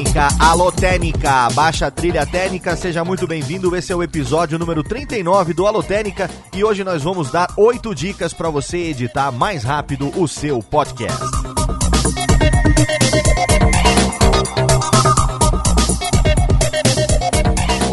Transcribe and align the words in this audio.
Técnica, 0.00 0.28
alô 0.38 0.72
Técnica, 0.72 1.50
baixa 1.50 1.90
trilha 1.90 2.24
técnica, 2.24 2.74
seja 2.74 3.04
muito 3.04 3.26
bem-vindo. 3.26 3.76
Esse 3.76 3.92
é 3.92 3.96
o 3.96 4.02
episódio 4.02 4.58
número 4.58 4.82
39 4.82 5.52
do 5.52 5.66
Alô 5.66 5.82
Técnica 5.82 6.30
e 6.54 6.64
hoje 6.64 6.82
nós 6.82 7.02
vamos 7.02 7.30
dar 7.30 7.52
oito 7.54 7.94
dicas 7.94 8.32
para 8.32 8.48
você 8.48 8.78
editar 8.78 9.30
mais 9.30 9.62
rápido 9.62 10.10
o 10.18 10.26
seu 10.26 10.62
podcast. 10.62 11.39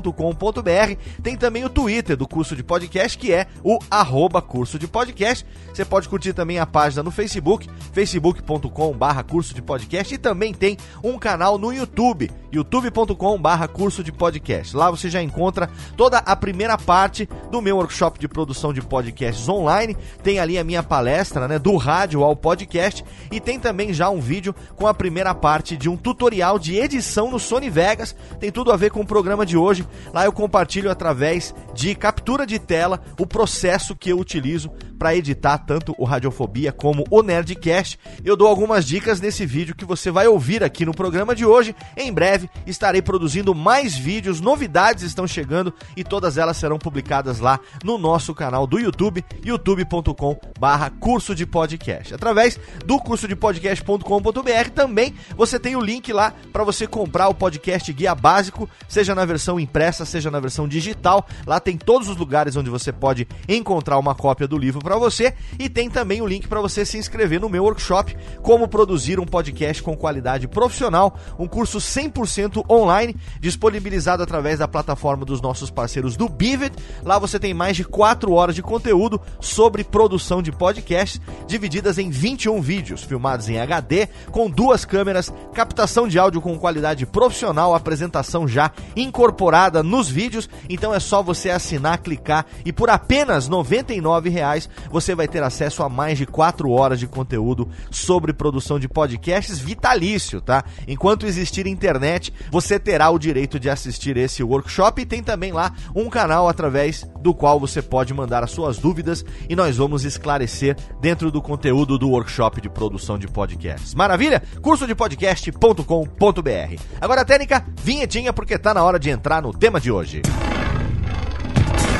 cursodepodcast.com.br. 0.00 0.96
Tem 1.22 1.36
também 1.36 1.64
o 1.64 1.68
Twitter 1.68 2.16
do 2.16 2.26
curso 2.26 2.56
de 2.56 2.62
podcast, 2.62 3.16
que 3.18 3.32
é 3.32 3.46
o 3.62 3.78
arroba 3.90 4.40
curso 4.40 4.78
de 4.78 4.88
podcast. 4.88 5.46
Você 5.72 5.84
pode 5.84 6.08
curtir 6.08 6.32
também 6.32 6.58
a 6.58 6.66
página 6.66 7.02
no 7.02 7.10
Facebook, 7.10 7.68
facebook.com 7.92 8.92
barra 8.92 9.22
curso 9.22 9.54
de 9.54 9.62
podcast 9.62 10.14
e 10.14 10.18
também 10.18 10.52
tem 10.52 10.76
um 11.02 11.18
canal 11.18 11.58
no 11.58 11.72
YouTube, 11.72 12.30
youtube.com 12.52 13.40
barra 13.40 13.68
curso 13.68 14.02
de 14.02 14.10
podcast. 14.10 14.76
Lá 14.76 14.90
você 14.90 15.08
já 15.08 15.22
encontra 15.22 15.70
toda 15.96 16.18
a 16.18 16.34
primeira 16.34 16.76
parte 16.76 17.28
do 17.50 17.62
meu 17.62 17.76
workshop 17.76 18.18
de 18.18 18.26
produção 18.26 18.72
de 18.72 18.82
podcasts 18.82 19.48
online. 19.48 19.96
Tem 20.22 20.38
ali 20.38 20.58
a 20.58 20.64
minha 20.64 20.82
palestra, 20.82 21.46
né, 21.46 21.58
do 21.58 21.76
rádio 21.76 22.24
ao 22.24 22.34
podcast 22.34 23.04
e 23.30 23.40
tem 23.40 23.58
também 23.58 23.92
já 23.92 24.10
um 24.10 24.20
vídeo 24.20 24.54
com 24.76 24.86
a 24.86 24.94
primeira 24.94 25.34
parte 25.34 25.76
de 25.76 25.88
um 25.88 25.96
tutorial 25.96 26.58
de 26.58 26.76
edição 26.76 27.30
no 27.30 27.38
Sony 27.38 27.70
Vegas. 27.70 28.14
Tem 28.38 28.50
tudo 28.50 28.72
a 28.72 28.76
ver 28.76 28.90
com 28.90 29.00
o 29.00 29.06
programa 29.06 29.46
de 29.46 29.56
hoje. 29.56 29.86
Lá 30.12 30.24
eu 30.24 30.32
compartilho 30.32 30.90
através 30.90 31.54
de 31.74 31.94
captura 31.94 32.46
de 32.46 32.58
tela 32.58 33.00
o 33.18 33.26
processo 33.26 33.94
que 33.96 34.10
eu 34.10 34.18
utilizo 34.18 34.70
para 35.00 35.16
editar 35.16 35.56
tanto 35.56 35.94
o 35.96 36.04
Radiofobia 36.04 36.72
como 36.72 37.06
o 37.10 37.22
Nerdcast. 37.22 37.98
Eu 38.22 38.36
dou 38.36 38.46
algumas 38.46 38.84
dicas 38.84 39.18
nesse 39.18 39.46
vídeo 39.46 39.74
que 39.74 39.86
você 39.86 40.10
vai 40.10 40.28
ouvir 40.28 40.62
aqui 40.62 40.84
no 40.84 40.92
programa 40.92 41.34
de 41.34 41.42
hoje. 41.42 41.74
Em 41.96 42.12
breve 42.12 42.50
estarei 42.66 43.00
produzindo 43.00 43.54
mais 43.54 43.96
vídeos, 43.96 44.42
novidades 44.42 45.02
estão 45.02 45.26
chegando 45.26 45.72
e 45.96 46.04
todas 46.04 46.36
elas 46.36 46.58
serão 46.58 46.78
publicadas 46.78 47.40
lá 47.40 47.58
no 47.82 47.96
nosso 47.96 48.34
canal 48.34 48.66
do 48.66 48.78
YouTube, 48.78 49.24
youtube.com/barra 49.42 50.90
curso 50.90 51.34
de 51.34 51.46
podcast. 51.46 52.14
Através 52.14 52.60
do 52.84 52.98
curso 52.98 53.26
de 53.26 53.34
podcast.com.br 53.34 54.70
também 54.74 55.14
você 55.34 55.58
tem 55.58 55.76
o 55.76 55.80
link 55.80 56.12
lá 56.12 56.34
para 56.52 56.62
você 56.62 56.86
comprar 56.86 57.28
o 57.28 57.34
podcast 57.34 57.90
guia 57.90 58.14
básico, 58.14 58.68
seja 58.86 59.14
na 59.14 59.24
versão 59.24 59.58
impressa, 59.58 59.79
seja 60.04 60.30
na 60.30 60.40
versão 60.40 60.66
digital. 60.66 61.26
Lá 61.46 61.60
tem 61.60 61.76
todos 61.76 62.08
os 62.08 62.16
lugares 62.16 62.56
onde 62.56 62.68
você 62.68 62.92
pode 62.92 63.26
encontrar 63.48 63.98
uma 63.98 64.14
cópia 64.14 64.48
do 64.48 64.58
livro 64.58 64.80
para 64.80 64.96
você 64.96 65.34
e 65.58 65.68
tem 65.68 65.88
também 65.88 66.20
o 66.20 66.26
link 66.26 66.48
para 66.48 66.60
você 66.60 66.84
se 66.84 66.98
inscrever 66.98 67.40
no 67.40 67.48
meu 67.48 67.64
workshop 67.64 68.16
Como 68.42 68.66
produzir 68.66 69.20
um 69.20 69.24
podcast 69.24 69.82
com 69.82 69.96
qualidade 69.96 70.48
profissional, 70.48 71.16
um 71.38 71.46
curso 71.46 71.78
100% 71.78 72.64
online, 72.68 73.16
disponibilizado 73.40 74.22
através 74.22 74.58
da 74.58 74.68
plataforma 74.68 75.24
dos 75.24 75.40
nossos 75.40 75.70
parceiros 75.70 76.16
do 76.16 76.28
Bivet. 76.28 76.74
Lá 77.02 77.18
você 77.18 77.38
tem 77.38 77.54
mais 77.54 77.76
de 77.76 77.84
4 77.84 78.32
horas 78.32 78.54
de 78.54 78.62
conteúdo 78.62 79.20
sobre 79.40 79.84
produção 79.84 80.42
de 80.42 80.52
podcasts, 80.52 81.20
divididas 81.46 81.98
em 81.98 82.10
21 82.10 82.60
vídeos, 82.60 83.02
filmados 83.02 83.48
em 83.48 83.58
HD, 83.58 84.08
com 84.30 84.50
duas 84.50 84.84
câmeras, 84.84 85.32
captação 85.54 86.08
de 86.08 86.18
áudio 86.18 86.40
com 86.40 86.58
qualidade 86.58 87.06
profissional, 87.06 87.74
apresentação 87.74 88.48
já 88.48 88.70
incorporada 88.96 89.59
nos 89.84 90.08
vídeos. 90.08 90.48
Então 90.68 90.94
é 90.94 91.00
só 91.00 91.22
você 91.22 91.50
assinar, 91.50 91.98
clicar 91.98 92.46
e 92.64 92.72
por 92.72 92.88
apenas 92.88 93.48
R$ 93.48 93.54
99,00 93.54 94.68
você 94.90 95.14
vai 95.14 95.26
ter 95.28 95.42
acesso 95.42 95.82
a 95.82 95.88
mais 95.88 96.16
de 96.16 96.26
4 96.26 96.70
horas 96.70 96.98
de 96.98 97.06
conteúdo 97.06 97.68
sobre 97.90 98.32
produção 98.32 98.78
de 98.78 98.88
podcasts 98.88 99.58
vitalício, 99.58 100.40
tá? 100.40 100.64
Enquanto 100.86 101.26
existir 101.26 101.66
internet, 101.66 102.32
você 102.50 102.78
terá 102.78 103.10
o 103.10 103.18
direito 103.18 103.58
de 103.58 103.68
assistir 103.68 104.16
esse 104.16 104.42
workshop 104.42 105.02
e 105.02 105.06
tem 105.06 105.22
também 105.22 105.52
lá 105.52 105.74
um 105.94 106.08
canal 106.08 106.48
através 106.48 107.06
do 107.20 107.34
qual 107.34 107.60
você 107.60 107.82
pode 107.82 108.12
mandar 108.14 108.42
as 108.42 108.50
suas 108.50 108.78
dúvidas 108.78 109.24
e 109.48 109.54
nós 109.54 109.76
vamos 109.76 110.04
esclarecer 110.04 110.76
dentro 111.00 111.30
do 111.30 111.42
conteúdo 111.42 111.98
do 111.98 112.10
workshop 112.10 112.60
de 112.60 112.68
produção 112.68 113.18
de 113.18 113.28
podcasts. 113.28 113.94
Maravilha? 113.94 114.42
Curso 114.62 114.86
de 114.86 114.94
podcast.com.br. 114.94 116.80
Agora, 117.00 117.24
técnica, 117.24 117.64
vinhetinha 117.82 118.32
porque 118.32 118.58
tá 118.58 118.74
na 118.74 118.82
hora 118.82 118.98
de 118.98 119.10
entrar 119.10 119.42
no 119.42 119.52
tema 119.52 119.80
de 119.80 119.90
hoje. 119.90 120.22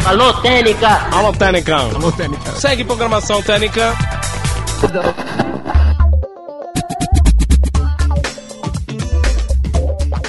Alô, 0.04 0.32
Técnica! 0.40 0.88
Alô, 1.12 1.32
Técnica! 1.32 1.76
Alô, 1.76 2.10
Técnica! 2.10 2.52
Segue 2.52 2.84
programação 2.84 3.42
Técnica! 3.42 3.94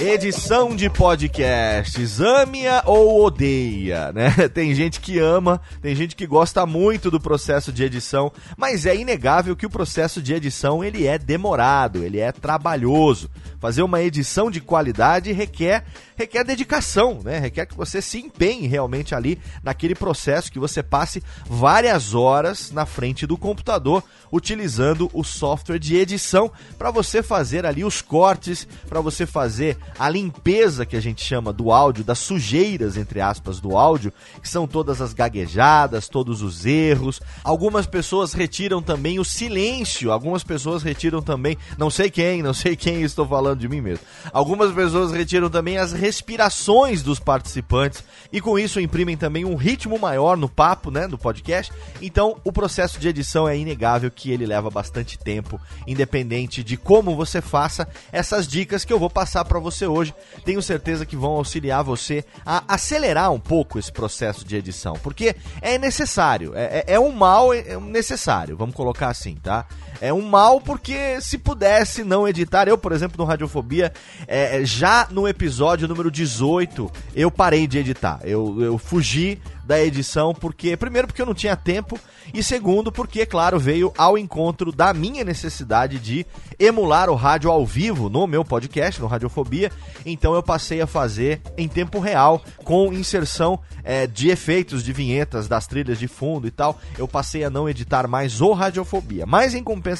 Edição 0.02 0.76
de 0.76 0.90
podcasts, 0.90 2.20
ame-a 2.20 2.82
ou 2.88 3.24
odeia, 3.24 4.12
né? 4.12 4.32
Tem 4.50 4.74
gente 4.74 5.00
que 5.00 5.20
ama, 5.20 5.62
tem 5.80 5.96
gente 5.96 6.16
que 6.16 6.26
gosta 6.26 6.66
muito 6.66 7.12
do 7.12 7.20
processo 7.20 7.72
de 7.72 7.84
edição, 7.84 8.32
mas 8.58 8.88
é 8.88 8.96
inegável 8.96 9.56
que 9.56 9.66
o 9.66 9.70
processo 9.70 10.20
de 10.20 10.34
edição 10.34 10.84
ele 10.84 11.06
é 11.06 11.20
demorado, 11.20 12.04
ele 12.04 12.20
é 12.20 12.32
trabalhoso. 12.32 13.30
Fazer 13.60 13.84
uma 13.84 14.02
edição 14.02 14.50
de 14.50 14.60
qualidade 14.60 15.32
requer 15.32 15.84
requer 16.16 16.44
dedicação, 16.44 17.20
né? 17.24 17.40
Requer 17.40 17.66
que 17.66 17.76
você 17.76 18.02
se 18.02 18.20
empenhe 18.20 18.68
realmente 18.68 19.14
ali 19.14 19.40
naquele 19.64 19.96
processo, 19.96 20.52
que 20.52 20.60
você 20.60 20.82
passe 20.82 21.22
várias 21.48 22.14
horas 22.14 22.72
na 22.72 22.86
frente 22.86 23.26
do 23.26 23.38
computador 23.38 24.04
utilizando 24.32 25.10
o 25.14 25.24
software 25.24 25.80
de 25.80 25.96
edição 25.96 26.52
para 26.78 26.92
você 26.92 27.22
fazer 27.22 27.66
ali 27.66 27.84
os 27.84 28.02
cortes, 28.02 28.68
para 28.88 29.02
você 29.02 29.26
fazer 29.26 29.78
a 30.02 30.10
limpeza 30.10 30.84
que 30.84 30.96
a 30.96 31.00
gente 31.00 31.24
chama 31.24 31.54
do 31.54 31.72
áudio, 31.72 32.04
das 32.04 32.18
sujeiras 32.18 32.98
entre 32.98 33.22
aspas 33.22 33.60
do 33.60 33.78
áudio, 33.78 34.12
que 34.42 34.50
são 34.50 34.66
todas 34.66 35.00
as 35.00 35.14
gaguejadas, 35.14 36.10
todos 36.10 36.42
os 36.42 36.66
erros. 36.66 37.22
Algumas 37.44 37.86
pessoas 37.86 38.34
retiram 38.34 38.82
também 38.82 39.20
o 39.20 39.24
silêncio, 39.24 40.12
algumas 40.12 40.44
pessoas 40.44 40.82
retiram 40.82 41.22
também, 41.22 41.56
não 41.78 41.92
sei 41.92 42.10
quem, 42.10 42.42
não 42.42 42.52
sei 42.52 42.76
quem 42.76 43.04
estou 43.04 43.28
falando 43.28 43.60
de 43.60 43.70
mim 43.70 43.80
mesmo. 43.80 44.04
Algumas 44.34 44.74
pessoas 44.74 45.12
retiram 45.12 45.52
também 45.52 45.78
as 45.78 45.94
respirações 45.94 47.04
dos 47.04 47.20
participantes 47.20 48.04
e 48.34 48.42
com 48.42 48.58
isso 48.58 48.80
imprimem 48.80 49.16
também 49.16 49.46
um 49.46 49.56
ritmo 49.56 50.00
maior 50.00 50.36
no 50.36 50.50
papo, 50.50 50.90
né, 50.90 51.06
no 51.06 51.18
podcast. 51.18 51.72
Então, 52.02 52.38
o 52.44 52.52
processo 52.52 53.00
de 53.00 53.08
edição 53.08 53.48
é 53.48 53.56
inegável 53.56 54.10
que 54.10 54.32
ele 54.32 54.48
leva 54.48 54.72
bastante 54.72 55.20
tempo, 55.20 55.62
independente 55.86 56.64
de 56.64 56.76
como 56.76 57.16
você 57.16 57.40
faça 57.40 57.88
essas 58.12 58.48
dicas 58.48 58.84
que 58.84 58.92
eu 58.92 58.98
vou 58.98 59.08
passar 59.08 59.46
para 59.46 59.60
você 59.60 59.81
hoje. 59.88 60.14
Tenho 60.46 60.62
certeza 60.62 61.06
que 61.06 61.16
vão 61.16 61.32
auxiliar 61.32 61.84
você 61.84 62.24
a 62.46 62.64
acelerar 62.68 63.32
um 63.32 63.40
pouco 63.40 63.80
esse 63.80 63.92
processo 63.92 64.46
de 64.46 64.56
edição, 64.56 64.94
porque 65.02 65.36
é 65.62 65.78
necessário, 65.78 66.54
é, 66.56 66.84
é, 66.88 66.94
é 66.94 67.00
um 67.00 67.12
mal 67.12 67.54
é 67.54 67.78
necessário, 67.80 68.58
vamos 68.58 68.76
colocar 68.76 69.10
assim, 69.10 69.36
tá? 69.36 69.66
É 70.02 70.12
um 70.12 70.24
mal 70.24 70.60
porque 70.60 71.22
se 71.22 71.38
pudesse 71.38 72.04
não 72.04 72.28
editar, 72.28 72.68
eu, 72.68 72.76
por 72.76 72.92
exemplo, 72.92 73.16
no 73.20 73.24
Radiofobia, 73.24 73.94
é, 74.28 74.66
já 74.66 75.08
no 75.12 75.28
episódio 75.28 75.88
número 75.88 76.10
18, 76.10 76.92
eu 77.16 77.30
parei 77.30 77.68
de 77.68 77.78
editar. 77.78 78.20
Eu, 78.24 78.60
eu 78.60 78.78
fugi 78.80 79.40
da 79.64 79.82
edição, 79.82 80.34
porque 80.34 80.76
primeiro 80.76 81.08
porque 81.08 81.22
eu 81.22 81.26
não 81.26 81.34
tinha 81.34 81.56
tempo 81.56 82.00
e 82.34 82.44
segundo 82.44 82.92
porque, 82.92 83.26
claro, 83.26 83.60
veio 83.60 83.94
ao 83.98 84.18
encontro 84.18 84.72
da 84.72 84.94
minha 84.94 85.24
necessidade 85.24 86.00
de 86.00 86.26
emular 86.60 87.10
o 87.10 87.16
rádio 87.16 87.50
ao 87.50 87.66
vivo 87.66 88.10
no 88.10 88.26
meu 88.26 88.44
podcast, 88.44 89.00
no 89.00 89.08
Radiofobia. 89.08 89.72
Então 90.06 90.34
eu 90.34 90.44
passei 90.44 90.82
a 90.82 90.88
fazer 90.88 91.42
em 91.58 91.68
tempo 91.68 92.00
real, 92.00 92.42
com 92.64 92.92
inserção 92.92 93.60
é, 93.84 94.08
de 94.08 94.30
efeitos 94.30 94.84
de 94.84 94.94
vinhetas 94.94 95.48
das 95.48 95.68
trilhas 95.68 96.00
de 96.00 96.08
fundo 96.08 96.48
e 96.48 96.52
tal. 96.52 96.80
Eu 96.98 97.08
passei 97.08 97.44
a 97.44 97.50
não 97.50 97.70
editar 97.70 98.08
mais 98.08 98.42
o 98.42 98.54
Radiofobia. 98.54 99.26
Mas 99.26 99.54
em 99.54 99.64
compensação, 99.64 99.91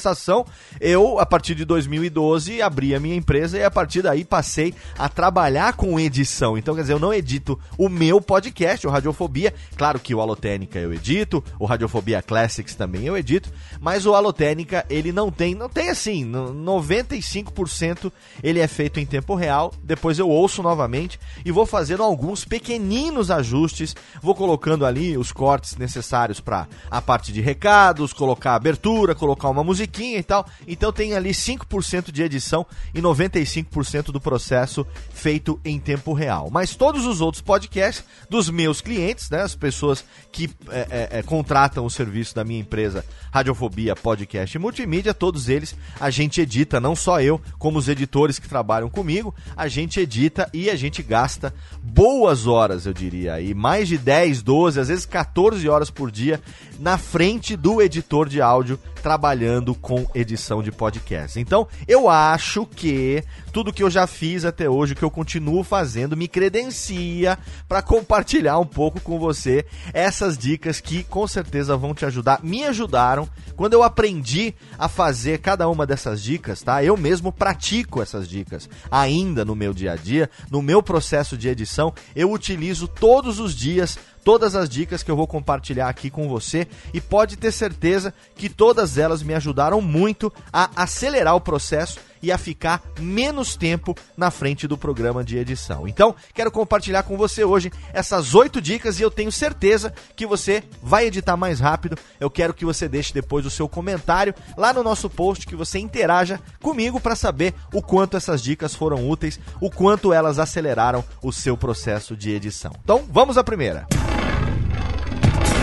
eu, 0.80 1.18
a 1.18 1.26
partir 1.26 1.54
de 1.54 1.64
2012, 1.64 2.62
abri 2.62 2.94
a 2.94 3.00
minha 3.00 3.16
empresa 3.16 3.58
e 3.58 3.64
a 3.64 3.70
partir 3.70 4.02
daí 4.02 4.24
passei 4.24 4.74
a 4.98 5.08
trabalhar 5.08 5.74
com 5.74 5.98
edição. 5.98 6.56
Então, 6.56 6.74
quer 6.74 6.82
dizer, 6.82 6.94
eu 6.94 6.98
não 6.98 7.12
edito 7.12 7.58
o 7.76 7.88
meu 7.88 8.20
podcast, 8.20 8.86
o 8.86 8.90
Radiofobia, 8.90 9.52
Claro 9.76 9.98
que 9.98 10.14
o 10.14 10.20
Alotênica 10.20 10.78
eu 10.78 10.92
edito, 10.92 11.42
o 11.58 11.64
Radiofobia 11.64 12.22
Classics 12.22 12.74
também 12.74 13.04
eu 13.04 13.16
edito, 13.16 13.50
mas 13.80 14.06
o 14.06 14.14
Alotênica 14.14 14.84
ele 14.88 15.12
não 15.12 15.30
tem, 15.30 15.54
não 15.54 15.68
tem 15.68 15.90
assim, 15.90 16.24
95% 16.30 18.12
ele 18.42 18.60
é 18.60 18.68
feito 18.68 19.00
em 19.00 19.06
tempo 19.06 19.34
real, 19.34 19.72
depois 19.82 20.18
eu 20.18 20.28
ouço 20.28 20.62
novamente 20.62 21.18
e 21.44 21.50
vou 21.50 21.66
fazendo 21.66 22.02
alguns 22.02 22.44
pequeninos 22.44 23.30
ajustes, 23.30 23.96
vou 24.22 24.34
colocando 24.34 24.86
ali 24.86 25.16
os 25.16 25.32
cortes 25.32 25.76
necessários 25.76 26.38
para 26.40 26.68
a 26.90 27.00
parte 27.00 27.32
de 27.32 27.40
recados, 27.40 28.12
colocar 28.12 28.54
abertura, 28.54 29.14
colocar 29.14 29.48
uma 29.48 29.64
musiquinha 29.64 29.81
e 29.82 30.22
tal. 30.22 30.46
Então 30.66 30.92
tem 30.92 31.14
ali 31.14 31.30
5% 31.30 32.10
de 32.10 32.22
edição 32.22 32.66
e 32.94 33.00
95% 33.00 34.06
do 34.06 34.20
processo 34.20 34.86
feito 35.12 35.60
em 35.64 35.78
tempo 35.78 36.12
real. 36.12 36.50
Mas 36.50 36.74
todos 36.74 37.06
os 37.06 37.20
outros 37.20 37.42
podcasts 37.42 38.04
dos 38.28 38.50
meus 38.50 38.80
clientes, 38.80 39.30
né, 39.30 39.42
as 39.42 39.54
pessoas 39.54 40.04
que 40.30 40.50
é, 40.70 40.86
é, 40.90 41.18
é, 41.18 41.22
contratam 41.22 41.84
o 41.84 41.90
serviço 41.90 42.34
da 42.34 42.44
minha 42.44 42.60
empresa 42.60 43.04
Radiofobia 43.30 43.94
Podcast 43.94 44.56
e 44.56 44.60
Multimídia, 44.60 45.14
todos 45.14 45.48
eles 45.48 45.76
a 46.00 46.10
gente 46.10 46.40
edita, 46.40 46.80
não 46.80 46.96
só 46.96 47.20
eu, 47.20 47.40
como 47.58 47.78
os 47.78 47.88
editores 47.88 48.38
que 48.38 48.48
trabalham 48.48 48.88
comigo, 48.88 49.34
a 49.56 49.68
gente 49.68 50.00
edita 50.00 50.48
e 50.52 50.70
a 50.70 50.76
gente 50.76 51.02
gasta 51.02 51.54
boas 51.82 52.46
horas, 52.46 52.86
eu 52.86 52.92
diria, 52.92 53.40
e 53.40 53.54
mais 53.54 53.88
de 53.88 53.98
10, 53.98 54.42
12, 54.42 54.80
às 54.80 54.88
vezes 54.88 55.06
14 55.06 55.68
horas 55.68 55.90
por 55.90 56.10
dia 56.10 56.40
na 56.78 56.98
frente 56.98 57.56
do 57.56 57.80
editor 57.80 58.28
de 58.28 58.40
áudio 58.40 58.78
trabalhando 59.02 59.61
com 59.74 60.06
edição 60.14 60.62
de 60.62 60.72
podcast. 60.72 61.38
Então, 61.38 61.68
eu 61.86 62.08
acho 62.08 62.66
que 62.66 63.22
tudo 63.52 63.72
que 63.72 63.82
eu 63.82 63.90
já 63.90 64.06
fiz 64.06 64.44
até 64.44 64.68
hoje, 64.68 64.94
que 64.94 65.02
eu 65.02 65.10
continuo 65.10 65.62
fazendo, 65.62 66.16
me 66.16 66.26
credencia 66.26 67.38
para 67.68 67.82
compartilhar 67.82 68.58
um 68.58 68.66
pouco 68.66 69.00
com 69.00 69.18
você 69.18 69.64
essas 69.92 70.36
dicas 70.36 70.80
que 70.80 71.04
com 71.04 71.26
certeza 71.26 71.76
vão 71.76 71.94
te 71.94 72.04
ajudar, 72.04 72.42
me 72.42 72.64
ajudaram 72.64 73.28
quando 73.54 73.74
eu 73.74 73.82
aprendi 73.82 74.54
a 74.78 74.88
fazer 74.88 75.38
cada 75.38 75.68
uma 75.68 75.86
dessas 75.86 76.22
dicas, 76.22 76.62
tá? 76.62 76.82
Eu 76.82 76.96
mesmo 76.96 77.30
pratico 77.30 78.02
essas 78.02 78.28
dicas 78.28 78.68
ainda 78.90 79.44
no 79.44 79.54
meu 79.54 79.72
dia 79.72 79.92
a 79.92 79.96
dia, 79.96 80.28
no 80.50 80.62
meu 80.62 80.82
processo 80.82 81.36
de 81.36 81.48
edição, 81.48 81.92
eu 82.16 82.30
utilizo 82.32 82.88
todos 82.88 83.38
os 83.38 83.54
dias 83.54 83.98
todas 84.24 84.54
as 84.54 84.68
dicas 84.68 85.02
que 85.02 85.10
eu 85.10 85.16
vou 85.16 85.26
compartilhar 85.26 85.88
aqui 85.88 86.10
com 86.10 86.28
você 86.28 86.66
e 86.92 87.00
pode 87.00 87.36
ter 87.36 87.52
certeza 87.52 88.14
que 88.34 88.48
todas 88.48 88.98
elas 88.98 89.22
me 89.22 89.34
ajudaram 89.34 89.80
muito 89.80 90.32
a 90.52 90.70
acelerar 90.76 91.34
o 91.34 91.40
processo 91.40 91.98
e 92.22 92.30
a 92.30 92.38
ficar 92.38 92.82
menos 93.00 93.56
tempo 93.56 93.96
na 94.16 94.30
frente 94.30 94.68
do 94.68 94.78
programa 94.78 95.24
de 95.24 95.36
edição. 95.36 95.88
Então, 95.88 96.14
quero 96.32 96.52
compartilhar 96.52 97.02
com 97.02 97.16
você 97.16 97.44
hoje 97.44 97.70
essas 97.92 98.34
oito 98.34 98.60
dicas 98.60 99.00
e 99.00 99.02
eu 99.02 99.10
tenho 99.10 99.32
certeza 99.32 99.92
que 100.14 100.24
você 100.24 100.62
vai 100.80 101.06
editar 101.06 101.36
mais 101.36 101.58
rápido. 101.58 101.98
Eu 102.20 102.30
quero 102.30 102.54
que 102.54 102.64
você 102.64 102.88
deixe 102.88 103.12
depois 103.12 103.44
o 103.44 103.50
seu 103.50 103.68
comentário 103.68 104.34
lá 104.56 104.72
no 104.72 104.84
nosso 104.84 105.10
post, 105.10 105.46
que 105.46 105.56
você 105.56 105.78
interaja 105.78 106.40
comigo 106.60 107.00
para 107.00 107.16
saber 107.16 107.54
o 107.74 107.82
quanto 107.82 108.16
essas 108.16 108.40
dicas 108.40 108.74
foram 108.74 109.10
úteis, 109.10 109.40
o 109.60 109.70
quanto 109.70 110.12
elas 110.12 110.38
aceleraram 110.38 111.04
o 111.22 111.32
seu 111.32 111.56
processo 111.56 112.16
de 112.16 112.30
edição. 112.30 112.72
Então, 112.84 113.04
vamos 113.10 113.36
à 113.36 113.42
primeira. 113.42 114.01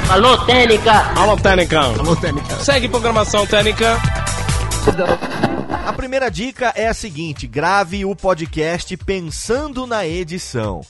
Alô, 0.09 0.35
Técnica! 0.43 1.13
Alô, 1.15 1.37
Técnica! 1.37 1.81
Alô, 1.81 2.15
Técnica! 2.15 2.59
Segue 2.61 2.89
programação 2.89 3.45
Técnica! 3.45 3.95
A 5.85 5.93
primeira 5.93 6.31
dica 6.31 6.73
é 6.75 6.87
a 6.87 6.95
seguinte: 6.95 7.45
grave 7.45 8.03
o 8.03 8.15
podcast 8.15 8.97
pensando 8.97 9.85
na 9.85 10.07
edição. 10.07 10.81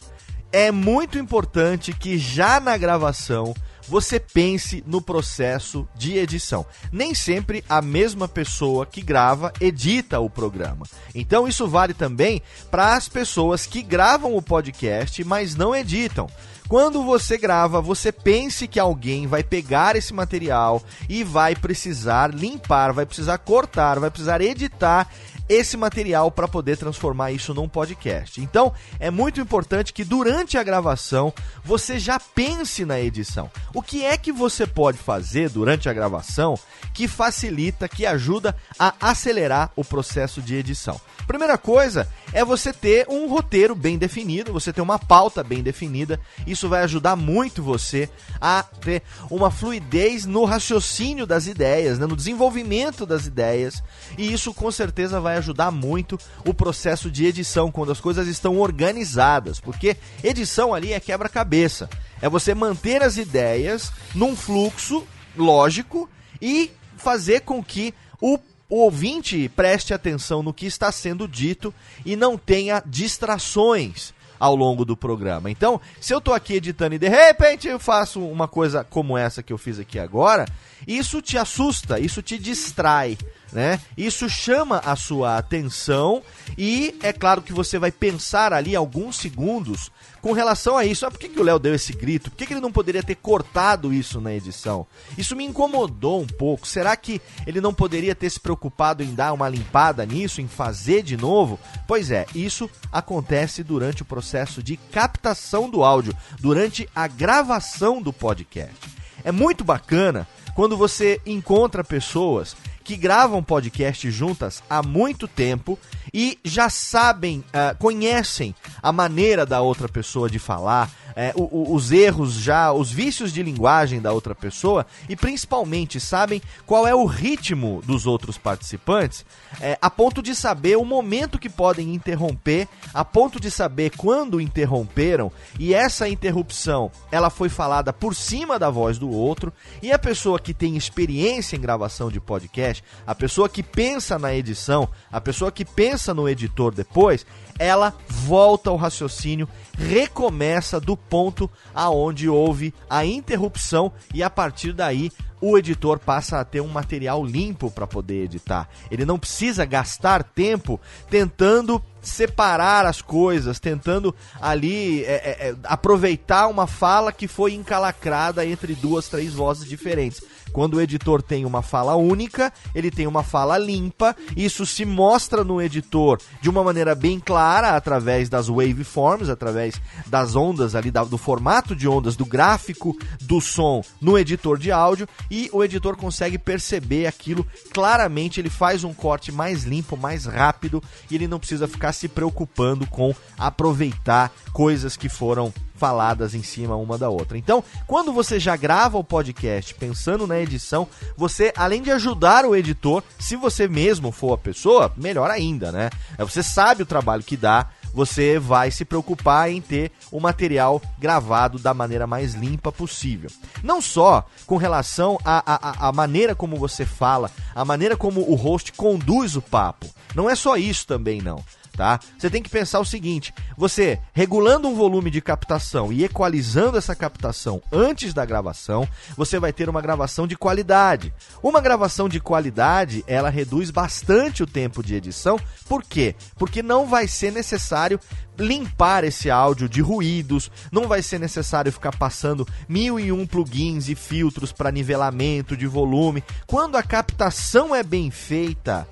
É 0.54 0.72
muito 0.72 1.20
importante 1.20 1.92
que 1.92 2.18
já 2.18 2.62
na 2.62 2.78
gravação 2.78 3.54
você 3.90 4.22
pense 4.22 4.84
no 4.88 5.02
processo 5.02 5.86
de 5.96 6.18
edição. 6.18 6.66
Nem 6.90 7.14
sempre 7.14 7.62
a 7.68 7.82
mesma 7.82 8.28
pessoa 8.28 8.86
que 8.86 9.02
grava 9.02 9.52
edita 9.60 10.20
o 10.22 10.30
programa. 10.30 10.86
Então 11.14 11.46
isso 11.46 11.68
vale 11.68 11.94
também 11.94 12.42
para 12.72 12.96
as 12.96 13.10
pessoas 13.10 13.66
que 13.66 13.82
gravam 13.82 14.36
o 14.38 14.42
podcast, 14.42 15.22
mas 15.26 15.56
não 15.56 15.76
editam. 15.76 16.30
Quando 16.70 17.04
você 17.04 17.36
grava, 17.36 17.82
você 17.82 18.12
pense 18.12 18.68
que 18.68 18.80
alguém 18.80 19.26
vai 19.26 19.42
pegar 19.42 19.96
esse 19.96 20.14
material 20.14 20.84
e 21.10 21.24
vai 21.24 21.56
precisar 21.56 22.32
limpar, 22.32 22.94
vai 22.94 23.08
precisar 23.08 23.40
cortar, 23.40 24.00
vai 24.00 24.12
precisar 24.12 24.40
editar 24.40 25.10
esse 25.50 25.76
material 25.76 26.30
para 26.30 26.48
poder 26.48 26.78
transformar 26.78 27.32
isso 27.32 27.54
num 27.54 27.68
podcast. 27.68 28.40
Então, 28.40 28.72
é 29.00 29.10
muito 29.10 29.42
importante 29.42 29.92
que 29.92 30.04
durante 30.04 30.58
a 30.58 30.64
gravação 30.64 31.34
você 31.64 31.98
já 31.98 32.20
pense 32.20 32.86
na 32.86 33.00
edição. 33.00 33.50
O 33.74 33.82
que 33.82 34.06
é 34.06 34.16
que 34.16 34.32
você 34.32 34.68
pode 34.68 35.00
fazer 35.00 35.50
durante 35.50 35.90
a 35.90 35.94
gravação 35.94 36.58
que 36.94 37.08
facilita, 37.08 37.90
que 37.90 38.06
ajuda 38.06 38.56
a 38.78 38.94
acelerar 39.02 39.72
o 39.76 39.84
processo 39.84 40.40
de 40.42 40.56
edição? 40.56 41.02
Primeira 41.26 41.58
coisa 41.58 42.08
é 42.34 42.44
você 42.46 42.72
ter 42.72 43.08
um 43.10 43.28
roteiro 43.28 43.76
bem 43.76 43.98
definido, 43.98 44.54
você 44.54 44.72
ter 44.72 44.82
uma 44.82 45.00
pauta 45.00 45.44
bem 45.44 45.62
definida. 45.62 46.20
Isso 46.46 46.70
vai 46.70 46.84
ajudar 46.84 47.16
muito 47.16 47.64
você 47.64 48.10
a 48.40 48.64
ter 48.64 49.04
uma 49.30 49.50
fluidez 49.50 50.26
no 50.26 50.46
raciocínio 50.46 51.26
das 51.26 51.48
ideias, 51.48 51.98
né, 51.98 52.06
no 52.06 52.16
desenvolvimento 52.16 53.06
das 53.06 53.26
ideias. 53.26 53.84
E 54.18 54.32
isso 54.32 54.54
com 54.54 54.72
certeza 54.72 55.20
vai 55.20 55.39
ajudar 55.40 55.72
muito 55.72 56.20
o 56.46 56.54
processo 56.54 57.10
de 57.10 57.26
edição 57.26 57.72
quando 57.72 57.92
as 57.92 58.00
coisas 58.00 58.28
estão 58.28 58.60
organizadas, 58.60 59.60
porque 59.60 59.98
edição 60.24 60.74
ali 60.74 60.94
é 60.94 61.00
quebra-cabeça. 61.00 61.90
É 62.22 62.30
você 62.30 62.54
manter 62.54 63.02
as 63.02 63.18
ideias 63.18 63.92
num 64.14 64.36
fluxo 64.36 65.06
lógico 65.36 66.10
e 66.42 66.72
fazer 66.98 67.42
com 67.42 67.64
que 67.64 67.94
o, 68.22 68.38
o 68.70 68.78
ouvinte 68.78 69.50
preste 69.56 69.94
atenção 69.94 70.44
no 70.44 70.54
que 70.54 70.66
está 70.66 70.92
sendo 70.92 71.28
dito 71.28 71.74
e 72.06 72.16
não 72.16 72.38
tenha 72.38 72.84
distrações 72.86 74.14
ao 74.40 74.56
longo 74.56 74.86
do 74.86 74.96
programa. 74.96 75.52
Então, 75.52 75.82
se 76.00 76.14
eu 76.14 76.22
tô 76.22 76.34
aqui 76.34 76.54
editando 76.54 76.96
e 76.96 77.00
de 77.00 77.10
repente 77.10 77.68
eu 77.68 77.78
faço 77.78 78.22
uma 78.26 78.48
coisa 78.48 78.84
como 78.84 79.18
essa 79.18 79.44
que 79.44 79.52
eu 79.52 79.58
fiz 79.58 79.78
aqui 79.80 80.00
agora, 80.00 80.46
isso 80.88 81.22
te 81.22 81.38
assusta, 81.38 82.00
isso 82.00 82.22
te 82.22 82.38
distrai 82.40 83.18
né? 83.52 83.80
Isso 83.98 84.30
chama 84.30 84.80
a 84.86 84.96
sua 84.96 85.38
atenção 85.38 86.22
e 86.58 86.96
é 87.02 87.12
claro 87.12 87.42
que 87.42 87.54
você 87.54 87.80
vai 87.80 87.92
pensar 87.92 88.54
ali 88.54 88.76
alguns 88.76 89.18
segundos 89.18 89.92
com 90.22 90.34
relação 90.34 90.78
a 90.78 90.86
isso. 90.86 91.06
Ah, 91.06 91.12
por 91.12 91.20
que, 91.20 91.30
que 91.30 91.40
o 91.40 91.44
Léo 91.44 91.60
deu 91.60 91.74
esse 91.74 91.94
grito? 91.94 92.30
Por 92.30 92.38
que, 92.38 92.46
que 92.46 92.54
ele 92.54 92.62
não 92.62 92.72
poderia 92.72 93.02
ter 93.02 93.16
cortado 93.16 93.94
isso 93.94 94.20
na 94.20 94.34
edição? 94.34 94.86
Isso 95.18 95.36
me 95.36 95.46
incomodou 95.46 96.22
um 96.22 96.28
pouco. 96.28 96.68
Será 96.68 96.96
que 96.96 97.22
ele 97.48 97.62
não 97.62 97.74
poderia 97.74 98.14
ter 98.14 98.30
se 98.30 98.40
preocupado 98.40 99.04
em 99.04 99.14
dar 99.14 99.34
uma 99.34 99.50
limpada 99.50 100.06
nisso, 100.06 100.42
em 100.42 100.48
fazer 100.48 101.02
de 101.02 101.18
novo? 101.18 101.60
Pois 101.88 102.12
é, 102.12 102.26
isso 102.36 102.70
acontece 102.92 103.64
durante 103.64 104.02
o 104.02 104.06
processo 104.06 104.62
de 104.62 104.78
captação 104.78 105.70
do 105.70 105.84
áudio, 105.84 106.16
durante 106.40 106.88
a 106.96 107.08
gravação 107.08 108.02
do 108.02 108.12
podcast. 108.12 108.76
É 109.24 109.32
muito 109.32 109.64
bacana 109.64 110.28
quando 110.56 110.76
você 110.76 111.22
encontra 111.26 111.84
pessoas 111.84 112.56
que 112.90 112.98
gravam 112.98 113.44
podcast 113.44 114.10
juntas 114.10 114.64
há 114.68 114.82
muito 114.82 115.28
tempo 115.28 115.78
e 116.12 116.40
já 116.44 116.72
sabem, 116.72 117.44
uh, 117.50 117.78
conhecem 117.78 118.56
a 118.82 118.92
maneira 118.92 119.46
da 119.46 119.62
outra 119.62 119.88
pessoa 119.88 120.28
de 120.28 120.40
falar, 120.40 120.90
é, 121.20 121.34
o, 121.36 121.42
o, 121.42 121.76
os 121.76 121.92
erros 121.92 122.36
já, 122.36 122.72
os 122.72 122.90
vícios 122.90 123.34
de 123.34 123.44
linguagem 123.44 124.00
da 124.00 124.14
outra 124.14 124.34
pessoa 124.34 124.86
e 125.10 125.18
principalmente 125.18 126.00
sabem 126.00 126.42
qual 126.66 126.88
é 126.88 126.96
o 126.96 127.04
ritmo 127.04 127.82
dos 127.86 128.08
outros 128.08 128.38
participantes, 128.38 129.26
é, 129.60 129.78
a 129.82 129.90
ponto 129.90 130.22
de 130.22 130.34
saber 130.34 130.78
o 130.78 130.86
momento 130.86 131.38
que 131.38 131.50
podem 131.50 131.94
interromper, 131.94 132.70
a 132.94 133.04
ponto 133.04 133.38
de 133.38 133.52
saber 133.52 133.92
quando 133.98 134.40
interromperam 134.40 135.30
e 135.60 135.74
essa 135.74 136.08
interrupção 136.08 136.90
ela 137.12 137.30
foi 137.30 137.50
falada 137.50 137.92
por 137.92 138.16
cima 138.16 138.58
da 138.58 138.70
voz 138.70 138.98
do 138.98 139.10
outro 139.10 139.52
e 139.84 139.92
a 139.92 140.00
pessoa 140.00 140.40
que 140.40 140.54
tem 140.54 140.78
experiência 140.78 141.58
em 141.58 141.60
gravação 141.60 142.10
de 142.10 142.22
podcast, 142.22 142.82
a 143.06 143.14
pessoa 143.14 143.50
que 143.50 143.62
pensa 143.62 144.18
na 144.18 144.34
edição, 144.34 144.88
a 145.12 145.20
pessoa 145.20 145.52
que 145.52 145.66
pensa 145.66 146.14
no 146.14 146.30
editor 146.30 146.74
depois, 146.74 147.26
ela 147.60 147.94
volta 148.08 148.70
ao 148.70 148.78
raciocínio, 148.78 149.50
recomeça 149.78 150.80
do 150.80 150.96
ponto 151.10 151.50
aonde 151.74 152.30
houve 152.30 152.74
a 152.90 153.06
interrupção 153.06 153.92
e 154.14 154.22
a 154.22 154.30
partir 154.30 154.74
daí 154.74 155.12
o 155.42 155.58
editor 155.58 156.00
passa 156.00 156.40
a 156.40 156.46
ter 156.46 156.62
um 156.62 156.68
material 156.68 157.24
limpo 157.24 157.72
para 157.72 157.88
poder 157.88 158.26
editar. 158.26 158.68
Ele 158.92 159.06
não 159.06 159.18
precisa 159.18 159.66
gastar 159.66 160.24
tempo 160.24 160.80
tentando 161.10 161.82
separar 162.02 162.86
as 162.86 163.02
coisas, 163.02 163.60
tentando 163.60 164.14
ali 164.42 165.04
é, 165.04 165.12
é, 165.14 165.50
é 165.50 165.56
aproveitar 165.64 166.48
uma 166.48 166.68
fala 166.68 167.12
que 167.12 167.28
foi 167.28 167.54
encalacrada 167.54 168.46
entre 168.46 168.76
duas, 168.76 169.08
três 169.08 169.34
vozes 169.34 169.68
diferentes. 169.68 170.22
Quando 170.52 170.76
o 170.76 170.82
editor 170.82 171.22
tem 171.22 171.46
uma 171.46 171.62
fala 171.62 171.96
única, 171.96 172.52
ele 172.74 172.90
tem 172.90 173.08
uma 173.08 173.24
fala 173.24 173.58
limpa, 173.58 174.16
isso 174.36 174.66
se 174.66 174.84
mostra 174.84 175.44
no 175.44 175.62
editor 175.62 176.20
de 176.42 176.50
uma 176.50 176.64
maneira 176.64 176.96
bem 176.96 177.20
clara, 177.20 177.76
através 177.76 178.30
das 178.30 178.48
waveforms, 178.48 179.30
através 179.30 179.80
das 180.08 180.36
ondas 180.36 180.76
ali, 180.76 180.92
do 180.92 181.18
formato 181.18 181.76
de 181.76 181.88
ondas, 181.88 182.16
do 182.16 182.26
gráfico 182.26 182.98
do 183.22 183.40
som 183.40 183.84
no 184.02 184.18
editor 184.18 184.58
de 184.58 184.72
áudio, 184.72 185.08
e 185.30 185.50
o 185.54 185.64
editor 185.64 185.96
consegue 185.96 186.38
perceber 186.38 187.06
aquilo 187.06 187.46
claramente, 187.72 188.40
ele 188.40 188.50
faz 188.50 188.84
um 188.84 188.94
corte 188.94 189.32
mais 189.32 189.64
limpo, 189.64 189.96
mais 189.96 190.26
rápido, 190.26 190.84
e 191.10 191.16
ele 191.16 191.28
não 191.28 191.40
precisa 191.40 191.68
ficar 191.68 191.89
se 191.92 192.08
preocupando 192.08 192.86
com 192.88 193.14
aproveitar 193.38 194.32
coisas 194.54 194.98
que 194.98 195.10
foram 195.10 195.54
faladas 195.80 196.36
em 196.36 196.44
cima 196.44 196.76
uma 196.76 196.98
da 196.98 197.10
outra. 197.10 197.38
Então, 197.38 197.64
quando 197.88 198.12
você 198.12 198.38
já 198.38 198.56
grava 198.58 198.98
o 198.98 199.04
podcast 199.04 199.74
pensando 199.74 200.28
na 200.28 200.38
edição, 200.40 200.88
você, 201.16 201.54
além 201.56 201.82
de 201.82 201.90
ajudar 201.90 202.46
o 202.46 202.56
editor, 202.56 203.02
se 203.18 203.38
você 203.38 203.68
mesmo 203.68 204.12
for 204.12 204.34
a 204.34 204.38
pessoa, 204.38 204.92
melhor 204.98 205.32
ainda, 205.32 205.72
né? 205.72 205.90
É, 206.18 206.24
você 206.24 206.44
sabe 206.44 206.84
o 206.84 206.86
trabalho 206.86 207.24
que 207.24 207.38
dá, 207.38 207.70
você 207.94 208.38
vai 208.38 208.70
se 208.70 208.86
preocupar 208.86 209.50
em 209.50 209.62
ter 209.62 209.92
o 210.12 210.20
material 210.20 210.82
gravado 211.00 211.58
da 211.58 211.74
maneira 211.74 212.06
mais 212.06 212.34
limpa 212.36 212.72
possível. 212.72 213.32
Não 213.64 213.82
só 213.82 214.26
com 214.46 214.58
relação 214.58 215.18
à, 215.24 215.44
à, 215.46 215.88
à 215.88 215.92
maneira 215.92 216.36
como 216.36 216.58
você 216.58 216.86
fala, 216.86 217.32
a 217.56 217.66
maneira 217.66 217.98
como 217.98 218.22
o 218.22 218.36
host 218.36 218.74
conduz 218.74 219.36
o 219.36 219.42
papo. 219.42 219.88
Não 220.14 220.30
é 220.30 220.36
só 220.36 220.58
isso 220.58 220.86
também, 220.86 221.22
não 221.22 221.44
tá? 221.80 221.98
Você 222.18 222.30
tem 222.30 222.44
que 222.44 222.50
pensar 222.50 222.82
o 222.82 222.86
seguinte: 222.86 223.34
você 223.58 224.02
regulando 224.12 224.68
um 224.68 224.76
volume 224.76 225.10
de 225.10 225.22
captação 225.22 225.94
e 225.94 226.04
equalizando 226.04 226.78
essa 226.78 226.94
captação 226.94 227.62
antes 227.72 228.14
da 228.14 228.26
gravação, 228.26 228.86
você 229.16 229.40
vai 229.40 229.54
ter 229.54 229.70
uma 229.70 229.80
gravação 229.80 230.28
de 230.28 230.36
qualidade. 230.36 231.14
Uma 231.42 231.62
gravação 231.62 232.10
de 232.10 232.20
qualidade, 232.20 233.02
ela 233.08 233.30
reduz 233.30 233.72
bastante 233.72 234.44
o 234.44 234.46
tempo 234.46 234.84
de 234.84 234.94
edição. 234.94 235.40
Por 235.70 235.82
quê? 235.82 236.16
Porque 236.36 236.62
não 236.62 236.86
vai 236.86 237.08
ser 237.08 237.32
necessário 237.32 237.98
limpar 238.38 239.06
esse 239.06 239.30
áudio 239.30 239.70
de 239.70 239.82
ruídos, 239.82 240.52
não 240.72 240.86
vai 240.86 241.02
ser 241.02 241.18
necessário 241.20 241.72
ficar 241.72 241.96
passando 241.96 242.48
mil 242.68 243.00
e 243.00 243.10
um 243.10 243.26
plugins 243.26 243.88
e 243.88 243.96
filtros 243.96 244.52
para 244.52 244.72
nivelamento 244.72 245.56
de 245.56 245.66
volume. 245.66 246.24
Quando 246.46 246.76
a 246.76 246.84
captação 246.84 247.74
é 247.74 247.84
bem 247.84 248.12
feita, 248.12 248.86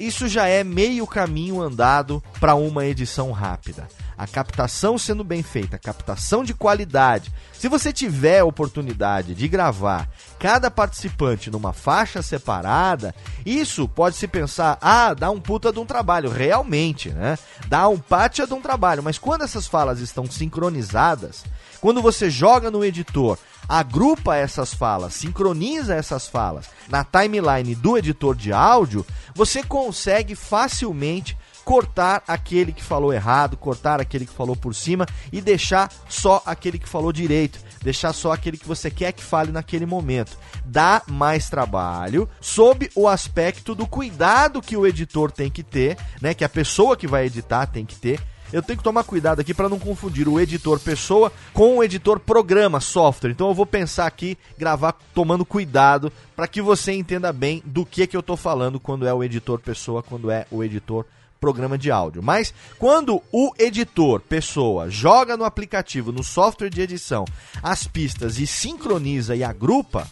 isso 0.00 0.26
já 0.26 0.46
é 0.46 0.64
meio 0.64 1.06
caminho 1.06 1.60
andado 1.60 2.22
para 2.40 2.54
uma 2.54 2.86
edição 2.86 3.30
rápida. 3.32 3.86
A 4.16 4.26
captação 4.26 4.98
sendo 4.98 5.22
bem 5.22 5.42
feita, 5.42 5.76
a 5.76 5.78
captação 5.78 6.42
de 6.44 6.52
qualidade. 6.52 7.32
Se 7.52 7.68
você 7.68 7.92
tiver 7.92 8.40
a 8.40 8.44
oportunidade 8.44 9.34
de 9.34 9.48
gravar 9.48 10.08
cada 10.38 10.70
participante 10.70 11.50
numa 11.50 11.72
faixa 11.72 12.20
separada, 12.20 13.14
isso 13.46 13.88
pode 13.88 14.16
se 14.16 14.26
pensar, 14.26 14.78
ah, 14.80 15.14
dá 15.14 15.30
um 15.30 15.40
puta 15.40 15.72
de 15.72 15.78
um 15.78 15.86
trabalho, 15.86 16.30
realmente, 16.30 17.10
né? 17.10 17.38
Dá 17.66 17.88
um 17.88 17.98
pátia 17.98 18.46
de 18.46 18.54
um 18.54 18.60
trabalho, 18.60 19.02
mas 19.02 19.18
quando 19.18 19.42
essas 19.42 19.66
falas 19.66 20.00
estão 20.00 20.26
sincronizadas, 20.26 21.44
quando 21.80 22.02
você 22.02 22.28
joga 22.28 22.70
no 22.70 22.84
editor 22.84 23.38
agrupa 23.70 24.34
essas 24.34 24.74
falas, 24.74 25.14
sincroniza 25.14 25.94
essas 25.94 26.26
falas 26.26 26.68
na 26.88 27.04
timeline 27.04 27.76
do 27.76 27.96
editor 27.96 28.34
de 28.34 28.52
áudio, 28.52 29.06
você 29.32 29.62
consegue 29.62 30.34
facilmente 30.34 31.38
cortar 31.64 32.24
aquele 32.26 32.72
que 32.72 32.82
falou 32.82 33.12
errado, 33.12 33.56
cortar 33.56 34.00
aquele 34.00 34.26
que 34.26 34.32
falou 34.32 34.56
por 34.56 34.74
cima 34.74 35.06
e 35.32 35.40
deixar 35.40 35.88
só 36.08 36.42
aquele 36.44 36.80
que 36.80 36.88
falou 36.88 37.12
direito, 37.12 37.60
deixar 37.80 38.12
só 38.12 38.32
aquele 38.32 38.58
que 38.58 38.66
você 38.66 38.90
quer 38.90 39.12
que 39.12 39.22
fale 39.22 39.52
naquele 39.52 39.86
momento. 39.86 40.36
Dá 40.64 41.00
mais 41.06 41.48
trabalho 41.48 42.28
sob 42.40 42.90
o 42.96 43.06
aspecto 43.06 43.72
do 43.72 43.86
cuidado 43.86 44.60
que 44.60 44.76
o 44.76 44.84
editor 44.84 45.30
tem 45.30 45.48
que 45.48 45.62
ter, 45.62 45.96
né, 46.20 46.34
que 46.34 46.44
a 46.44 46.48
pessoa 46.48 46.96
que 46.96 47.06
vai 47.06 47.26
editar 47.26 47.66
tem 47.66 47.86
que 47.86 47.94
ter 47.94 48.20
eu 48.52 48.62
tenho 48.62 48.78
que 48.78 48.84
tomar 48.84 49.04
cuidado 49.04 49.40
aqui 49.40 49.54
para 49.54 49.68
não 49.68 49.78
confundir 49.78 50.28
o 50.28 50.40
editor 50.40 50.80
pessoa 50.80 51.32
com 51.52 51.78
o 51.78 51.84
editor 51.84 52.18
programa, 52.18 52.80
software. 52.80 53.30
Então 53.30 53.48
eu 53.48 53.54
vou 53.54 53.66
pensar 53.66 54.06
aqui, 54.06 54.36
gravar 54.58 54.92
tomando 55.14 55.44
cuidado 55.44 56.12
para 56.34 56.48
que 56.48 56.60
você 56.60 56.92
entenda 56.92 57.32
bem 57.32 57.62
do 57.64 57.86
que 57.86 58.06
que 58.06 58.16
eu 58.16 58.20
estou 58.20 58.36
falando 58.36 58.80
quando 58.80 59.06
é 59.06 59.14
o 59.14 59.22
editor 59.22 59.60
pessoa, 59.60 60.02
quando 60.02 60.30
é 60.30 60.46
o 60.50 60.64
editor 60.64 61.04
programa 61.40 61.78
de 61.78 61.90
áudio. 61.90 62.22
Mas 62.22 62.52
quando 62.78 63.22
o 63.32 63.52
editor, 63.58 64.20
pessoa, 64.20 64.90
joga 64.90 65.36
no 65.36 65.44
aplicativo, 65.44 66.12
no 66.12 66.22
software 66.22 66.68
de 66.68 66.82
edição, 66.82 67.24
as 67.62 67.86
pistas 67.86 68.38
e 68.38 68.46
sincroniza 68.46 69.34
e 69.34 69.42
agrupa, 69.42 70.06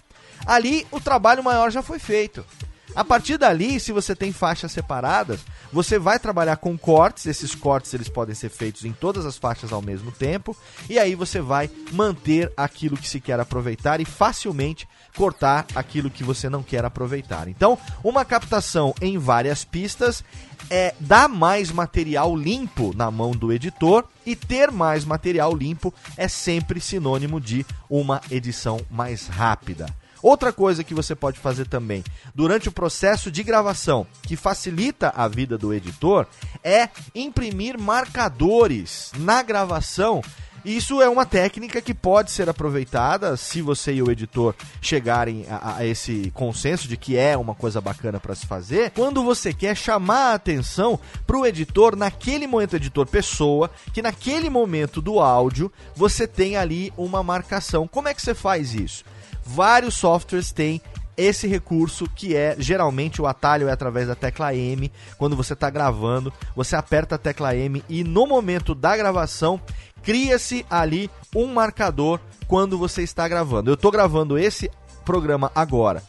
ali 0.47 0.87
o 0.91 1.01
trabalho 1.01 1.45
maior 1.45 1.71
já 1.71 1.83
foi 1.83 1.99
feito. 1.99 2.45
A 2.95 3.05
partir 3.05 3.37
dali, 3.37 3.79
se 3.79 3.93
você 3.93 4.15
tem 4.15 4.33
faixas 4.33 4.73
separadas, 4.73 5.41
você 5.73 5.99
vai 5.99 6.19
trabalhar 6.19 6.57
com 6.57 6.77
cortes. 6.77 7.27
Esses 7.27 7.55
cortes 7.55 7.93
eles 7.95 8.09
podem 8.09 8.35
ser 8.35 8.49
feitos 8.49 8.85
em 8.85 8.93
todas 8.93 9.27
as 9.27 9.37
faixas 9.37 9.73
ao 9.73 9.83
mesmo 9.83 10.11
tempo, 10.11 10.57
e 10.89 10.99
aí 10.99 11.15
você 11.15 11.41
vai 11.41 11.71
manter 11.93 12.53
aquilo 12.57 12.97
que 12.97 13.09
se 13.09 13.21
quer 13.21 13.39
aproveitar 13.39 14.01
e 14.01 14.05
facilmente 14.05 14.89
cortar 15.17 15.67
aquilo 15.75 16.11
que 16.11 16.25
você 16.25 16.49
não 16.49 16.63
quer 16.63 16.85
aproveitar. 16.85 17.49
Então, 17.49 17.79
uma 18.03 18.25
captação 18.25 18.95
em 19.01 19.19
várias 19.19 19.65
pistas 19.65 20.25
é 20.71 20.95
dar 21.01 21.29
mais 21.29 21.71
material 21.71 22.37
limpo 22.37 22.93
na 22.95 23.11
mão 23.11 23.31
do 23.33 23.53
editor 23.53 24.05
e 24.27 24.37
ter 24.37 24.71
mais 24.71 25.05
material 25.05 25.55
limpo 25.55 25.95
é 26.17 26.29
sempre 26.29 26.81
sinônimo 26.81 27.41
de 27.41 27.65
uma 27.89 28.21
edição 28.31 28.81
mais 28.91 29.27
rápida. 29.27 29.87
Outra 30.23 30.53
coisa 30.53 30.85
que 30.85 30.95
você 30.95 31.15
pode 31.15 31.39
fazer 31.39 31.67
também 31.67 32.03
durante 32.35 32.69
o 32.69 32.73
processo 32.73 33.31
de 33.31 33.43
gravação, 33.43 34.07
que 34.23 34.37
facilita 34.37 35.13
a 35.15 35.29
vida 35.29 35.57
do 35.57 35.73
editor, 35.73 36.27
é 36.63 36.89
imprimir 37.15 37.79
marcadores 37.79 39.13
na 39.19 39.43
gravação 39.43 40.23
Isso 40.65 41.01
é 41.01 41.09
uma 41.09 41.25
técnica 41.25 41.81
que 41.81 41.95
pode 41.95 42.31
ser 42.31 42.49
aproveitada 42.49 43.37
se 43.37 43.63
você 43.63 43.95
e 43.95 44.03
o 44.03 44.11
editor 44.11 44.55
chegarem 44.83 45.47
a, 45.49 45.77
a 45.77 45.87
esse 45.87 46.31
consenso 46.35 46.89
de 46.89 46.97
que 46.97 47.17
é 47.17 47.37
uma 47.37 47.55
coisa 47.55 47.81
bacana 47.81 48.19
para 48.19 48.35
se 48.35 48.47
fazer. 48.47 48.91
Quando 48.91 49.23
você 49.23 49.53
quer 49.53 49.77
chamar 49.77 50.33
a 50.33 50.35
atenção 50.35 50.99
para 51.27 51.39
o 51.39 51.47
editor 51.47 51.97
naquele 51.97 52.47
momento, 52.47 52.77
editor 52.77 53.07
pessoa, 53.07 53.71
que 53.93 54.03
naquele 54.03 54.51
momento 54.51 55.01
do 55.01 55.21
áudio 55.21 55.73
você 55.95 56.27
tem 56.27 56.57
ali 56.57 56.93
uma 56.97 57.23
marcação. 57.23 57.87
Como 57.87 58.09
é 58.09 58.15
que 58.15 58.21
você 58.21 58.35
faz 58.35 58.75
isso? 58.75 59.05
Vários 59.51 59.95
softwares 59.95 60.53
têm 60.53 60.79
esse 61.17 61.49
recurso 61.49 62.07
que 62.15 62.37
é 62.37 62.55
geralmente 62.59 63.21
o 63.21 63.27
atalho 63.27 63.67
é 63.67 63.73
através 63.73 64.07
da 64.07 64.15
tecla 64.15 64.55
M. 64.55 64.93
Quando 65.17 65.35
você 65.35 65.55
está 65.55 65.71
gravando, 65.71 66.31
você 66.55 66.77
aperta 66.77 67.15
a 67.15 67.19
tecla 67.19 67.57
M 67.57 67.83
e 67.89 68.05
no 68.05 68.27
momento 68.27 68.75
da 68.75 68.95
gravação 68.95 69.59
cria-se 70.03 70.67
ali 70.69 71.11
um 71.35 71.47
marcador 71.47 72.21
quando 72.47 72.77
você 72.77 73.03
está 73.03 73.27
gravando. 73.27 73.71
Eu 73.71 73.75
estou 73.75 73.91
gravando 73.91 74.39
esse 74.39 74.71
programa 75.03 75.51
agora. 75.55 76.03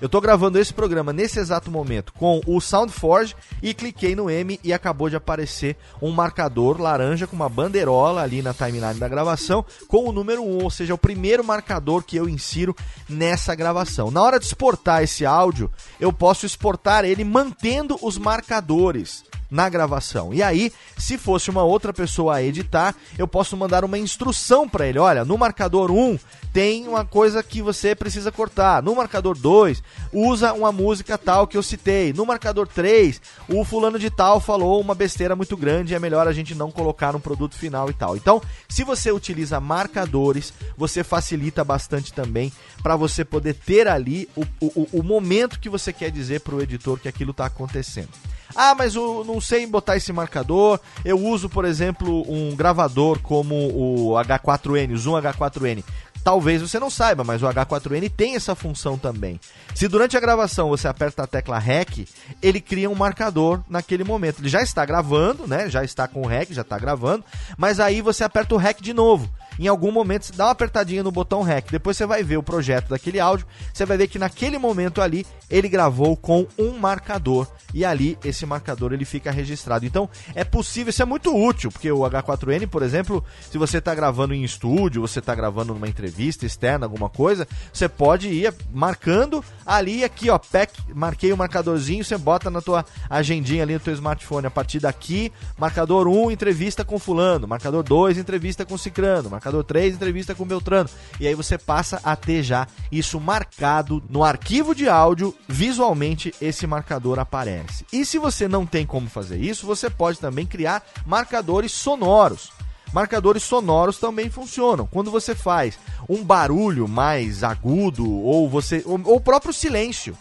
Eu 0.00 0.06
estou 0.06 0.20
gravando 0.20 0.58
esse 0.58 0.74
programa 0.74 1.12
nesse 1.12 1.38
exato 1.38 1.70
momento 1.70 2.12
com 2.14 2.40
o 2.48 2.60
SoundForge 2.60 3.36
e 3.62 3.72
cliquei 3.72 4.16
no 4.16 4.28
M 4.28 4.58
e 4.64 4.72
acabou 4.72 5.08
de 5.08 5.14
aparecer 5.14 5.76
um 6.02 6.10
marcador 6.10 6.80
laranja 6.80 7.28
com 7.28 7.36
uma 7.36 7.48
bandeirola 7.48 8.20
ali 8.20 8.42
na 8.42 8.52
timeline 8.52 8.98
da 8.98 9.08
gravação 9.08 9.64
com 9.86 10.08
o 10.08 10.12
número 10.12 10.42
1, 10.42 10.64
ou 10.64 10.70
seja, 10.70 10.94
o 10.94 10.98
primeiro 10.98 11.44
marcador 11.44 12.02
que 12.02 12.16
eu 12.16 12.28
insiro 12.28 12.74
nessa 13.08 13.54
gravação. 13.54 14.10
Na 14.10 14.20
hora 14.20 14.40
de 14.40 14.46
exportar 14.46 15.04
esse 15.04 15.24
áudio, 15.24 15.70
eu 16.00 16.12
posso 16.12 16.44
exportar 16.44 17.04
ele 17.04 17.22
mantendo 17.22 17.96
os 18.02 18.18
marcadores 18.18 19.24
na 19.54 19.68
gravação. 19.68 20.34
E 20.34 20.42
aí, 20.42 20.72
se 20.98 21.16
fosse 21.16 21.48
uma 21.48 21.62
outra 21.62 21.92
pessoa 21.92 22.34
a 22.34 22.42
editar, 22.42 22.92
eu 23.16 23.28
posso 23.28 23.56
mandar 23.56 23.84
uma 23.84 23.96
instrução 23.96 24.68
para 24.68 24.88
ele. 24.88 24.98
Olha, 24.98 25.24
no 25.24 25.38
marcador 25.38 25.92
1 25.92 26.18
tem 26.52 26.88
uma 26.88 27.04
coisa 27.04 27.40
que 27.40 27.62
você 27.62 27.94
precisa 27.94 28.32
cortar. 28.32 28.82
No 28.82 28.96
marcador 28.96 29.38
2, 29.38 29.80
usa 30.12 30.52
uma 30.52 30.72
música 30.72 31.16
tal 31.16 31.46
que 31.46 31.56
eu 31.56 31.62
citei. 31.62 32.12
No 32.12 32.26
marcador 32.26 32.66
3, 32.66 33.22
o 33.48 33.64
fulano 33.64 33.96
de 33.96 34.10
tal 34.10 34.40
falou 34.40 34.80
uma 34.80 34.94
besteira 34.94 35.36
muito 35.36 35.56
grande, 35.56 35.94
é 35.94 36.00
melhor 36.00 36.26
a 36.26 36.32
gente 36.32 36.52
não 36.52 36.72
colocar 36.72 37.12
no 37.12 37.20
produto 37.20 37.54
final 37.54 37.88
e 37.88 37.92
tal. 37.92 38.16
Então, 38.16 38.42
se 38.68 38.82
você 38.82 39.12
utiliza 39.12 39.60
marcadores, 39.60 40.52
você 40.76 41.04
facilita 41.04 41.62
bastante 41.62 42.12
também 42.12 42.52
para 42.82 42.96
você 42.96 43.24
poder 43.24 43.54
ter 43.54 43.86
ali 43.86 44.28
o, 44.34 44.42
o, 44.60 44.88
o 44.94 45.02
momento 45.02 45.60
que 45.60 45.68
você 45.68 45.92
quer 45.92 46.10
dizer 46.10 46.40
para 46.40 46.56
o 46.56 46.60
editor 46.60 46.98
que 46.98 47.08
aquilo 47.08 47.30
está 47.30 47.46
acontecendo. 47.46 48.10
Ah, 48.54 48.74
mas 48.74 48.94
eu 48.94 49.24
não 49.26 49.40
sei 49.40 49.66
botar 49.66 49.96
esse 49.96 50.12
marcador. 50.12 50.78
Eu 51.04 51.18
uso, 51.18 51.48
por 51.48 51.64
exemplo, 51.64 52.24
um 52.30 52.54
gravador 52.54 53.18
como 53.20 53.54
o 53.54 54.12
H4N, 54.14 54.92
o 54.92 54.98
Zoom 54.98 55.14
H4N. 55.14 55.82
Talvez 56.22 56.62
você 56.62 56.78
não 56.78 56.88
saiba, 56.88 57.22
mas 57.22 57.42
o 57.42 57.46
H4N 57.46 58.10
tem 58.10 58.34
essa 58.34 58.54
função 58.54 58.96
também. 58.96 59.38
Se 59.74 59.86
durante 59.86 60.16
a 60.16 60.20
gravação 60.20 60.70
você 60.70 60.88
aperta 60.88 61.24
a 61.24 61.26
tecla 61.26 61.58
REC, 61.58 62.08
ele 62.40 62.62
cria 62.62 62.88
um 62.88 62.94
marcador 62.94 63.60
naquele 63.68 64.04
momento. 64.04 64.40
Ele 64.40 64.48
já 64.48 64.62
está 64.62 64.86
gravando, 64.86 65.46
né? 65.46 65.68
Já 65.68 65.84
está 65.84 66.08
com 66.08 66.22
o 66.22 66.26
REC, 66.26 66.52
já 66.52 66.62
está 66.62 66.78
gravando, 66.78 67.22
mas 67.58 67.78
aí 67.78 68.00
você 68.00 68.24
aperta 68.24 68.54
o 68.54 68.58
REC 68.58 68.80
de 68.80 68.94
novo 68.94 69.28
em 69.58 69.68
algum 69.68 69.90
momento 69.90 70.26
você 70.26 70.32
dá 70.32 70.46
uma 70.46 70.52
apertadinha 70.52 71.02
no 71.02 71.12
botão 71.12 71.42
REC, 71.42 71.70
depois 71.70 71.96
você 71.96 72.06
vai 72.06 72.22
ver 72.22 72.36
o 72.36 72.42
projeto 72.42 72.88
daquele 72.88 73.20
áudio, 73.20 73.46
você 73.72 73.84
vai 73.84 73.96
ver 73.96 74.08
que 74.08 74.18
naquele 74.18 74.58
momento 74.58 75.00
ali 75.00 75.26
ele 75.50 75.68
gravou 75.68 76.16
com 76.16 76.46
um 76.58 76.78
marcador. 76.78 77.46
E 77.72 77.84
ali 77.84 78.16
esse 78.24 78.46
marcador 78.46 78.92
ele 78.92 79.04
fica 79.04 79.32
registrado. 79.32 79.84
Então 79.84 80.08
é 80.34 80.44
possível, 80.44 80.90
isso 80.90 81.02
é 81.02 81.04
muito 81.04 81.36
útil, 81.36 81.70
porque 81.72 81.90
o 81.90 82.00
H4N, 82.00 82.68
por 82.68 82.82
exemplo, 82.82 83.24
se 83.50 83.58
você 83.58 83.78
está 83.78 83.94
gravando 83.94 84.32
em 84.32 84.44
estúdio, 84.44 85.02
você 85.02 85.18
está 85.18 85.34
gravando 85.34 85.74
numa 85.74 85.88
entrevista 85.88 86.46
externa, 86.46 86.86
alguma 86.86 87.08
coisa, 87.08 87.48
você 87.72 87.88
pode 87.88 88.28
ir 88.28 88.54
marcando 88.72 89.44
ali 89.66 90.04
aqui, 90.04 90.30
ó, 90.30 90.38
pack, 90.38 90.72
marquei 90.94 91.32
o 91.32 91.34
um 91.34 91.38
marcadorzinho, 91.38 92.04
você 92.04 92.16
bota 92.16 92.48
na 92.48 92.60
tua 92.60 92.84
agendinha 93.10 93.62
ali 93.62 93.74
no 93.74 93.80
teu 93.80 93.94
smartphone, 93.94 94.46
a 94.46 94.50
partir 94.50 94.78
daqui, 94.78 95.32
marcador 95.58 96.06
1, 96.06 96.30
entrevista 96.30 96.84
com 96.84 96.98
fulano, 96.98 97.48
marcador 97.48 97.82
2, 97.82 98.18
entrevista 98.18 98.64
com 98.64 98.78
cicrano, 98.78 99.30
marcador 99.44 99.64
3, 99.64 99.94
entrevista 99.94 100.34
com 100.34 100.46
Beltrano. 100.46 100.88
E 101.20 101.26
aí 101.26 101.34
você 101.34 101.58
passa 101.58 102.00
a 102.02 102.16
ter 102.16 102.42
já 102.42 102.66
isso 102.90 103.20
marcado 103.20 104.02
no 104.08 104.24
arquivo 104.24 104.74
de 104.74 104.88
áudio, 104.88 105.34
visualmente 105.46 106.34
esse 106.40 106.66
marcador 106.66 107.18
aparece. 107.18 107.84
E 107.92 108.06
se 108.06 108.18
você 108.18 108.48
não 108.48 108.64
tem 108.64 108.86
como 108.86 109.08
fazer 109.08 109.38
isso, 109.38 109.66
você 109.66 109.90
pode 109.90 110.18
também 110.18 110.46
criar 110.46 110.82
marcadores 111.04 111.72
sonoros. 111.72 112.50
Marcadores 112.92 113.42
sonoros 113.42 113.98
também 113.98 114.30
funcionam. 114.30 114.86
Quando 114.86 115.10
você 115.10 115.34
faz 115.34 115.78
um 116.08 116.24
barulho 116.24 116.88
mais 116.88 117.44
agudo 117.44 118.10
ou 118.10 118.48
você 118.48 118.82
ou 118.86 119.16
o 119.16 119.20
próprio 119.20 119.52
silêncio. 119.52 120.16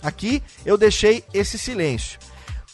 Aqui 0.00 0.42
eu 0.64 0.78
deixei 0.78 1.24
esse 1.34 1.58
silêncio. 1.58 2.20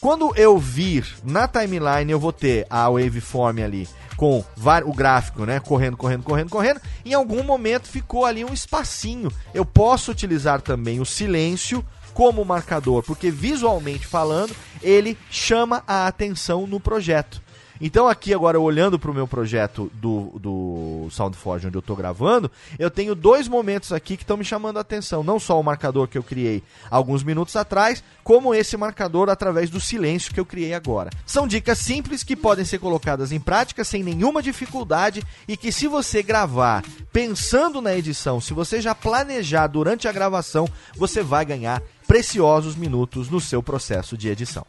Quando 0.05 0.31
eu 0.35 0.59
vir 0.59 1.03
na 1.23 1.47
timeline, 1.47 2.11
eu 2.11 2.19
vou 2.19 2.31
ter 2.31 2.67
a 2.69 2.87
waveform 2.87 3.63
ali 3.63 3.89
com 4.15 4.45
o 4.85 4.93
gráfico, 4.93 5.47
né? 5.47 5.59
Correndo, 5.59 5.97
correndo, 5.97 6.21
correndo, 6.21 6.49
correndo. 6.51 6.79
Em 7.03 7.15
algum 7.15 7.41
momento 7.41 7.87
ficou 7.87 8.23
ali 8.23 8.45
um 8.45 8.53
espacinho. 8.53 9.31
Eu 9.51 9.65
posso 9.65 10.11
utilizar 10.11 10.61
também 10.61 10.99
o 10.99 11.05
silêncio 11.07 11.83
como 12.13 12.45
marcador, 12.45 13.01
porque 13.01 13.31
visualmente 13.31 14.05
falando, 14.05 14.55
ele 14.79 15.17
chama 15.31 15.83
a 15.87 16.05
atenção 16.05 16.67
no 16.67 16.79
projeto. 16.79 17.41
Então 17.79 18.07
aqui 18.07 18.33
agora 18.33 18.59
olhando 18.59 18.97
para 18.97 19.11
o 19.11 19.13
meu 19.13 19.27
projeto 19.27 19.91
do, 19.95 20.31
do 20.39 21.07
SoundForge 21.11 21.67
onde 21.67 21.75
eu 21.75 21.79
estou 21.79 21.95
gravando, 21.95 22.49
eu 22.79 22.89
tenho 22.89 23.13
dois 23.13 23.47
momentos 23.47 23.91
aqui 23.91 24.15
que 24.15 24.23
estão 24.23 24.37
me 24.37 24.45
chamando 24.45 24.77
a 24.77 24.81
atenção. 24.81 25.23
Não 25.23 25.39
só 25.39 25.59
o 25.59 25.63
marcador 25.63 26.07
que 26.07 26.17
eu 26.17 26.23
criei 26.23 26.63
alguns 26.89 27.23
minutos 27.23 27.55
atrás, 27.55 28.03
como 28.23 28.53
esse 28.53 28.77
marcador 28.77 29.29
através 29.29 29.69
do 29.69 29.79
silêncio 29.79 30.33
que 30.33 30.39
eu 30.39 30.45
criei 30.45 30.73
agora. 30.73 31.09
São 31.25 31.47
dicas 31.47 31.79
simples 31.79 32.23
que 32.23 32.35
podem 32.35 32.65
ser 32.65 32.79
colocadas 32.79 33.31
em 33.31 33.39
prática 33.39 33.83
sem 33.83 34.03
nenhuma 34.03 34.41
dificuldade 34.41 35.23
e 35.47 35.57
que 35.57 35.71
se 35.71 35.87
você 35.87 36.23
gravar 36.23 36.83
pensando 37.11 37.81
na 37.81 37.95
edição, 37.95 38.39
se 38.39 38.53
você 38.53 38.81
já 38.81 38.95
planejar 38.95 39.67
durante 39.67 40.07
a 40.07 40.11
gravação, 40.11 40.67
você 40.95 41.21
vai 41.21 41.45
ganhar 41.45 41.81
preciosos 42.07 42.75
minutos 42.75 43.29
no 43.29 43.41
seu 43.41 43.61
processo 43.61 44.17
de 44.17 44.29
edição. 44.29 44.65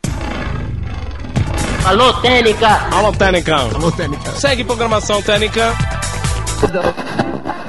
Alô, 1.86 2.12
Técnica! 2.14 2.68
Alô, 2.92 3.12
Técnica! 3.12 3.56
Alô, 3.58 3.92
Técnica! 3.92 4.32
Segue 4.32 4.64
programação 4.64 5.22
Técnica. 5.22 5.72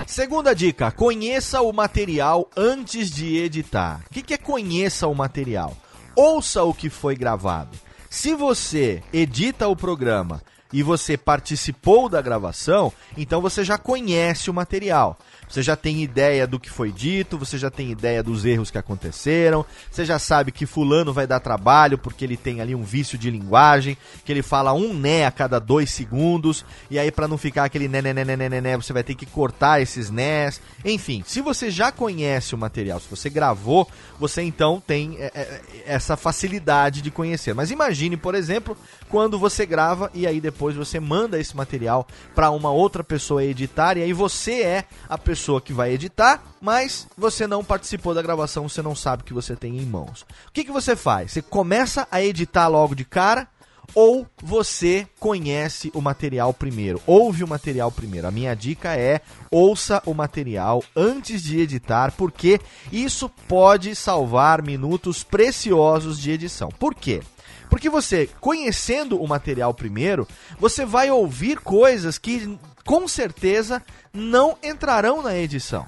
Segunda 0.07 0.55
dica: 0.55 0.89
conheça 0.89 1.61
o 1.61 1.71
material 1.71 2.49
antes 2.57 3.11
de 3.11 3.37
editar. 3.37 4.01
O 4.09 4.09
que, 4.11 4.23
que 4.23 4.33
é 4.33 4.37
conheça 4.39 5.07
o 5.07 5.13
material? 5.13 5.77
Ouça 6.15 6.63
o 6.63 6.73
que 6.73 6.89
foi 6.89 7.15
gravado. 7.15 7.77
Se 8.09 8.33
você 8.33 9.03
edita 9.13 9.67
o 9.67 9.75
programa 9.75 10.41
e 10.73 10.81
você 10.81 11.15
participou 11.15 12.09
da 12.09 12.19
gravação, 12.19 12.91
então 13.15 13.39
você 13.39 13.63
já 13.63 13.77
conhece 13.77 14.49
o 14.49 14.53
material. 14.53 15.19
Você 15.47 15.63
já 15.63 15.75
tem 15.75 16.03
ideia 16.03 16.45
do 16.45 16.59
que 16.59 16.69
foi 16.69 16.91
dito, 16.91 17.37
você 17.37 17.57
já 17.57 17.69
tem 17.69 17.89
ideia 17.89 18.21
dos 18.21 18.45
erros 18.45 18.69
que 18.69 18.77
aconteceram, 18.77 19.65
você 19.89 20.03
já 20.03 20.19
sabe 20.19 20.51
que 20.51 20.65
fulano 20.65 21.13
vai 21.13 21.25
dar 21.25 21.39
trabalho 21.39 21.97
porque 21.97 22.25
ele 22.25 22.35
tem 22.35 22.59
ali 22.59 22.75
um 22.75 22.83
vício 22.83 23.17
de 23.17 23.31
linguagem, 23.31 23.97
que 24.25 24.31
ele 24.31 24.41
fala 24.41 24.73
um 24.73 24.93
né 24.93 25.25
a 25.25 25.31
cada 25.31 25.59
dois 25.59 25.89
segundos, 25.89 26.65
e 26.91 26.99
aí 26.99 27.11
para 27.11 27.27
não 27.27 27.37
ficar 27.37 27.63
aquele 27.63 27.87
né, 27.87 28.01
né, 28.01 28.13
né, 28.13 28.25
né, 28.25 28.35
né, 28.35 28.49
né, 28.49 28.61
né, 28.61 28.77
você 28.77 28.91
vai 28.91 29.03
ter 29.03 29.15
que 29.15 29.25
cortar 29.25 29.81
esses 29.81 30.09
nés. 30.09 30.59
Enfim, 30.83 31.23
se 31.25 31.39
você 31.39 31.71
já 31.71 31.91
conhece 31.91 32.53
o 32.53 32.57
material, 32.57 32.99
se 32.99 33.09
você 33.09 33.29
gravou, 33.29 33.87
você 34.19 34.41
então 34.41 34.83
tem 34.85 35.15
é, 35.19 35.31
é, 35.33 35.61
essa 35.85 36.17
facilidade 36.17 37.01
de 37.01 37.09
conhecer. 37.09 37.53
Mas 37.53 37.71
imagine, 37.71 38.17
por 38.17 38.35
exemplo, 38.35 38.77
quando 39.09 39.39
você 39.39 39.65
grava 39.65 40.11
e 40.13 40.27
aí 40.27 40.41
depois 40.41 40.75
você 40.75 40.99
manda 40.99 41.39
esse 41.39 41.55
material 41.55 42.05
para 42.35 42.51
uma 42.51 42.69
outra 42.69 43.03
pessoa 43.03 43.43
editar, 43.43 43.97
e 43.97 44.03
aí 44.03 44.11
você 44.11 44.61
é 44.61 44.85
a 45.07 45.17
pessoa 45.17 45.36
pessoa 45.37 45.61
que 45.61 45.71
vai 45.71 45.93
editar, 45.93 46.43
mas 46.59 47.07
você 47.15 47.45
não 47.45 47.63
participou 47.63 48.13
da 48.13 48.23
gravação, 48.23 48.67
você 48.67 48.81
não 48.81 48.95
sabe 48.95 49.21
o 49.21 49.25
que 49.25 49.33
você 49.33 49.55
tem 49.55 49.77
em 49.77 49.85
mãos. 49.85 50.23
O 50.47 50.51
que, 50.51 50.63
que 50.63 50.71
você 50.71 50.95
faz? 50.95 51.31
Você 51.31 51.43
começa 51.43 52.07
a 52.09 52.19
editar 52.21 52.67
logo 52.67 52.95
de 52.95 53.05
cara 53.05 53.47
ou 53.93 54.27
você 54.41 55.07
conhece 55.19 55.91
o 55.93 56.01
material 56.01 56.53
primeiro, 56.53 56.99
ouve 57.05 57.43
o 57.43 57.47
material 57.47 57.91
primeiro. 57.91 58.27
A 58.27 58.31
minha 58.31 58.55
dica 58.55 58.95
é 58.95 59.21
ouça 59.51 60.01
o 60.07 60.13
material 60.13 60.83
antes 60.95 61.43
de 61.43 61.59
editar, 61.59 62.11
porque 62.17 62.59
isso 62.91 63.29
pode 63.47 63.95
salvar 63.95 64.63
minutos 64.63 65.23
preciosos 65.23 66.19
de 66.19 66.31
edição. 66.31 66.69
Por 66.69 66.95
quê? 66.95 67.21
Porque 67.69 67.89
você, 67.89 68.29
conhecendo 68.41 69.21
o 69.21 69.27
material 69.27 69.73
primeiro, 69.73 70.27
você 70.59 70.85
vai 70.85 71.11
ouvir 71.11 71.59
coisas 71.59 72.17
que 72.17 72.57
com 72.87 73.05
certeza 73.05 73.83
não 74.13 74.57
entrarão 74.63 75.21
na 75.21 75.35
edição. 75.35 75.85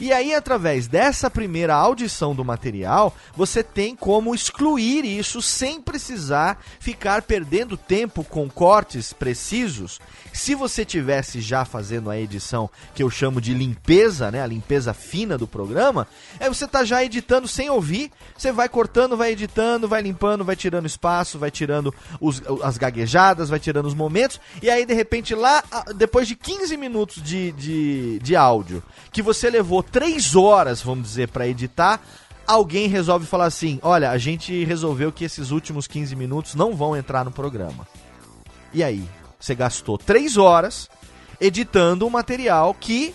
E 0.00 0.12
aí, 0.12 0.34
através 0.34 0.86
dessa 0.86 1.30
primeira 1.30 1.74
audição 1.74 2.34
do 2.34 2.44
material, 2.44 3.14
você 3.36 3.62
tem 3.62 3.94
como 3.94 4.34
excluir 4.34 5.04
isso 5.04 5.40
sem 5.42 5.80
precisar 5.80 6.62
ficar 6.80 7.22
perdendo 7.22 7.76
tempo 7.76 8.24
com 8.24 8.48
cortes 8.48 9.12
precisos. 9.12 10.00
Se 10.32 10.54
você 10.54 10.84
tivesse 10.84 11.40
já 11.40 11.64
fazendo 11.64 12.10
a 12.10 12.18
edição 12.18 12.70
que 12.94 13.02
eu 13.02 13.10
chamo 13.10 13.40
de 13.40 13.52
limpeza, 13.52 14.30
né, 14.30 14.42
a 14.42 14.46
limpeza 14.46 14.94
fina 14.94 15.36
do 15.36 15.46
programa, 15.46 16.06
é 16.40 16.48
você 16.48 16.66
tá 16.66 16.84
já 16.84 17.04
editando 17.04 17.46
sem 17.46 17.68
ouvir, 17.68 18.10
você 18.36 18.50
vai 18.50 18.68
cortando, 18.68 19.16
vai 19.16 19.32
editando, 19.32 19.86
vai 19.86 20.00
limpando, 20.00 20.44
vai 20.44 20.56
tirando 20.56 20.86
espaço, 20.86 21.38
vai 21.38 21.50
tirando 21.50 21.94
os, 22.20 22.42
as 22.62 22.78
gaguejadas, 22.78 23.50
vai 23.50 23.60
tirando 23.60 23.86
os 23.86 23.94
momentos, 23.94 24.40
e 24.62 24.70
aí 24.70 24.86
de 24.86 24.94
repente 24.94 25.34
lá, 25.34 25.62
depois 25.94 26.26
de 26.26 26.34
15 26.34 26.76
minutos 26.76 27.22
de, 27.22 27.52
de, 27.52 28.18
de 28.20 28.34
áudio, 28.34 28.82
que 29.12 29.20
você 29.20 29.50
levou 29.50 29.81
3 29.82 30.36
horas, 30.36 30.82
vamos 30.82 31.08
dizer, 31.08 31.28
para 31.28 31.46
editar, 31.46 32.00
alguém 32.46 32.88
resolve 32.88 33.26
falar 33.26 33.46
assim: 33.46 33.78
olha, 33.82 34.10
a 34.10 34.18
gente 34.18 34.64
resolveu 34.64 35.12
que 35.12 35.24
esses 35.24 35.50
últimos 35.50 35.86
15 35.86 36.14
minutos 36.16 36.54
não 36.54 36.74
vão 36.74 36.96
entrar 36.96 37.24
no 37.24 37.30
programa. 37.30 37.86
E 38.72 38.82
aí? 38.82 39.06
Você 39.38 39.54
gastou 39.56 39.98
3 39.98 40.36
horas 40.36 40.88
editando 41.40 42.06
um 42.06 42.10
material 42.10 42.72
que 42.72 43.12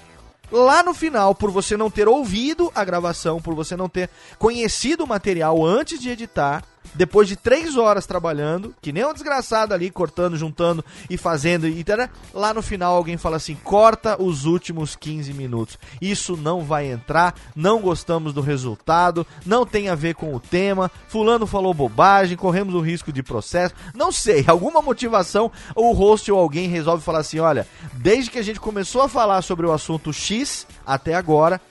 lá 0.51 0.83
no 0.83 0.93
final, 0.93 1.33
por 1.33 1.51
você 1.51 1.77
não 1.77 1.89
ter 1.89 2.07
ouvido 2.07 2.71
a 2.75 2.83
gravação, 2.83 3.41
por 3.41 3.55
você 3.55 3.75
não 3.75 3.87
ter 3.87 4.09
conhecido 4.37 5.05
o 5.05 5.07
material 5.07 5.65
antes 5.65 5.99
de 5.99 6.09
editar, 6.09 6.63
depois 6.97 7.27
de 7.27 7.35
três 7.35 7.77
horas 7.77 8.07
trabalhando, 8.07 8.73
que 8.81 8.91
nem 8.91 9.05
um 9.05 9.13
desgraçado 9.13 9.73
ali, 9.73 9.91
cortando, 9.91 10.35
juntando 10.35 10.83
e 11.09 11.15
fazendo, 11.15 11.67
e 11.67 11.83
tal, 11.83 12.09
lá 12.33 12.53
no 12.53 12.61
final 12.61 12.95
alguém 12.95 13.17
fala 13.17 13.37
assim: 13.37 13.55
corta 13.63 14.21
os 14.21 14.45
últimos 14.45 14.95
15 14.95 15.31
minutos. 15.33 15.77
Isso 16.01 16.35
não 16.35 16.63
vai 16.63 16.87
entrar, 16.87 17.35
não 17.55 17.79
gostamos 17.79 18.33
do 18.33 18.41
resultado, 18.41 19.25
não 19.45 19.65
tem 19.65 19.89
a 19.89 19.95
ver 19.95 20.15
com 20.15 20.33
o 20.33 20.39
tema, 20.39 20.91
fulano 21.07 21.45
falou 21.45 21.73
bobagem, 21.73 22.35
corremos 22.35 22.73
o 22.73 22.81
risco 22.81 23.13
de 23.13 23.21
processo. 23.21 23.75
Não 23.93 24.11
sei, 24.11 24.43
alguma 24.49 24.81
motivação, 24.81 25.51
o 25.75 25.93
host 25.93 26.31
ou 26.31 26.39
alguém 26.39 26.67
resolve 26.67 27.03
falar 27.03 27.19
assim: 27.19 27.39
olha, 27.39 27.67
desde 27.93 28.31
que 28.31 28.39
a 28.39 28.43
gente 28.43 28.59
começou 28.59 29.01
a 29.03 29.09
falar 29.09 29.41
sobre 29.43 29.65
o 29.65 29.71
assunto 29.71 30.11
X 30.11 30.65
até 30.85 31.13
agora, 31.13 31.61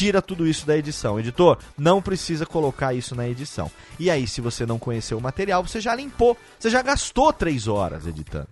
tira 0.00 0.22
tudo 0.22 0.46
isso 0.46 0.66
da 0.66 0.78
edição. 0.78 1.20
Editor, 1.20 1.58
não 1.76 2.00
precisa 2.00 2.46
colocar 2.46 2.94
isso 2.94 3.14
na 3.14 3.28
edição. 3.28 3.70
E 3.98 4.10
aí, 4.10 4.26
se 4.26 4.40
você 4.40 4.64
não 4.64 4.78
conheceu 4.78 5.18
o 5.18 5.20
material, 5.20 5.62
você 5.62 5.78
já 5.78 5.94
limpou, 5.94 6.38
você 6.58 6.70
já 6.70 6.80
gastou 6.80 7.30
três 7.34 7.68
horas 7.68 8.06
editando. 8.06 8.48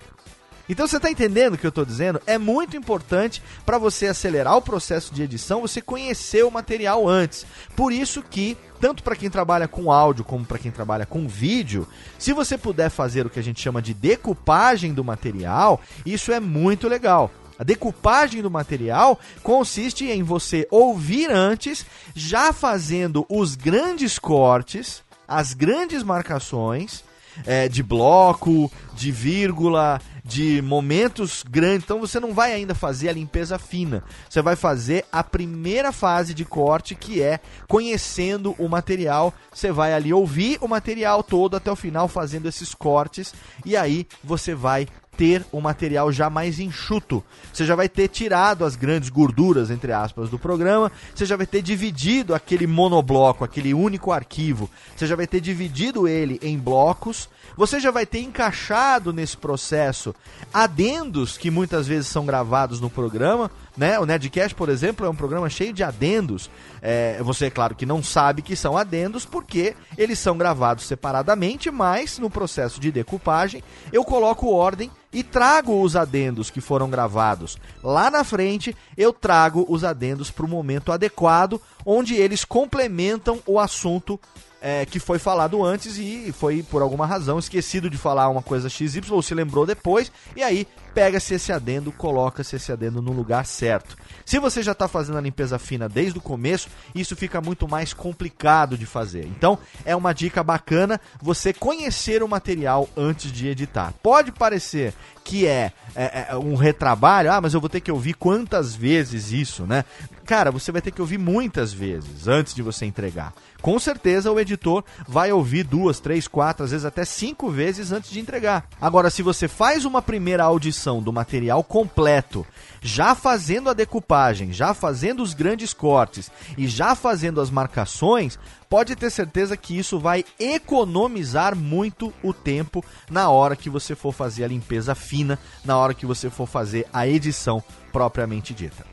Então 0.69 0.87
você 0.87 0.99
está 0.99 1.11
entendendo 1.11 1.55
o 1.55 1.57
que 1.57 1.65
eu 1.65 1.71
estou 1.71 1.87
dizendo? 1.87 2.21
É 2.27 2.37
muito 2.37 2.77
importante 2.77 3.43
para 3.65 3.79
você 3.79 4.09
acelerar 4.09 4.59
o 4.59 4.61
processo 4.61 5.15
de 5.15 5.23
edição, 5.23 5.63
você 5.63 5.81
conhecer 5.81 6.45
o 6.45 6.51
material 6.51 7.09
antes. 7.09 7.47
Por 7.75 7.91
isso 7.91 8.23
que 8.23 8.55
tanto 8.79 9.03
para 9.03 9.17
quem 9.17 9.31
trabalha 9.31 9.67
com 9.67 9.91
áudio 9.91 10.25
como 10.25 10.45
para 10.45 10.59
quem 10.59 10.71
trabalha 10.71 11.07
com 11.07 11.27
vídeo, 11.27 11.89
se 12.19 12.35
você 12.35 12.59
puder 12.59 12.91
fazer 12.91 13.25
o 13.25 13.31
que 13.31 13.41
a 13.41 13.43
gente 13.43 13.63
chama 13.63 13.81
de 13.81 13.95
decupagem 13.95 14.93
do 14.93 15.03
material, 15.03 15.81
isso 16.05 16.31
é 16.31 16.39
muito 16.39 16.87
legal. 16.87 17.33
A 17.59 17.64
decupagem 17.64 18.40
do 18.40 18.51
material 18.51 19.18
consiste 19.42 20.07
em 20.07 20.23
você 20.23 20.66
ouvir 20.71 21.31
antes, 21.31 21.85
já 22.14 22.53
fazendo 22.53 23.27
os 23.29 23.57
grandes 23.57 24.18
cortes, 24.18 25.03
as 25.27 25.53
grandes 25.53 26.03
marcações 26.03 27.05
é, 27.47 27.68
de 27.68 27.83
bloco, 27.83 28.71
de 28.94 29.12
vírgula, 29.12 30.01
de 30.25 30.61
momentos 30.61 31.42
grandes. 31.49 31.85
Então 31.85 31.99
você 31.99 32.21
não 32.21 32.33
vai 32.35 32.53
ainda 32.53 32.75
fazer 32.75 33.09
a 33.09 33.12
limpeza 33.12 33.59
fina. 33.59 34.05
Você 34.29 34.42
vai 34.42 34.57
fazer 34.57 35.05
a 35.11 35.25
primeira 35.25 35.90
fase 35.90 36.35
de 36.35 36.44
corte, 36.44 36.94
que 36.94 37.23
é 37.23 37.40
conhecendo 37.66 38.55
o 38.59 38.68
material. 38.68 39.33
Você 39.53 39.73
vai 39.73 39.94
ali 39.94 40.12
ouvir 40.12 40.59
o 40.61 40.68
material 40.68 41.23
todo 41.23 41.57
até 41.57 41.71
o 41.71 41.77
final, 41.77 42.09
fazendo 42.09 42.49
esses 42.49 42.75
cortes. 42.75 43.35
E 43.64 43.77
aí 43.77 44.07
você 44.23 44.55
vai 44.55 44.87
ter 45.19 45.45
o 45.51 45.61
material 45.61 46.13
já 46.13 46.31
mais 46.31 46.61
enxuto. 46.61 47.25
Você 47.53 47.67
já 47.67 47.75
vai 47.75 47.89
ter 47.89 48.07
tirado 48.07 48.65
as 48.65 48.77
grandes 48.77 49.09
gorduras, 49.09 49.69
entre 49.69 49.93
aspas, 49.93 50.31
do 50.31 50.39
programa. 50.39 50.93
Você 51.13 51.27
já 51.27 51.37
vai 51.37 51.45
ter 51.45 51.61
dividido 51.61 52.37
aquele 52.37 52.69
monobloco, 52.69 53.45
aquele 53.45 53.75
único 53.75 54.13
arquivo. 54.13 54.71
Você 54.95 55.09
já 55.09 55.17
vai 55.17 55.27
ter 55.27 55.41
dividido 55.41 56.07
ele 56.07 56.39
em 56.41 56.57
blocos. 56.57 57.29
Você 57.59 57.81
já 57.81 57.90
vai 57.90 58.07
ter 58.07 58.21
encaixado 58.21 59.12
nesse 59.12 59.37
processo 59.37 60.14
adendos 60.55 61.37
que 61.37 61.51
muitas 61.51 61.88
vezes 61.88 62.07
são 62.07 62.25
gravados 62.25 62.81
no 62.81 62.88
programa 62.88 63.51
né? 63.79 63.97
O 64.01 64.05
Nedcast, 64.05 64.57
por 64.57 64.68
exemplo, 64.68 65.07
é 65.07 65.09
um 65.09 65.14
programa 65.14 65.49
cheio 65.49 65.73
de 65.73 65.85
adendos. 65.85 66.51
É, 66.83 67.23
você, 67.23 67.47
é 67.47 67.51
claro, 67.51 67.77
que 67.77 67.87
não 67.87 68.03
sabe 68.03 68.42
que 68.42 68.57
são 68.57 68.77
adendos 68.77 69.25
porque 69.25 69.77
eles 69.97 70.18
são 70.18 70.37
gravados 70.37 70.85
separadamente, 70.85 71.71
mas 71.71 72.18
no 72.18 72.29
processo 72.29 72.81
de 72.81 72.90
decupagem 72.90 73.62
eu 73.92 74.05
coloco 74.05 74.53
ordem 74.53 74.90
e 75.12 75.23
trago 75.23 75.81
os 75.81 75.94
adendos 75.94 76.51
que 76.51 76.61
foram 76.61 76.90
gravados. 76.90 77.57
Lá 77.83 78.11
na 78.11 78.25
frente, 78.25 78.77
eu 78.97 79.12
trago 79.12 79.64
os 79.68 79.85
adendos 79.85 80.29
para 80.29 80.44
o 80.44 80.49
momento 80.49 80.90
adequado, 80.90 81.62
onde 81.87 82.16
eles 82.16 82.44
complementam 82.44 83.40
o 83.47 83.61
assunto 83.61 84.18
é, 84.61 84.85
que 84.85 84.99
foi 84.99 85.18
falado 85.18 85.62
antes 85.64 85.99
e 85.99 86.33
foi, 86.33 86.62
por 86.62 86.83
alguma 86.83 87.07
razão, 87.07 87.38
esquecido 87.38 87.88
de 87.88 87.97
falar 87.97 88.29
uma 88.29 88.42
coisa 88.42 88.68
XY 88.68 89.03
ou 89.11 89.23
se 89.23 89.35
lembrou 89.35 89.64
depois, 89.64 90.11
e 90.37 90.42
aí 90.42 90.66
pega-se 90.99 91.35
esse 91.35 91.53
adendo, 91.53 91.93
coloca-se 91.93 92.57
esse 92.57 92.73
adendo 92.73 93.01
no 93.01 93.13
lugar 93.13 93.47
certo. 93.47 93.97
Se 94.27 94.41
você 94.41 94.65
já 94.65 94.73
está 94.73 94.89
fazendo 94.89 95.17
a 95.17 95.21
limpeza 95.21 95.57
fina 95.57 95.89
desde 95.89 96.19
o 96.19 96.21
começo, 96.21 96.69
isso 96.93 97.15
fica 97.15 97.41
muito 97.41 97.69
mais 97.69 97.93
complicado 97.95 98.77
de 98.77 98.85
fazer. 98.85 99.25
Então, 99.27 99.61
é 99.85 99.95
uma 99.95 100.13
dica 100.13 100.43
bacana 100.43 101.01
você 101.23 101.53
conhecer 101.53 102.21
o 102.21 102.27
material 102.27 102.89
antes 102.97 103.31
de 103.31 103.47
editar. 103.47 103.95
Pode 104.03 104.33
parecer 104.33 104.93
que 105.29 105.47
é, 105.47 105.73
é, 105.95 106.29
é, 106.31 106.37
um 106.37 106.55
retrabalho, 106.55 107.31
ah, 107.31 107.39
mas 107.39 107.53
eu 107.53 107.61
vou 107.61 107.69
ter 107.69 107.83
que 107.83 107.93
ouvir 107.93 108.15
quantas 108.15 108.75
vezes 108.75 109.31
isso, 109.31 109.67
né? 109.67 109.85
Cara, 110.25 110.51
você 110.51 110.73
vai 110.73 110.81
ter 110.81 110.91
que 110.91 111.03
ouvir 111.03 111.19
muitas 111.19 111.71
vezes 111.71 112.27
antes 112.27 112.55
de 112.55 112.63
você 112.63 112.87
entregar. 112.87 113.35
Com 113.61 113.79
certeza 113.79 114.33
o 114.33 114.41
editor 114.41 114.83
vai 115.07 115.31
ouvir 115.31 115.65
duas, 115.65 116.01
três, 116.01 116.27
quatro, 116.27 116.65
às 116.65 116.71
vezes 116.71 116.87
até 116.87 117.05
cinco 117.05 117.51
vezes 117.51 117.93
antes 117.93 118.11
de 118.11 118.21
entregar. 118.21 118.67
Agora, 118.81 119.11
se 119.11 119.23
você 119.23 119.49
faz 119.49 119.85
uma 119.85 120.01
primeira 120.01 120.45
audição 120.45 120.88
do 120.96 121.12
material 121.12 121.62
completo, 121.62 122.46
já 122.81 123.14
fazendo 123.14 123.68
a 123.68 123.74
decupagem, 123.74 124.53
já 124.53 124.72
fazendo 124.72 125.22
os 125.22 125.35
grandes 125.35 125.74
cortes 125.74 126.31
e 126.57 126.66
já 126.66 126.94
fazendo 126.94 127.40
as 127.40 127.51
marcações, 127.51 128.38
pode 128.68 128.96
ter 128.96 129.11
certeza 129.11 129.57
que 129.57 129.79
isso 129.79 129.98
vai 129.98 130.24
economizar 130.40 131.55
muito 131.55 132.12
o 132.22 132.33
tempo 132.33 132.83
na 133.11 133.29
hora 133.29 133.55
que 133.55 133.68
você 133.68 133.94
for 133.94 134.12
fazer 134.12 134.44
a 134.44 134.48
limpeza 134.48 134.94
fina, 134.94 135.38
na 135.64 135.77
hora 135.77 135.92
que 135.92 136.07
você 136.07 136.31
for 136.31 136.46
fazer 136.46 136.87
a 136.92 137.07
edição 137.07 137.62
propriamente 137.92 138.55
dita. 138.55 138.87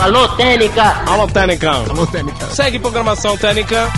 Alô, 0.00 0.28
Técnica! 0.36 0.82
Alô, 1.06 1.26
Técnica! 1.26 1.70
Alô, 1.70 2.06
Técnica! 2.06 2.46
Segue 2.50 2.78
programação 2.78 3.36
Técnica! 3.36 3.90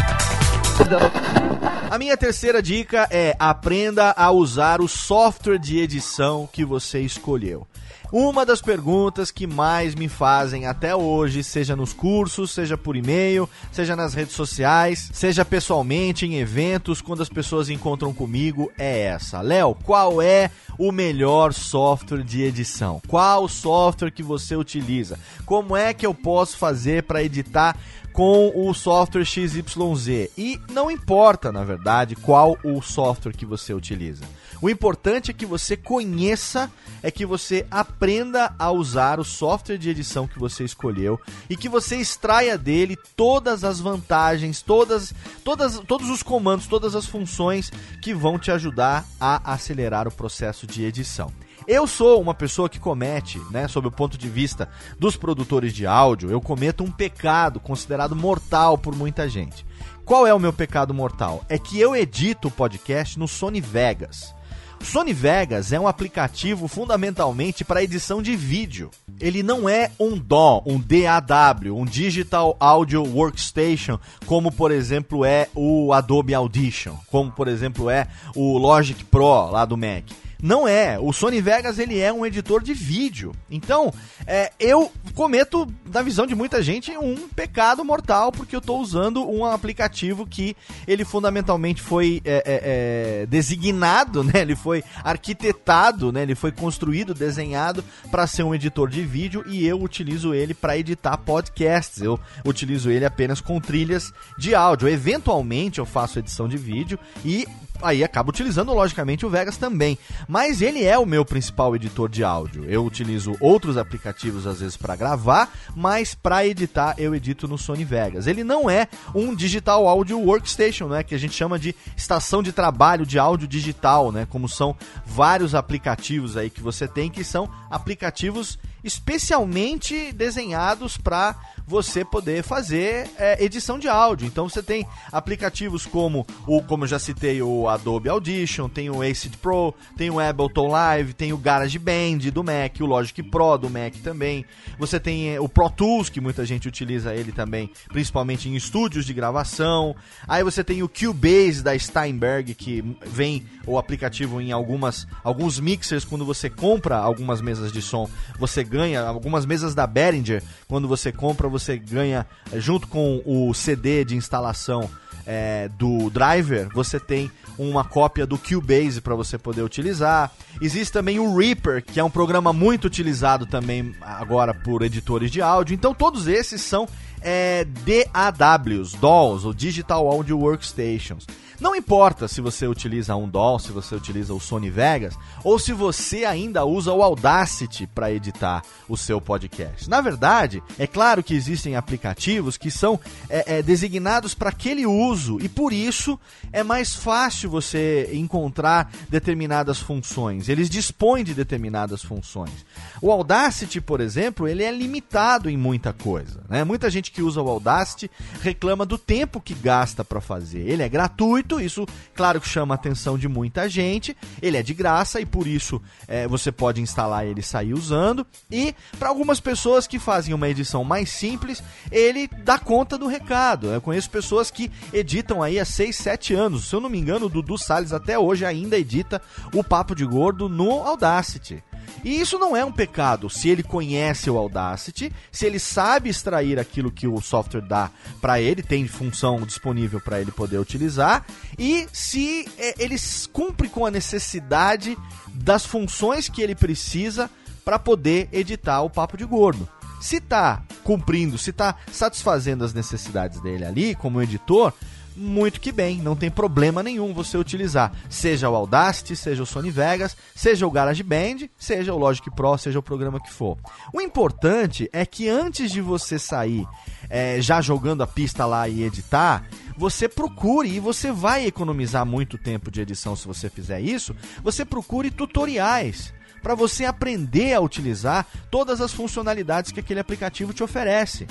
A 1.88 1.98
minha 1.98 2.16
terceira 2.16 2.60
dica 2.60 3.06
é 3.12 3.36
aprenda 3.38 4.12
a 4.16 4.32
usar 4.32 4.80
o 4.80 4.88
software 4.88 5.58
de 5.58 5.78
edição 5.78 6.48
que 6.52 6.64
você 6.64 7.00
escolheu. 7.00 7.64
Uma 8.12 8.46
das 8.46 8.60
perguntas 8.60 9.30
que 9.30 9.46
mais 9.46 9.94
me 9.94 10.08
fazem 10.08 10.66
até 10.66 10.94
hoje, 10.94 11.42
seja 11.42 11.74
nos 11.74 11.92
cursos, 11.92 12.52
seja 12.52 12.76
por 12.76 12.96
e-mail, 12.96 13.48
seja 13.72 13.96
nas 13.96 14.14
redes 14.14 14.34
sociais, 14.34 15.10
seja 15.12 15.44
pessoalmente 15.44 16.24
em 16.24 16.36
eventos, 16.36 17.00
quando 17.00 17.22
as 17.22 17.28
pessoas 17.28 17.68
encontram 17.68 18.14
comigo, 18.14 18.70
é 18.78 19.02
essa. 19.02 19.40
Léo, 19.40 19.76
qual 19.84 20.22
é 20.22 20.50
o 20.78 20.92
melhor 20.92 21.52
software 21.52 22.22
de 22.22 22.42
edição? 22.42 23.00
Qual 23.08 23.48
software 23.48 24.12
que 24.12 24.22
você 24.22 24.54
utiliza? 24.54 25.18
Como 25.44 25.76
é 25.76 25.92
que 25.92 26.06
eu 26.06 26.14
posso 26.14 26.56
fazer 26.56 27.04
para 27.04 27.24
editar 27.24 27.76
com 28.16 28.50
o 28.54 28.72
software 28.72 29.26
XYZ. 29.26 30.30
E 30.38 30.58
não 30.70 30.90
importa, 30.90 31.52
na 31.52 31.62
verdade, 31.62 32.16
qual 32.16 32.56
o 32.64 32.80
software 32.80 33.34
que 33.36 33.44
você 33.44 33.74
utiliza. 33.74 34.24
O 34.62 34.70
importante 34.70 35.30
é 35.30 35.34
que 35.34 35.44
você 35.44 35.76
conheça, 35.76 36.72
é 37.02 37.10
que 37.10 37.26
você 37.26 37.66
aprenda 37.70 38.54
a 38.58 38.72
usar 38.72 39.20
o 39.20 39.24
software 39.24 39.76
de 39.76 39.90
edição 39.90 40.26
que 40.26 40.38
você 40.38 40.64
escolheu 40.64 41.20
e 41.50 41.58
que 41.58 41.68
você 41.68 41.96
extraia 41.96 42.56
dele 42.56 42.96
todas 43.14 43.64
as 43.64 43.80
vantagens, 43.80 44.62
todas, 44.62 45.12
todas, 45.44 45.78
todos 45.80 46.08
os 46.08 46.22
comandos, 46.22 46.66
todas 46.66 46.96
as 46.96 47.04
funções 47.04 47.70
que 48.00 48.14
vão 48.14 48.38
te 48.38 48.50
ajudar 48.50 49.04
a 49.20 49.52
acelerar 49.52 50.08
o 50.08 50.12
processo 50.12 50.66
de 50.66 50.82
edição. 50.84 51.30
Eu 51.68 51.84
sou 51.84 52.22
uma 52.22 52.32
pessoa 52.32 52.68
que 52.68 52.78
comete, 52.78 53.40
né, 53.50 53.66
sob 53.66 53.88
o 53.88 53.90
ponto 53.90 54.16
de 54.16 54.28
vista 54.28 54.68
dos 55.00 55.16
produtores 55.16 55.74
de 55.74 55.84
áudio, 55.84 56.30
eu 56.30 56.40
cometo 56.40 56.84
um 56.84 56.90
pecado 56.92 57.58
considerado 57.58 58.14
mortal 58.14 58.78
por 58.78 58.94
muita 58.94 59.28
gente. 59.28 59.66
Qual 60.04 60.24
é 60.24 60.32
o 60.32 60.38
meu 60.38 60.52
pecado 60.52 60.94
mortal? 60.94 61.44
É 61.48 61.58
que 61.58 61.80
eu 61.80 61.96
edito 61.96 62.46
o 62.46 62.52
podcast 62.52 63.18
no 63.18 63.26
Sony 63.26 63.60
Vegas. 63.60 64.32
Sony 64.80 65.12
Vegas 65.12 65.72
é 65.72 65.80
um 65.80 65.88
aplicativo 65.88 66.68
fundamentalmente 66.68 67.64
para 67.64 67.82
edição 67.82 68.22
de 68.22 68.36
vídeo. 68.36 68.88
Ele 69.18 69.42
não 69.42 69.68
é 69.68 69.90
um 69.98 70.16
DAW, 70.16 70.62
um 70.64 70.78
DAW, 70.78 71.76
um 71.76 71.84
Digital 71.84 72.56
Audio 72.60 73.02
Workstation, 73.02 73.98
como 74.24 74.52
por 74.52 74.70
exemplo 74.70 75.24
é 75.24 75.48
o 75.52 75.92
Adobe 75.92 76.32
Audition, 76.32 76.94
como 77.10 77.32
por 77.32 77.48
exemplo 77.48 77.90
é 77.90 78.06
o 78.36 78.56
Logic 78.56 79.02
Pro 79.06 79.50
lá 79.50 79.64
do 79.64 79.76
Mac. 79.76 80.04
Não 80.42 80.68
é. 80.68 80.98
O 80.98 81.12
Sony 81.12 81.40
Vegas 81.40 81.78
ele 81.78 81.98
é 81.98 82.12
um 82.12 82.24
editor 82.24 82.62
de 82.62 82.74
vídeo. 82.74 83.32
Então, 83.50 83.92
é, 84.26 84.52
eu 84.60 84.92
cometo, 85.14 85.66
na 85.92 86.02
visão 86.02 86.26
de 86.26 86.34
muita 86.34 86.62
gente, 86.62 86.96
um 86.96 87.28
pecado 87.28 87.84
mortal 87.84 88.30
porque 88.30 88.54
eu 88.54 88.60
estou 88.60 88.80
usando 88.80 89.28
um 89.28 89.44
aplicativo 89.44 90.26
que 90.26 90.56
ele 90.86 91.04
fundamentalmente 91.04 91.80
foi 91.80 92.20
é, 92.24 92.36
é, 92.36 93.22
é 93.22 93.26
designado, 93.26 94.22
né? 94.22 94.40
Ele 94.40 94.56
foi 94.56 94.84
arquitetado, 95.02 96.12
né? 96.12 96.22
Ele 96.22 96.34
foi 96.34 96.52
construído, 96.52 97.14
desenhado 97.14 97.82
para 98.10 98.26
ser 98.26 98.42
um 98.42 98.54
editor 98.54 98.88
de 98.88 99.02
vídeo 99.02 99.44
e 99.46 99.66
eu 99.66 99.80
utilizo 99.82 100.34
ele 100.34 100.54
para 100.54 100.76
editar 100.76 101.16
podcasts. 101.16 102.02
Eu 102.02 102.20
utilizo 102.44 102.90
ele 102.90 103.04
apenas 103.04 103.40
com 103.40 103.60
trilhas 103.60 104.12
de 104.38 104.54
áudio. 104.54 104.88
Eventualmente 104.88 105.78
eu 105.78 105.86
faço 105.86 106.18
edição 106.18 106.48
de 106.48 106.56
vídeo 106.56 106.98
e 107.24 107.46
aí 107.82 108.02
acabo 108.02 108.30
utilizando 108.30 108.72
logicamente 108.72 109.24
o 109.24 109.30
Vegas 109.30 109.56
também. 109.56 109.98
Mas 110.28 110.62
ele 110.62 110.84
é 110.84 110.98
o 110.98 111.06
meu 111.06 111.24
principal 111.24 111.74
editor 111.74 112.08
de 112.08 112.24
áudio. 112.24 112.64
Eu 112.64 112.84
utilizo 112.84 113.36
outros 113.40 113.76
aplicativos 113.76 114.46
às 114.46 114.60
vezes 114.60 114.76
para 114.76 114.96
gravar, 114.96 115.50
mas 115.74 116.14
para 116.14 116.46
editar 116.46 116.94
eu 116.98 117.14
edito 117.14 117.46
no 117.48 117.58
Sony 117.58 117.84
Vegas. 117.84 118.26
Ele 118.26 118.44
não 118.44 118.68
é 118.68 118.88
um 119.14 119.34
digital 119.34 119.88
audio 119.88 120.18
workstation, 120.18 120.88
né, 120.88 121.02
que 121.02 121.14
a 121.14 121.18
gente 121.18 121.34
chama 121.34 121.58
de 121.58 121.74
estação 121.96 122.42
de 122.42 122.52
trabalho 122.52 123.06
de 123.06 123.18
áudio 123.18 123.48
digital, 123.48 124.12
né, 124.12 124.26
como 124.28 124.48
são 124.48 124.76
vários 125.04 125.54
aplicativos 125.54 126.36
aí 126.36 126.50
que 126.50 126.60
você 126.60 126.86
tem 126.88 127.10
que 127.10 127.24
são 127.24 127.48
aplicativos 127.70 128.58
especialmente 128.86 130.12
desenhados 130.12 130.96
para 130.96 131.34
você 131.66 132.04
poder 132.04 132.42
fazer 132.42 133.10
é, 133.18 133.42
edição 133.44 133.78
de 133.78 133.88
áudio. 133.88 134.26
Então 134.26 134.48
você 134.48 134.62
tem 134.62 134.86
aplicativos 135.10 135.84
como 135.84 136.26
o, 136.46 136.62
como 136.62 136.84
eu 136.84 136.88
já 136.88 136.98
citei, 136.98 137.42
o 137.42 137.68
Adobe 137.68 138.08
Audition, 138.08 138.68
tem 138.68 138.88
o 138.88 139.02
Acid 139.02 139.36
Pro, 139.38 139.74
tem 139.96 140.10
o 140.10 140.20
Ableton 140.20 140.68
Live, 140.68 141.14
tem 141.14 141.32
o 141.32 141.38
GarageBand 141.38 142.30
do 142.32 142.44
Mac, 142.44 142.80
o 142.80 142.86
Logic 142.86 143.22
Pro 143.22 143.56
do 143.56 143.68
Mac 143.68 143.94
também. 144.02 144.44
Você 144.78 145.00
tem 145.00 145.34
é, 145.34 145.40
o 145.40 145.48
Pro 145.48 145.68
Tools, 145.70 146.08
que 146.08 146.20
muita 146.20 146.44
gente 146.46 146.68
utiliza 146.68 147.14
ele 147.14 147.32
também, 147.32 147.70
principalmente 147.88 148.48
em 148.48 148.54
estúdios 148.54 149.04
de 149.04 149.12
gravação. 149.12 149.94
Aí 150.28 150.44
você 150.44 150.62
tem 150.62 150.82
o 150.82 150.88
Cubase 150.88 151.62
da 151.62 151.76
Steinberg, 151.78 152.54
que 152.54 152.84
vem 153.04 153.44
o 153.66 153.78
aplicativo 153.78 154.40
em 154.40 154.52
algumas 154.52 155.06
alguns 155.24 155.58
mixers 155.58 156.04
quando 156.04 156.24
você 156.24 156.48
compra 156.48 156.96
algumas 156.96 157.40
mesas 157.40 157.72
de 157.72 157.82
som, 157.82 158.08
você 158.38 158.62
ganha 158.62 159.02
algumas 159.02 159.44
mesas 159.44 159.74
da 159.74 159.86
Behringer, 159.86 160.42
quando 160.68 160.86
você 160.86 161.10
compra, 161.10 161.48
você 161.58 161.76
ganha 161.78 162.26
junto 162.54 162.86
com 162.86 163.22
o 163.24 163.52
CD 163.54 164.04
de 164.04 164.16
instalação 164.16 164.88
é, 165.26 165.68
do 165.76 166.08
driver, 166.10 166.68
você 166.72 167.00
tem 167.00 167.30
uma 167.58 167.84
cópia 167.84 168.26
do 168.26 168.38
Cubase 168.38 169.00
para 169.00 169.14
você 169.14 169.38
poder 169.38 169.62
utilizar. 169.62 170.30
Existe 170.60 170.92
também 170.92 171.18
o 171.18 171.36
Reaper, 171.36 171.82
que 171.82 171.98
é 171.98 172.04
um 172.04 172.10
programa 172.10 172.52
muito 172.52 172.86
utilizado 172.86 173.46
também 173.46 173.94
agora 174.00 174.52
por 174.52 174.82
editores 174.82 175.30
de 175.30 175.40
áudio. 175.40 175.74
Então 175.74 175.94
todos 175.94 176.26
esses 176.26 176.60
são 176.60 176.86
é, 177.20 177.64
DAWs, 177.64 178.92
DAWs, 178.92 179.44
ou 179.44 179.54
Digital 179.54 180.08
Audio 180.08 180.38
Workstations. 180.38 181.26
Não 181.58 181.74
importa 181.74 182.28
se 182.28 182.40
você 182.40 182.66
utiliza 182.66 183.16
um 183.16 183.28
DAW, 183.28 183.58
se 183.58 183.72
você 183.72 183.94
utiliza 183.94 184.34
o 184.34 184.40
Sony 184.40 184.68
Vegas, 184.68 185.14
ou 185.42 185.58
se 185.58 185.72
você 185.72 186.24
ainda 186.24 186.64
usa 186.64 186.92
o 186.92 187.02
Audacity 187.02 187.86
para 187.86 188.12
editar 188.12 188.62
o 188.88 188.96
seu 188.96 189.20
podcast. 189.20 189.88
Na 189.88 190.00
verdade, 190.00 190.62
é 190.78 190.86
claro 190.86 191.22
que 191.22 191.34
existem 191.34 191.74
aplicativos 191.74 192.58
que 192.58 192.70
são 192.70 193.00
é, 193.30 193.58
é, 193.58 193.62
designados 193.62 194.34
para 194.34 194.50
aquele 194.50 194.86
uso 194.86 195.38
e 195.40 195.48
por 195.48 195.72
isso 195.72 196.18
é 196.52 196.62
mais 196.62 196.94
fácil 196.94 197.48
você 197.48 198.10
encontrar 198.12 198.92
determinadas 199.08 199.78
funções. 199.78 200.48
Eles 200.48 200.68
dispõem 200.68 201.24
de 201.24 201.32
determinadas 201.32 202.02
funções. 202.02 202.66
O 203.00 203.10
Audacity, 203.10 203.80
por 203.80 204.00
exemplo, 204.00 204.46
ele 204.46 204.62
é 204.62 204.70
limitado 204.70 205.48
em 205.48 205.56
muita 205.56 205.92
coisa. 205.92 206.42
Né? 206.48 206.64
Muita 206.64 206.90
gente 206.90 207.05
que 207.10 207.22
usa 207.22 207.40
o 207.40 207.48
Audacity 207.48 208.10
reclama 208.40 208.84
do 208.84 208.98
tempo 208.98 209.40
que 209.40 209.54
gasta 209.54 210.04
para 210.04 210.20
fazer. 210.20 210.68
Ele 210.68 210.82
é 210.82 210.88
gratuito, 210.88 211.60
isso, 211.60 211.86
claro 212.14 212.40
que 212.40 212.48
chama 212.48 212.74
a 212.74 212.76
atenção 212.76 213.18
de 213.18 213.28
muita 213.28 213.68
gente. 213.68 214.16
Ele 214.40 214.56
é 214.56 214.62
de 214.62 214.74
graça 214.74 215.20
e 215.20 215.26
por 215.26 215.46
isso 215.46 215.80
é, 216.06 216.26
você 216.26 216.50
pode 216.52 216.80
instalar 216.80 217.26
ele 217.26 217.40
e 217.40 217.42
sair 217.42 217.74
usando. 217.74 218.26
E 218.50 218.74
para 218.98 219.08
algumas 219.08 219.40
pessoas 219.40 219.86
que 219.86 219.98
fazem 219.98 220.34
uma 220.34 220.48
edição 220.48 220.84
mais 220.84 221.10
simples, 221.10 221.62
ele 221.90 222.28
dá 222.44 222.58
conta 222.58 222.98
do 222.98 223.06
recado. 223.06 223.68
Eu 223.68 223.80
conheço 223.80 224.10
pessoas 224.10 224.50
que 224.50 224.70
editam 224.92 225.42
aí 225.42 225.58
há 225.58 225.64
6, 225.64 225.96
7 225.96 226.34
anos. 226.34 226.68
Se 226.68 226.74
eu 226.74 226.80
não 226.80 226.90
me 226.90 226.98
engano, 226.98 227.26
o 227.26 227.30
Dudu 227.30 227.58
Salles 227.58 227.92
até 227.92 228.18
hoje 228.18 228.44
ainda 228.44 228.78
edita 228.78 229.20
o 229.52 229.62
Papo 229.62 229.94
de 229.94 230.04
Gordo 230.04 230.48
no 230.48 230.82
Audacity. 230.82 231.62
E 232.04 232.20
isso 232.20 232.38
não 232.38 232.56
é 232.56 232.64
um 232.64 232.72
pecado 232.72 233.28
se 233.28 233.48
ele 233.48 233.62
conhece 233.62 234.30
o 234.30 234.36
Audacity, 234.36 235.12
se 235.30 235.46
ele 235.46 235.58
sabe 235.58 236.10
extrair 236.10 236.58
aquilo 236.58 236.90
que 236.90 237.06
o 237.06 237.20
software 237.20 237.62
dá 237.62 237.90
para 238.20 238.40
ele, 238.40 238.62
tem 238.62 238.86
função 238.86 239.40
disponível 239.40 240.00
para 240.00 240.20
ele 240.20 240.30
poder 240.30 240.58
utilizar, 240.58 241.26
e 241.58 241.86
se 241.92 242.48
é, 242.58 242.74
ele 242.78 242.96
cumpre 243.32 243.68
com 243.68 243.84
a 243.84 243.90
necessidade 243.90 244.96
das 245.34 245.64
funções 245.64 246.28
que 246.28 246.42
ele 246.42 246.54
precisa 246.54 247.30
para 247.64 247.78
poder 247.78 248.28
editar 248.32 248.82
o 248.82 248.90
Papo 248.90 249.16
de 249.16 249.24
Gordo. 249.24 249.68
Se 250.00 250.16
está 250.16 250.62
cumprindo, 250.84 251.38
se 251.38 251.50
está 251.50 251.74
satisfazendo 251.90 252.64
as 252.64 252.72
necessidades 252.72 253.40
dele 253.40 253.64
ali 253.64 253.94
como 253.94 254.22
editor, 254.22 254.72
muito 255.16 255.60
que 255.60 255.72
bem, 255.72 256.02
não 256.02 256.14
tem 256.14 256.30
problema 256.30 256.82
nenhum 256.82 257.14
você 257.14 257.38
utilizar, 257.38 257.92
seja 258.10 258.50
o 258.50 258.54
Audacity, 258.54 259.16
seja 259.16 259.42
o 259.42 259.46
Sony 259.46 259.70
Vegas, 259.70 260.16
seja 260.34 260.66
o 260.66 260.70
GarageBand, 260.70 261.48
seja 261.58 261.94
o 261.94 261.98
Logic 261.98 262.30
Pro, 262.34 262.58
seja 262.58 262.78
o 262.78 262.82
programa 262.82 263.20
que 263.20 263.32
for. 263.32 263.56
O 263.92 264.00
importante 264.00 264.88
é 264.92 265.06
que 265.06 265.28
antes 265.28 265.70
de 265.70 265.80
você 265.80 266.18
sair 266.18 266.66
é, 267.08 267.40
já 267.40 267.60
jogando 267.60 268.02
a 268.02 268.06
pista 268.06 268.44
lá 268.44 268.68
e 268.68 268.82
editar, 268.82 269.44
você 269.76 270.08
procure 270.08 270.68
e 270.68 270.80
você 270.80 271.10
vai 271.10 271.46
economizar 271.46 272.04
muito 272.04 272.36
tempo 272.36 272.70
de 272.70 272.80
edição 272.80 273.16
se 273.16 273.26
você 273.26 273.48
fizer 273.48 273.80
isso. 273.80 274.14
Você 274.42 274.64
procure 274.64 275.10
tutoriais 275.10 276.12
para 276.42 276.54
você 276.54 276.84
aprender 276.84 277.54
a 277.54 277.60
utilizar 277.60 278.26
todas 278.50 278.80
as 278.80 278.92
funcionalidades 278.92 279.72
que 279.72 279.80
aquele 279.80 280.00
aplicativo 280.00 280.52
te 280.52 280.62
oferece 280.62 281.26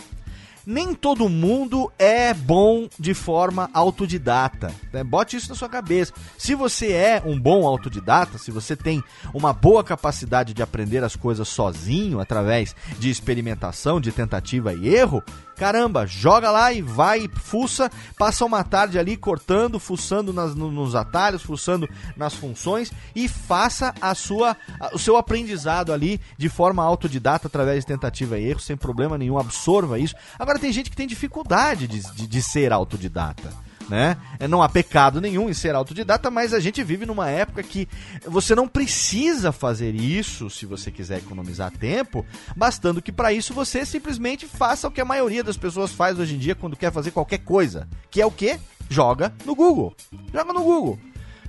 nem 0.65 0.93
todo 0.93 1.29
mundo 1.29 1.91
é 1.97 2.33
bom 2.33 2.87
de 2.99 3.13
forma 3.13 3.69
autodidata. 3.73 4.73
Né? 4.91 5.03
Bote 5.03 5.37
isso 5.37 5.49
na 5.49 5.55
sua 5.55 5.69
cabeça. 5.69 6.13
Se 6.37 6.55
você 6.55 6.91
é 6.91 7.21
um 7.25 7.39
bom 7.39 7.67
autodidata, 7.67 8.37
se 8.37 8.51
você 8.51 8.75
tem 8.75 9.03
uma 9.33 9.53
boa 9.53 9.83
capacidade 9.83 10.53
de 10.53 10.63
aprender 10.63 11.03
as 11.03 11.15
coisas 11.15 11.47
sozinho, 11.47 12.19
através 12.19 12.75
de 12.97 13.09
experimentação, 13.09 14.01
de 14.01 14.11
tentativa 14.11 14.73
e 14.73 14.87
erro, 14.87 15.23
Caramba, 15.55 16.05
joga 16.05 16.51
lá 16.51 16.73
e 16.73 16.81
vai, 16.81 17.29
fuça, 17.33 17.89
passa 18.17 18.43
uma 18.43 18.61
tarde 18.63 18.99
ali 18.99 19.15
cortando, 19.15 19.79
fuçando 19.79 20.33
nas, 20.33 20.53
nos 20.53 20.95
atalhos, 20.95 21.41
fuçando 21.41 21.87
nas 22.15 22.33
funções 22.33 22.91
e 23.15 23.29
faça 23.29 23.93
a 24.01 24.13
sua, 24.13 24.57
o 24.91 24.99
seu 24.99 25.15
aprendizado 25.15 25.93
ali 25.93 26.19
de 26.37 26.49
forma 26.49 26.83
autodidata 26.83 27.47
através 27.47 27.79
de 27.79 27.87
tentativa 27.87 28.37
e 28.37 28.49
erro, 28.49 28.59
sem 28.59 28.75
problema 28.75 29.17
nenhum, 29.17 29.39
absorva 29.39 29.97
isso. 29.97 30.13
Agora 30.37 30.54
tem 30.59 30.71
gente 30.71 30.89
que 30.89 30.95
tem 30.95 31.07
dificuldade 31.07 31.87
de, 31.87 32.01
de, 32.13 32.27
de 32.27 32.41
ser 32.41 32.71
autodidata 32.71 33.65
né? 33.89 34.17
É, 34.39 34.47
não 34.47 34.61
há 34.61 34.69
pecado 34.69 35.21
nenhum 35.21 35.49
em 35.49 35.53
ser 35.53 35.75
autodidata, 35.75 36.29
mas 36.31 36.53
a 36.53 36.59
gente 36.59 36.83
vive 36.83 37.05
numa 37.05 37.29
época 37.29 37.63
que 37.63 37.87
você 38.25 38.55
não 38.55 38.67
precisa 38.67 39.51
fazer 39.51 39.93
isso 39.95 40.49
se 40.49 40.65
você 40.65 40.91
quiser 40.91 41.19
economizar 41.19 41.71
tempo, 41.71 42.25
bastando 42.55 43.01
que 43.01 43.11
para 43.11 43.33
isso 43.33 43.53
você 43.53 43.85
simplesmente 43.85 44.45
faça 44.47 44.87
o 44.87 44.91
que 44.91 45.01
a 45.01 45.05
maioria 45.05 45.43
das 45.43 45.57
pessoas 45.57 45.91
faz 45.91 46.19
hoje 46.19 46.35
em 46.35 46.39
dia 46.39 46.55
quando 46.55 46.75
quer 46.75 46.91
fazer 46.91 47.11
qualquer 47.11 47.39
coisa, 47.39 47.87
que 48.09 48.21
é 48.21 48.25
o 48.25 48.31
que? 48.31 48.59
Joga 48.89 49.33
no 49.45 49.55
Google. 49.55 49.95
Joga 50.33 50.53
no 50.53 50.63
Google. 50.63 50.99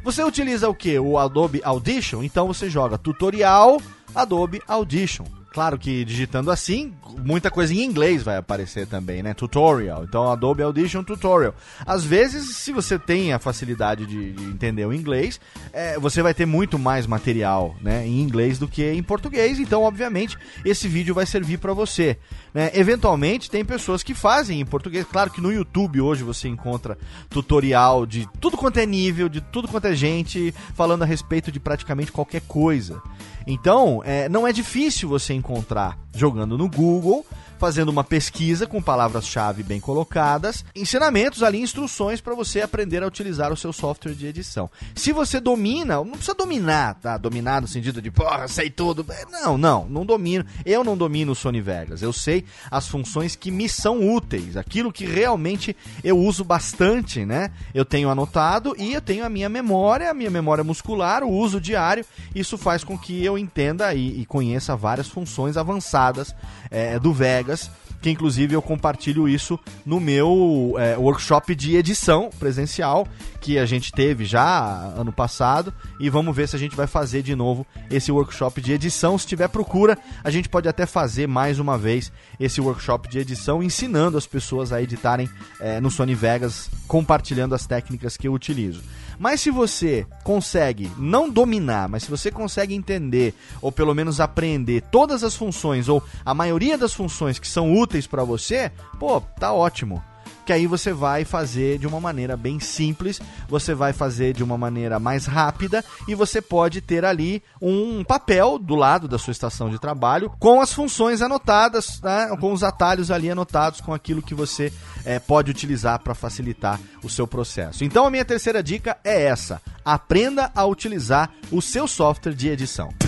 Você 0.02 0.22
utiliza 0.22 0.68
o 0.68 0.74
que? 0.74 0.98
O 0.98 1.18
Adobe 1.18 1.60
Audition? 1.64 2.22
Então 2.22 2.46
você 2.46 2.70
joga 2.70 2.96
tutorial 2.96 3.80
Adobe 4.14 4.62
Audition 4.68 5.24
Claro 5.56 5.78
que 5.78 6.04
digitando 6.04 6.50
assim, 6.50 6.92
muita 7.24 7.50
coisa 7.50 7.72
em 7.72 7.82
inglês 7.82 8.22
vai 8.22 8.36
aparecer 8.36 8.86
também, 8.86 9.22
né? 9.22 9.32
Tutorial. 9.32 10.04
Então, 10.04 10.30
Adobe 10.30 10.62
Audition 10.62 11.02
Tutorial. 11.02 11.54
Às 11.86 12.04
vezes, 12.04 12.56
se 12.56 12.72
você 12.72 12.98
tem 12.98 13.32
a 13.32 13.38
facilidade 13.38 14.04
de, 14.04 14.34
de 14.34 14.44
entender 14.44 14.84
o 14.84 14.92
inglês, 14.92 15.40
é, 15.72 15.98
você 15.98 16.20
vai 16.20 16.34
ter 16.34 16.44
muito 16.44 16.78
mais 16.78 17.06
material 17.06 17.74
né, 17.80 18.06
em 18.06 18.20
inglês 18.20 18.58
do 18.58 18.68
que 18.68 18.84
em 18.84 19.02
português. 19.02 19.58
Então, 19.58 19.82
obviamente, 19.82 20.36
esse 20.62 20.88
vídeo 20.88 21.14
vai 21.14 21.24
servir 21.24 21.56
para 21.56 21.72
você. 21.72 22.18
Né? 22.56 22.70
Eventualmente, 22.72 23.50
tem 23.50 23.62
pessoas 23.62 24.02
que 24.02 24.14
fazem 24.14 24.62
em 24.62 24.64
português. 24.64 25.04
Claro 25.04 25.30
que 25.30 25.42
no 25.42 25.52
YouTube 25.52 26.00
hoje 26.00 26.22
você 26.22 26.48
encontra 26.48 26.96
tutorial 27.28 28.06
de 28.06 28.26
tudo 28.40 28.56
quanto 28.56 28.78
é 28.78 28.86
nível, 28.86 29.28
de 29.28 29.42
tudo 29.42 29.68
quanto 29.68 29.88
é 29.88 29.94
gente, 29.94 30.54
falando 30.72 31.02
a 31.02 31.04
respeito 31.04 31.52
de 31.52 31.60
praticamente 31.60 32.10
qualquer 32.10 32.40
coisa. 32.48 33.02
Então, 33.46 34.00
é, 34.06 34.26
não 34.30 34.46
é 34.46 34.54
difícil 34.54 35.06
você 35.06 35.34
encontrar 35.34 35.98
jogando 36.14 36.56
no 36.56 36.66
Google 36.66 37.26
fazendo 37.58 37.88
uma 37.88 38.04
pesquisa 38.04 38.66
com 38.66 38.82
palavras-chave 38.82 39.62
bem 39.62 39.80
colocadas, 39.80 40.64
ensinamentos 40.74 41.42
ali, 41.42 41.60
instruções 41.60 42.20
para 42.20 42.34
você 42.34 42.60
aprender 42.60 43.02
a 43.02 43.06
utilizar 43.06 43.52
o 43.52 43.56
seu 43.56 43.72
software 43.72 44.14
de 44.14 44.26
edição. 44.26 44.70
Se 44.94 45.12
você 45.12 45.40
domina, 45.40 45.96
não 45.96 46.12
precisa 46.12 46.34
dominar, 46.34 46.94
tá? 46.94 47.16
Dominar 47.16 47.62
no 47.62 47.68
sentido 47.68 48.02
de, 48.02 48.10
porra, 48.10 48.46
sei 48.48 48.70
tudo. 48.70 49.04
Não, 49.30 49.56
não, 49.56 49.86
não 49.88 50.04
domino. 50.04 50.44
Eu 50.64 50.84
não 50.84 50.96
domino 50.96 51.32
o 51.32 51.34
Sony 51.34 51.60
Vegas. 51.60 52.02
Eu 52.02 52.12
sei 52.12 52.44
as 52.70 52.86
funções 52.86 53.34
que 53.34 53.50
me 53.50 53.68
são 53.68 54.14
úteis, 54.14 54.56
aquilo 54.56 54.92
que 54.92 55.06
realmente 55.06 55.76
eu 56.04 56.18
uso 56.18 56.44
bastante, 56.44 57.24
né? 57.24 57.50
Eu 57.74 57.84
tenho 57.84 58.10
anotado 58.10 58.74
e 58.78 58.92
eu 58.92 59.00
tenho 59.00 59.24
a 59.24 59.28
minha 59.28 59.48
memória, 59.48 60.10
a 60.10 60.14
minha 60.14 60.30
memória 60.30 60.62
muscular, 60.62 61.22
o 61.22 61.30
uso 61.30 61.60
diário. 61.60 62.04
Isso 62.34 62.58
faz 62.58 62.84
com 62.84 62.98
que 62.98 63.24
eu 63.24 63.38
entenda 63.38 63.94
e, 63.94 64.20
e 64.20 64.26
conheça 64.26 64.76
várias 64.76 65.08
funções 65.08 65.56
avançadas 65.56 66.34
é, 66.70 66.98
do 66.98 67.12
Vegas 67.12 67.45
colegas 67.46 67.70
que 68.06 68.10
inclusive 68.12 68.54
eu 68.54 68.62
compartilho 68.62 69.28
isso 69.28 69.58
no 69.84 69.98
meu 69.98 70.76
é, 70.78 70.96
workshop 70.96 71.56
de 71.56 71.74
edição 71.74 72.30
presencial 72.38 73.04
que 73.40 73.58
a 73.58 73.66
gente 73.66 73.90
teve 73.90 74.24
já 74.24 74.92
ano 74.96 75.12
passado 75.12 75.74
e 75.98 76.08
vamos 76.08 76.34
ver 76.34 76.48
se 76.48 76.54
a 76.54 76.58
gente 76.58 76.76
vai 76.76 76.86
fazer 76.86 77.20
de 77.22 77.34
novo 77.34 77.66
esse 77.90 78.12
workshop 78.12 78.60
de 78.60 78.72
edição. 78.72 79.18
Se 79.18 79.26
tiver 79.26 79.48
procura, 79.48 79.98
a 80.22 80.30
gente 80.30 80.48
pode 80.48 80.68
até 80.68 80.86
fazer 80.86 81.26
mais 81.26 81.58
uma 81.58 81.76
vez 81.76 82.12
esse 82.38 82.60
workshop 82.60 83.08
de 83.08 83.18
edição 83.18 83.60
ensinando 83.60 84.16
as 84.16 84.26
pessoas 84.26 84.72
a 84.72 84.80
editarem 84.80 85.28
é, 85.58 85.80
no 85.80 85.90
Sony 85.90 86.14
Vegas, 86.14 86.70
compartilhando 86.86 87.56
as 87.56 87.66
técnicas 87.66 88.16
que 88.16 88.28
eu 88.28 88.32
utilizo. 88.32 88.82
Mas 89.18 89.40
se 89.40 89.50
você 89.50 90.06
consegue 90.22 90.90
não 90.98 91.30
dominar, 91.30 91.88
mas 91.88 92.02
se 92.02 92.10
você 92.10 92.30
consegue 92.30 92.74
entender 92.74 93.34
ou 93.62 93.72
pelo 93.72 93.94
menos 93.94 94.20
aprender 94.20 94.82
todas 94.90 95.24
as 95.24 95.34
funções 95.34 95.88
ou 95.88 96.02
a 96.24 96.34
maioria 96.34 96.76
das 96.76 96.92
funções 96.92 97.38
que 97.38 97.48
são 97.48 97.74
úteis 97.74 97.95
para 98.04 98.24
você, 98.24 98.72
pô, 98.98 99.20
tá 99.20 99.52
ótimo 99.52 100.02
que 100.46 100.52
aí 100.52 100.66
você 100.66 100.92
vai 100.92 101.24
fazer 101.24 101.76
de 101.76 101.88
uma 101.88 102.00
maneira 102.00 102.36
bem 102.36 102.60
simples, 102.60 103.20
você 103.48 103.74
vai 103.74 103.92
fazer 103.92 104.32
de 104.32 104.44
uma 104.44 104.56
maneira 104.56 105.00
mais 105.00 105.26
rápida 105.26 105.84
e 106.06 106.14
você 106.14 106.40
pode 106.40 106.80
ter 106.80 107.04
ali 107.04 107.42
um 107.60 108.04
papel 108.04 108.56
do 108.56 108.76
lado 108.76 109.08
da 109.08 109.18
sua 109.18 109.32
estação 109.32 109.68
de 109.68 109.78
trabalho 109.78 110.32
com 110.38 110.60
as 110.60 110.72
funções 110.72 111.20
anotadas, 111.20 112.00
né, 112.00 112.28
com 112.40 112.52
os 112.52 112.62
atalhos 112.62 113.10
ali 113.10 113.28
anotados, 113.28 113.80
com 113.80 113.92
aquilo 113.92 114.22
que 114.22 114.34
você 114.34 114.72
é, 115.04 115.18
pode 115.18 115.50
utilizar 115.50 115.98
para 115.98 116.14
facilitar 116.14 116.80
o 117.02 117.10
seu 117.10 117.26
processo. 117.26 117.82
Então 117.82 118.06
a 118.06 118.10
minha 118.10 118.24
terceira 118.24 118.62
dica 118.62 118.96
é 119.02 119.24
essa: 119.24 119.60
aprenda 119.84 120.52
a 120.54 120.64
utilizar 120.64 121.30
o 121.50 121.60
seu 121.60 121.88
software 121.88 122.34
de 122.34 122.48
edição. 122.48 123.05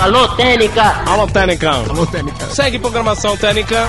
Alô, 0.00 0.28
Técnica! 0.36 0.82
Alô, 1.06 1.26
Técnica! 1.26 1.70
Alô, 1.70 2.06
Técnica! 2.06 2.46
Segue 2.46 2.78
programação 2.78 3.36
Técnica! 3.36 3.88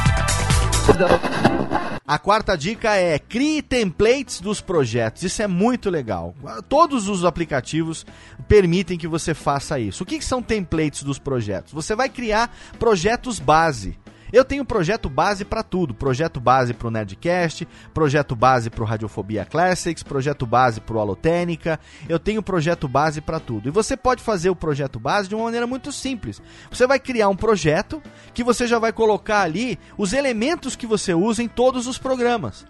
A 2.08 2.20
quarta 2.20 2.56
dica 2.56 2.96
é 2.96 3.18
crie 3.18 3.62
templates 3.62 4.39
dos 4.39 4.62
projetos. 4.62 5.24
Isso 5.24 5.41
é 5.41 5.48
muito 5.48 5.89
legal. 5.89 6.36
Todos 6.70 7.10
os 7.10 7.26
aplicativos 7.26 8.06
permitem 8.48 8.98
que 8.98 9.08
você 9.08 9.34
faça 9.34 9.80
isso. 9.80 10.04
O 10.04 10.06
que, 10.06 10.20
que 10.20 10.26
são 10.26 10.41
templates 10.41 11.02
dos 11.02 11.18
projetos? 11.18 11.74
Você 11.74 11.96
vai 11.96 12.08
criar 12.08 12.56
projetos 12.78 13.39
base. 13.39 13.98
Eu 14.32 14.44
tenho 14.44 14.66
projeto 14.66 15.10
base 15.10 15.46
para 15.46 15.64
tudo. 15.64 15.94
Projeto 15.94 16.40
base 16.40 16.74
para 16.74 16.88
o 16.88 16.92
Nerdcast, 16.92 17.68
projeto 17.94 18.36
base 18.36 18.70
para 18.70 18.84
o 18.84 18.86
Radiofobia 18.86 19.46
Classics, 19.46 20.04
projeto 20.04 20.46
base 20.46 20.82
para 20.82 20.96
o 20.96 21.00
Alotênica. 21.00 21.80
Eu 22.08 22.20
tenho 22.20 22.42
projeto 22.42 22.88
base 22.88 23.22
para 23.22 23.40
tudo. 23.40 23.68
E 23.68 23.72
você 23.72 23.96
pode 23.96 24.24
fazer 24.24 24.50
o 24.50 24.56
projeto 24.56 25.00
base 25.00 25.30
de 25.30 25.36
uma 25.36 25.46
maneira 25.46 25.68
muito 25.68 25.92
simples. 25.92 26.42
Você 26.70 26.88
vai 26.88 27.00
criar 27.00 27.30
um 27.30 27.36
projeto 27.36 28.02
que 28.34 28.44
você 28.44 28.68
já 28.68 28.80
vai 28.80 28.92
colocar 28.92 29.42
ali 29.42 29.80
os 29.98 30.14
elementos 30.14 30.76
que 30.76 30.88
você 30.88 31.14
usa 31.14 31.44
em 31.44 31.48
todos 31.48 31.88
os 31.88 31.98
programas. 31.98 32.66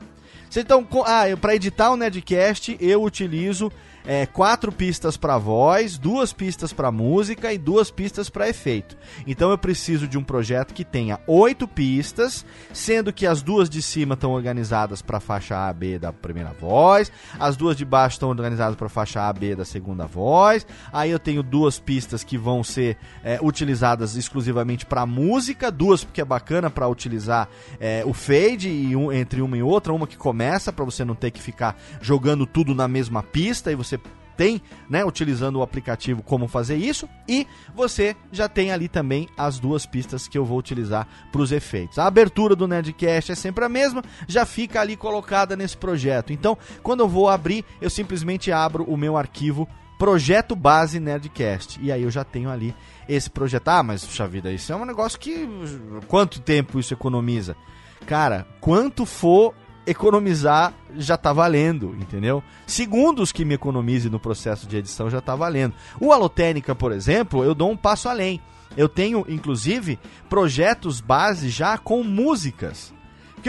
Então, 0.56 0.88
ah, 1.06 1.24
para 1.40 1.56
editar 1.56 1.92
o 1.92 1.98
Nerdcast, 1.98 2.78
eu 2.80 3.04
utilizo 3.04 3.72
é, 4.06 4.26
quatro 4.26 4.72
pistas 4.72 5.18
para 5.18 5.38
voz, 5.38 5.98
duas 5.98 6.32
pistas 6.32 6.72
para 6.72 6.92
música 6.92 7.52
e 7.52 7.58
duas 7.58 7.90
pistas 7.90 8.30
para 8.30 8.50
efeito. 8.50 8.98
Então 9.26 9.52
eu 9.52 9.58
preciso 9.58 10.08
de 10.08 10.18
um 10.18 10.24
projeto 10.24 10.74
que 10.74 10.84
tenha 10.84 11.20
oito 11.28 11.68
pistas, 11.68 12.46
sendo 12.74 13.12
que 13.12 13.26
as 13.26 13.42
duas 13.42 13.70
de 13.70 13.82
cima 13.82 14.14
estão 14.14 14.32
organizadas 14.32 15.02
para 15.02 15.20
faixa 15.20 15.68
A, 15.68 15.74
B 15.74 15.98
da 15.98 16.14
primeira 16.14 16.52
voz, 16.54 17.12
as 17.40 17.56
duas 17.56 17.76
de 17.76 17.86
baixo 17.86 18.16
estão 18.16 18.30
organizadas 18.30 18.76
para 18.76 18.90
faixa 18.90 19.22
A, 19.22 19.34
B 19.34 19.56
da 19.56 19.66
segunda 19.66 20.06
voz. 20.06 20.66
Aí 20.92 21.12
eu 21.12 21.20
tenho 21.20 21.42
duas 21.42 21.80
pistas 21.80 22.24
que 22.24 22.38
vão 22.38 22.64
ser 22.64 22.98
é, 23.24 23.40
utilizadas 23.42 24.16
exclusivamente 24.16 24.86
para 24.86 25.06
música, 25.06 25.72
duas 25.72 26.04
porque 26.04 26.22
é 26.22 26.26
bacana 26.26 26.70
para 26.70 26.88
utilizar 26.88 27.50
é, 27.80 28.04
o 28.06 28.14
fade 28.14 28.70
e 28.70 28.96
um, 28.96 29.12
entre 29.12 29.42
uma 29.42 29.58
e 29.58 29.64
outra, 29.64 29.94
uma 29.94 30.08
que 30.08 30.18
começa 30.18 30.72
para 30.72 30.86
você 30.86 31.04
não 31.04 31.16
ter 31.16 31.32
que 31.32 31.42
ficar 31.42 31.78
jogando 32.02 32.46
tudo 32.46 32.76
na 32.76 32.88
mesma 32.88 33.24
pista 33.24 33.72
e 33.72 33.76
você 33.76 33.95
você 33.96 34.26
tem, 34.36 34.62
né, 34.90 35.04
utilizando 35.06 35.58
o 35.58 35.62
aplicativo 35.62 36.22
como 36.22 36.48
fazer 36.48 36.76
isso 36.76 37.08
e 37.28 37.48
você 37.74 38.16
já 38.32 38.50
tem 38.50 38.72
ali 38.72 38.88
também 38.88 39.30
as 39.38 39.60
duas 39.60 39.86
pistas 39.86 40.28
que 40.28 40.38
eu 40.38 40.46
vou 40.46 40.58
utilizar 40.58 41.08
para 41.32 41.42
os 41.42 41.52
efeitos. 41.52 41.98
A 41.98 42.06
abertura 42.06 42.56
do 42.56 42.68
Nerdcast 42.68 43.32
é 43.32 43.36
sempre 43.36 43.64
a 43.64 43.70
mesma, 43.70 44.04
já 44.28 44.46
fica 44.46 44.82
ali 44.82 44.96
colocada 44.96 45.56
nesse 45.56 45.78
projeto. 45.78 46.34
Então, 46.34 46.58
quando 46.84 47.00
eu 47.00 47.08
vou 47.08 47.30
abrir, 47.30 47.64
eu 47.80 47.90
simplesmente 47.90 48.52
abro 48.52 48.84
o 48.84 48.98
meu 48.98 49.16
arquivo 49.16 49.68
projeto 49.98 50.56
base 50.56 51.00
Nerdcast 51.00 51.80
e 51.82 51.90
aí 51.90 52.04
eu 52.04 52.12
já 52.12 52.26
tenho 52.26 52.50
ali 52.50 52.76
esse 53.08 53.30
projeto. 53.30 53.70
Ah, 53.70 53.84
mas 53.84 54.04
puxa 54.04 54.28
vida, 54.28 54.52
isso 54.52 54.72
é 54.72 54.76
um 54.76 54.86
negócio 54.86 55.20
que 55.20 55.48
quanto 56.08 56.42
tempo 56.42 56.80
isso 56.80 56.94
economiza? 56.94 57.56
Cara, 58.06 58.46
quanto 58.60 59.06
for 59.06 59.54
economizar 59.86 60.74
já 60.98 61.18
tá 61.18 61.32
valendo, 61.32 61.96
entendeu? 62.00 62.44
Segundos 62.66 63.32
que 63.32 63.46
me 63.46 63.54
economize 63.54 64.10
no 64.10 64.20
processo 64.20 64.68
de 64.68 64.78
edição 64.78 65.10
já 65.10 65.22
tá 65.22 65.36
valendo. 65.36 65.74
O 66.00 66.12
Alotênica, 66.12 66.74
por 66.74 66.92
exemplo, 66.92 67.44
eu 67.44 67.54
dou 67.54 67.72
um 67.72 67.78
passo 67.78 68.10
além. 68.10 68.42
Eu 68.76 68.90
tenho, 68.90 69.26
inclusive, 69.30 70.00
projetos 70.30 71.00
base 71.00 71.50
já 71.50 71.78
com 71.78 72.04
músicas 72.04 72.95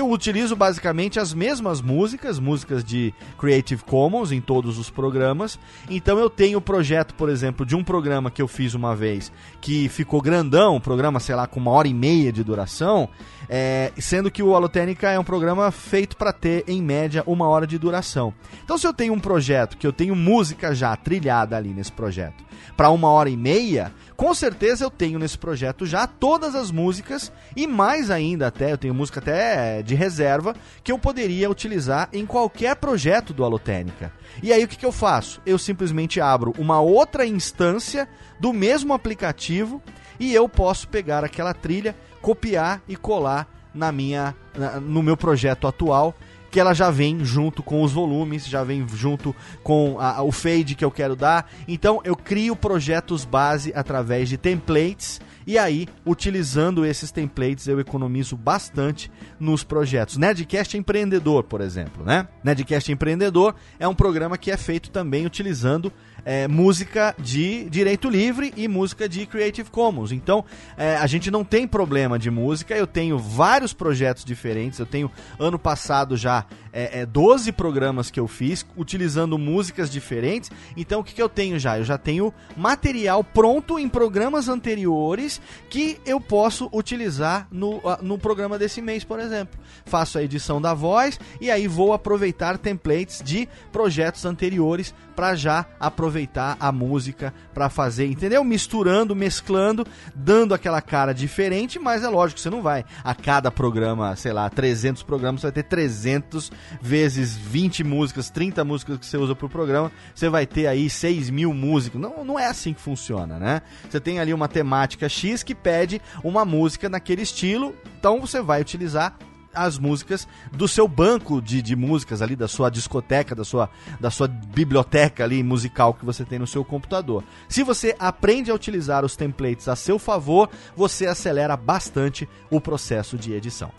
eu 0.00 0.11
utilizo 0.11 0.54
basicamente 0.54 1.18
as 1.18 1.32
mesmas 1.32 1.80
músicas, 1.80 2.38
músicas 2.38 2.85
de 2.85 3.14
Creative 3.38 3.82
Commons 3.85 4.32
em 4.32 4.40
todos 4.40 4.78
os 4.78 4.90
programas. 4.90 5.59
Então 5.88 6.18
eu 6.18 6.30
tenho 6.30 6.59
o 6.59 6.61
projeto, 6.61 7.14
por 7.14 7.28
exemplo, 7.28 7.64
de 7.64 7.76
um 7.76 7.85
programa 7.85 8.30
que 8.30 8.42
eu 8.42 8.48
fiz 8.48 8.74
uma 8.74 8.94
vez 8.94 9.32
que 9.61 9.88
ficou 9.88 10.20
grandão, 10.20 10.76
um 10.76 10.80
programa, 10.80 11.20
sei 11.20 11.35
lá, 11.35 11.46
com 11.46 11.61
uma 11.61 11.70
hora 11.70 11.88
e 11.88 11.94
meia 11.94 12.32
de 12.32 12.44
duração, 12.44 13.09
é, 13.48 13.92
sendo 13.98 14.30
que 14.30 14.42
o 14.42 14.54
Alotênica 14.54 15.11
é 15.11 15.18
um 15.18 15.24
programa 15.24 15.70
feito 15.70 16.16
para 16.16 16.32
ter, 16.32 16.64
em 16.66 16.82
média, 16.82 17.22
uma 17.26 17.48
hora 17.48 17.66
de 17.66 17.78
duração. 17.78 18.32
Então 18.64 18.78
se 18.78 18.87
eu 18.87 18.94
tenho 18.94 19.12
um 19.12 19.20
projeto 19.20 19.76
que 19.76 19.87
eu 19.87 19.92
tenho 19.92 20.14
música 20.14 20.74
já 20.74 20.94
trilhada 20.96 21.56
ali 21.56 21.70
nesse 21.70 21.92
projeto 21.92 22.45
para 22.77 22.90
uma 22.90 23.09
hora 23.09 23.31
e 23.31 23.37
meia, 23.37 23.92
com 24.16 24.33
certeza 24.35 24.85
eu 24.85 24.90
tenho 24.90 25.19
nesse 25.19 25.37
projeto 25.37 25.85
já 25.85 26.07
todas 26.07 26.55
as 26.55 26.71
músicas 26.71 27.31
e 27.55 27.66
mais 27.66 28.11
ainda 28.11 28.47
até, 28.47 28.73
eu 28.73 28.79
tenho 28.79 28.95
música 28.95 29.21
até 29.21 29.83
de 29.83 29.95
reserva 29.95 30.55
que 30.83 30.90
eu 30.90 30.99
poderia 30.99 31.51
utilizar 31.51 32.09
em 32.12 32.25
qualquer 32.25 32.77
projeto 32.77 33.33
do 33.33 33.45
Alotênica. 33.45 34.12
E 34.42 34.53
aí 34.53 34.64
o 34.64 34.69
que, 34.69 34.77
que 34.77 34.87
eu 34.87 34.92
faço? 34.92 35.40
Eu 35.45 35.59
simplesmente 35.59 36.21
abro 36.21 36.55
uma 36.59 36.81
outra 36.81 37.27
instância 37.27 38.09
do 38.40 38.53
mesmo 38.53 38.92
aplicativo 38.95 39.83
e 40.19 40.35
eu 40.35 40.49
posso 40.49 40.88
pegar 40.88 41.25
aquela 41.25 41.53
trilha, 41.53 41.95
copiar 42.23 42.83
e 42.88 42.97
colar 42.97 43.49
na 43.75 43.92
minha, 43.92 44.35
na, 44.57 44.81
no 44.81 45.03
meu 45.03 45.16
projeto 45.16 45.66
atual 45.66 46.14
que 46.57 46.61
ela 46.61 46.73
já 46.73 46.90
vem 46.90 47.23
junto 47.23 47.62
com 47.62 47.83
os 47.83 47.92
volumes, 47.92 48.47
já 48.47 48.64
vem 48.64 48.88
junto 48.88 49.37
com 49.62 50.01
a, 50.01 50.23
o 50.23 50.33
fade 50.33 50.75
que 50.75 50.83
eu 50.83 50.90
quero 50.90 51.14
dar. 51.14 51.51
Então 51.69 52.01
eu 52.03 52.16
crio 52.16 52.57
projetos 52.57 53.27
base 53.27 53.75
através 53.77 54.27
de 54.27 54.38
templates 54.38 55.21
E 55.47 55.59
aí, 55.59 55.87
utilizando 56.05 56.85
esses 56.85 57.12
templates, 57.12 57.69
eu 57.69 57.79
economizo 57.79 58.37
bastante 58.37 59.12
nos 59.38 59.62
projetos. 59.62 60.16
Nerdcast 60.16 60.77
Empreendedor, 60.77 61.45
por 61.45 61.61
exemplo, 61.61 62.05
né? 62.05 62.27
Nerdcast 62.42 62.90
Empreendedor 62.90 63.55
é 63.78 63.87
um 63.87 63.95
programa 63.95 64.37
que 64.37 64.51
é 64.51 64.57
feito 64.57 64.91
também 64.91 65.24
utilizando 65.24 65.93
é, 66.27 66.49
música 66.49 67.14
de 67.16 67.70
direito 67.70 68.11
livre 68.11 68.53
e 68.57 68.66
música 68.66 69.09
de 69.09 69.24
Creative 69.27 69.70
Commons. 69.70 70.11
Então, 70.11 70.45
é, 70.77 70.97
a 70.97 71.07
gente 71.07 71.31
não 71.31 71.45
tem 71.45 71.68
problema 71.68 72.18
de 72.18 72.33
música. 72.33 72.74
Eu 72.74 72.87
tenho 72.87 73.16
vários 73.16 73.72
projetos 73.72 74.24
diferentes. 74.24 74.81
Eu 74.81 74.87
tenho, 74.87 75.09
ano 75.39 75.57
passado 75.57 76.16
já, 76.16 76.45
é, 76.72 77.03
é, 77.03 77.07
12 77.07 77.53
programas 77.53 78.11
que 78.11 78.18
eu 78.18 78.27
fiz 78.27 78.66
utilizando 78.77 79.39
músicas 79.39 79.89
diferentes. 79.89 80.51
Então, 80.77 81.01
o 81.01 81.05
que, 81.05 81.14
que 81.14 81.22
eu 81.22 81.29
tenho 81.29 81.61
já? 81.61 81.79
Eu 81.79 81.85
já 81.85 81.97
tenho 81.97 82.35
material 82.57 83.22
pronto 83.22 83.79
em 83.79 83.89
programas 83.89 84.49
anteriores 84.49 85.41
que 85.70 86.01
eu 86.05 86.20
posso 86.20 86.68
utilizar 86.72 87.47
no, 87.53 87.81
no 88.03 88.18
programa 88.18 88.59
desse 88.59 88.83
mês, 88.83 89.05
por 89.05 89.20
exemplo. 89.20 89.57
Faço 89.85 90.18
a 90.18 90.22
edição 90.24 90.61
da 90.61 90.74
voz 90.74 91.20
e 91.41 91.53
aí 91.53 91.68
vou 91.68 91.93
aproveitar 91.93 92.59
templates 92.59 93.22
de 93.24 93.49
projetos 93.70 94.24
anteriores 94.24 94.93
para 95.17 95.35
já 95.35 95.64
aproveitar 95.81 96.59
a 96.61 96.71
música 96.71 97.33
para 97.55 97.71
fazer, 97.71 98.07
entendeu? 98.07 98.45
Misturando, 98.45 99.17
mesclando, 99.17 99.87
dando 100.14 100.53
aquela 100.53 100.83
cara 100.83 101.14
diferente, 101.14 101.79
mas 101.79 102.05
é 102.05 102.09
lógico 102.09 102.39
você 102.39 102.51
não 102.51 102.61
vai 102.61 102.85
a 103.03 103.14
cada 103.14 103.51
programa, 103.51 104.14
sei 104.14 104.35
lá, 104.35 104.49
300 104.51 105.03
programas, 105.03 105.41
você 105.41 105.47
vai 105.47 105.53
ter 105.53 105.62
300 105.62 106.53
vezes 106.83 107.35
20 107.35 107.83
músicas, 107.83 108.29
30 108.29 108.62
músicas 108.62 108.99
que 108.99 109.07
você 109.07 109.17
usa 109.17 109.35
pro 109.35 109.49
programa, 109.49 109.91
você 110.14 110.29
vai 110.29 110.47
ter 110.47 110.67
aí 110.67 110.91
6 110.91 111.31
mil 111.31 111.55
músicas. 111.55 111.99
Não, 111.99 112.23
não 112.23 112.39
é 112.39 112.47
assim 112.47 112.75
que 112.75 112.81
funciona, 112.81 113.39
né? 113.39 113.62
Você 113.89 113.99
tem 113.99 114.21
ali 114.21 114.35
uma 114.35 114.49
temática 114.49 115.09
X 115.09 115.43
que 115.43 115.55
pede 115.55 116.01
uma 116.23 116.45
música 116.45 116.91
naquele 116.91 117.23
estilo, 117.23 117.75
então 117.99 118.21
você 118.21 118.43
vai 118.43 118.61
utilizar 118.61 119.17
as 119.57 119.78
músicas 119.78 120.28
do 120.52 120.68
seu 120.68 120.86
banco 120.86 121.40
de, 121.40 121.62
de 121.62 121.74
músicas 121.74 122.20
ali, 122.20 122.36
da 122.36 122.46
sua 122.46 122.70
discoteca, 122.70 123.34
da 123.34 123.44
sua, 123.44 123.70
da 123.98 124.11
sua 124.11 124.28
biblioteca 124.28 125.24
ali 125.24 125.42
musical 125.42 125.94
que 125.94 126.04
você 126.04 126.24
tem 126.24 126.38
no 126.38 126.46
seu 126.46 126.64
computador. 126.64 127.24
Se 127.48 127.62
você 127.62 127.96
aprende 127.98 128.50
a 128.50 128.54
utilizar 128.54 129.04
os 129.04 129.16
templates 129.16 129.68
a 129.68 129.74
seu 129.74 129.98
favor, 129.98 130.50
você 130.76 131.07
acelera 131.07 131.57
bastante 131.57 132.28
o 132.50 132.61
processo 132.61 133.16
de 133.16 133.32
edição. 133.32 133.72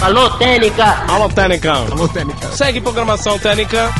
Alô, 0.00 0.30
Técnica! 0.38 0.84
Alô, 1.10 1.28
Técnica! 1.28 1.72
Alô, 1.72 2.08
Técnica! 2.08 2.52
Segue 2.52 2.80
programação 2.80 3.36
Técnica! 3.38 3.90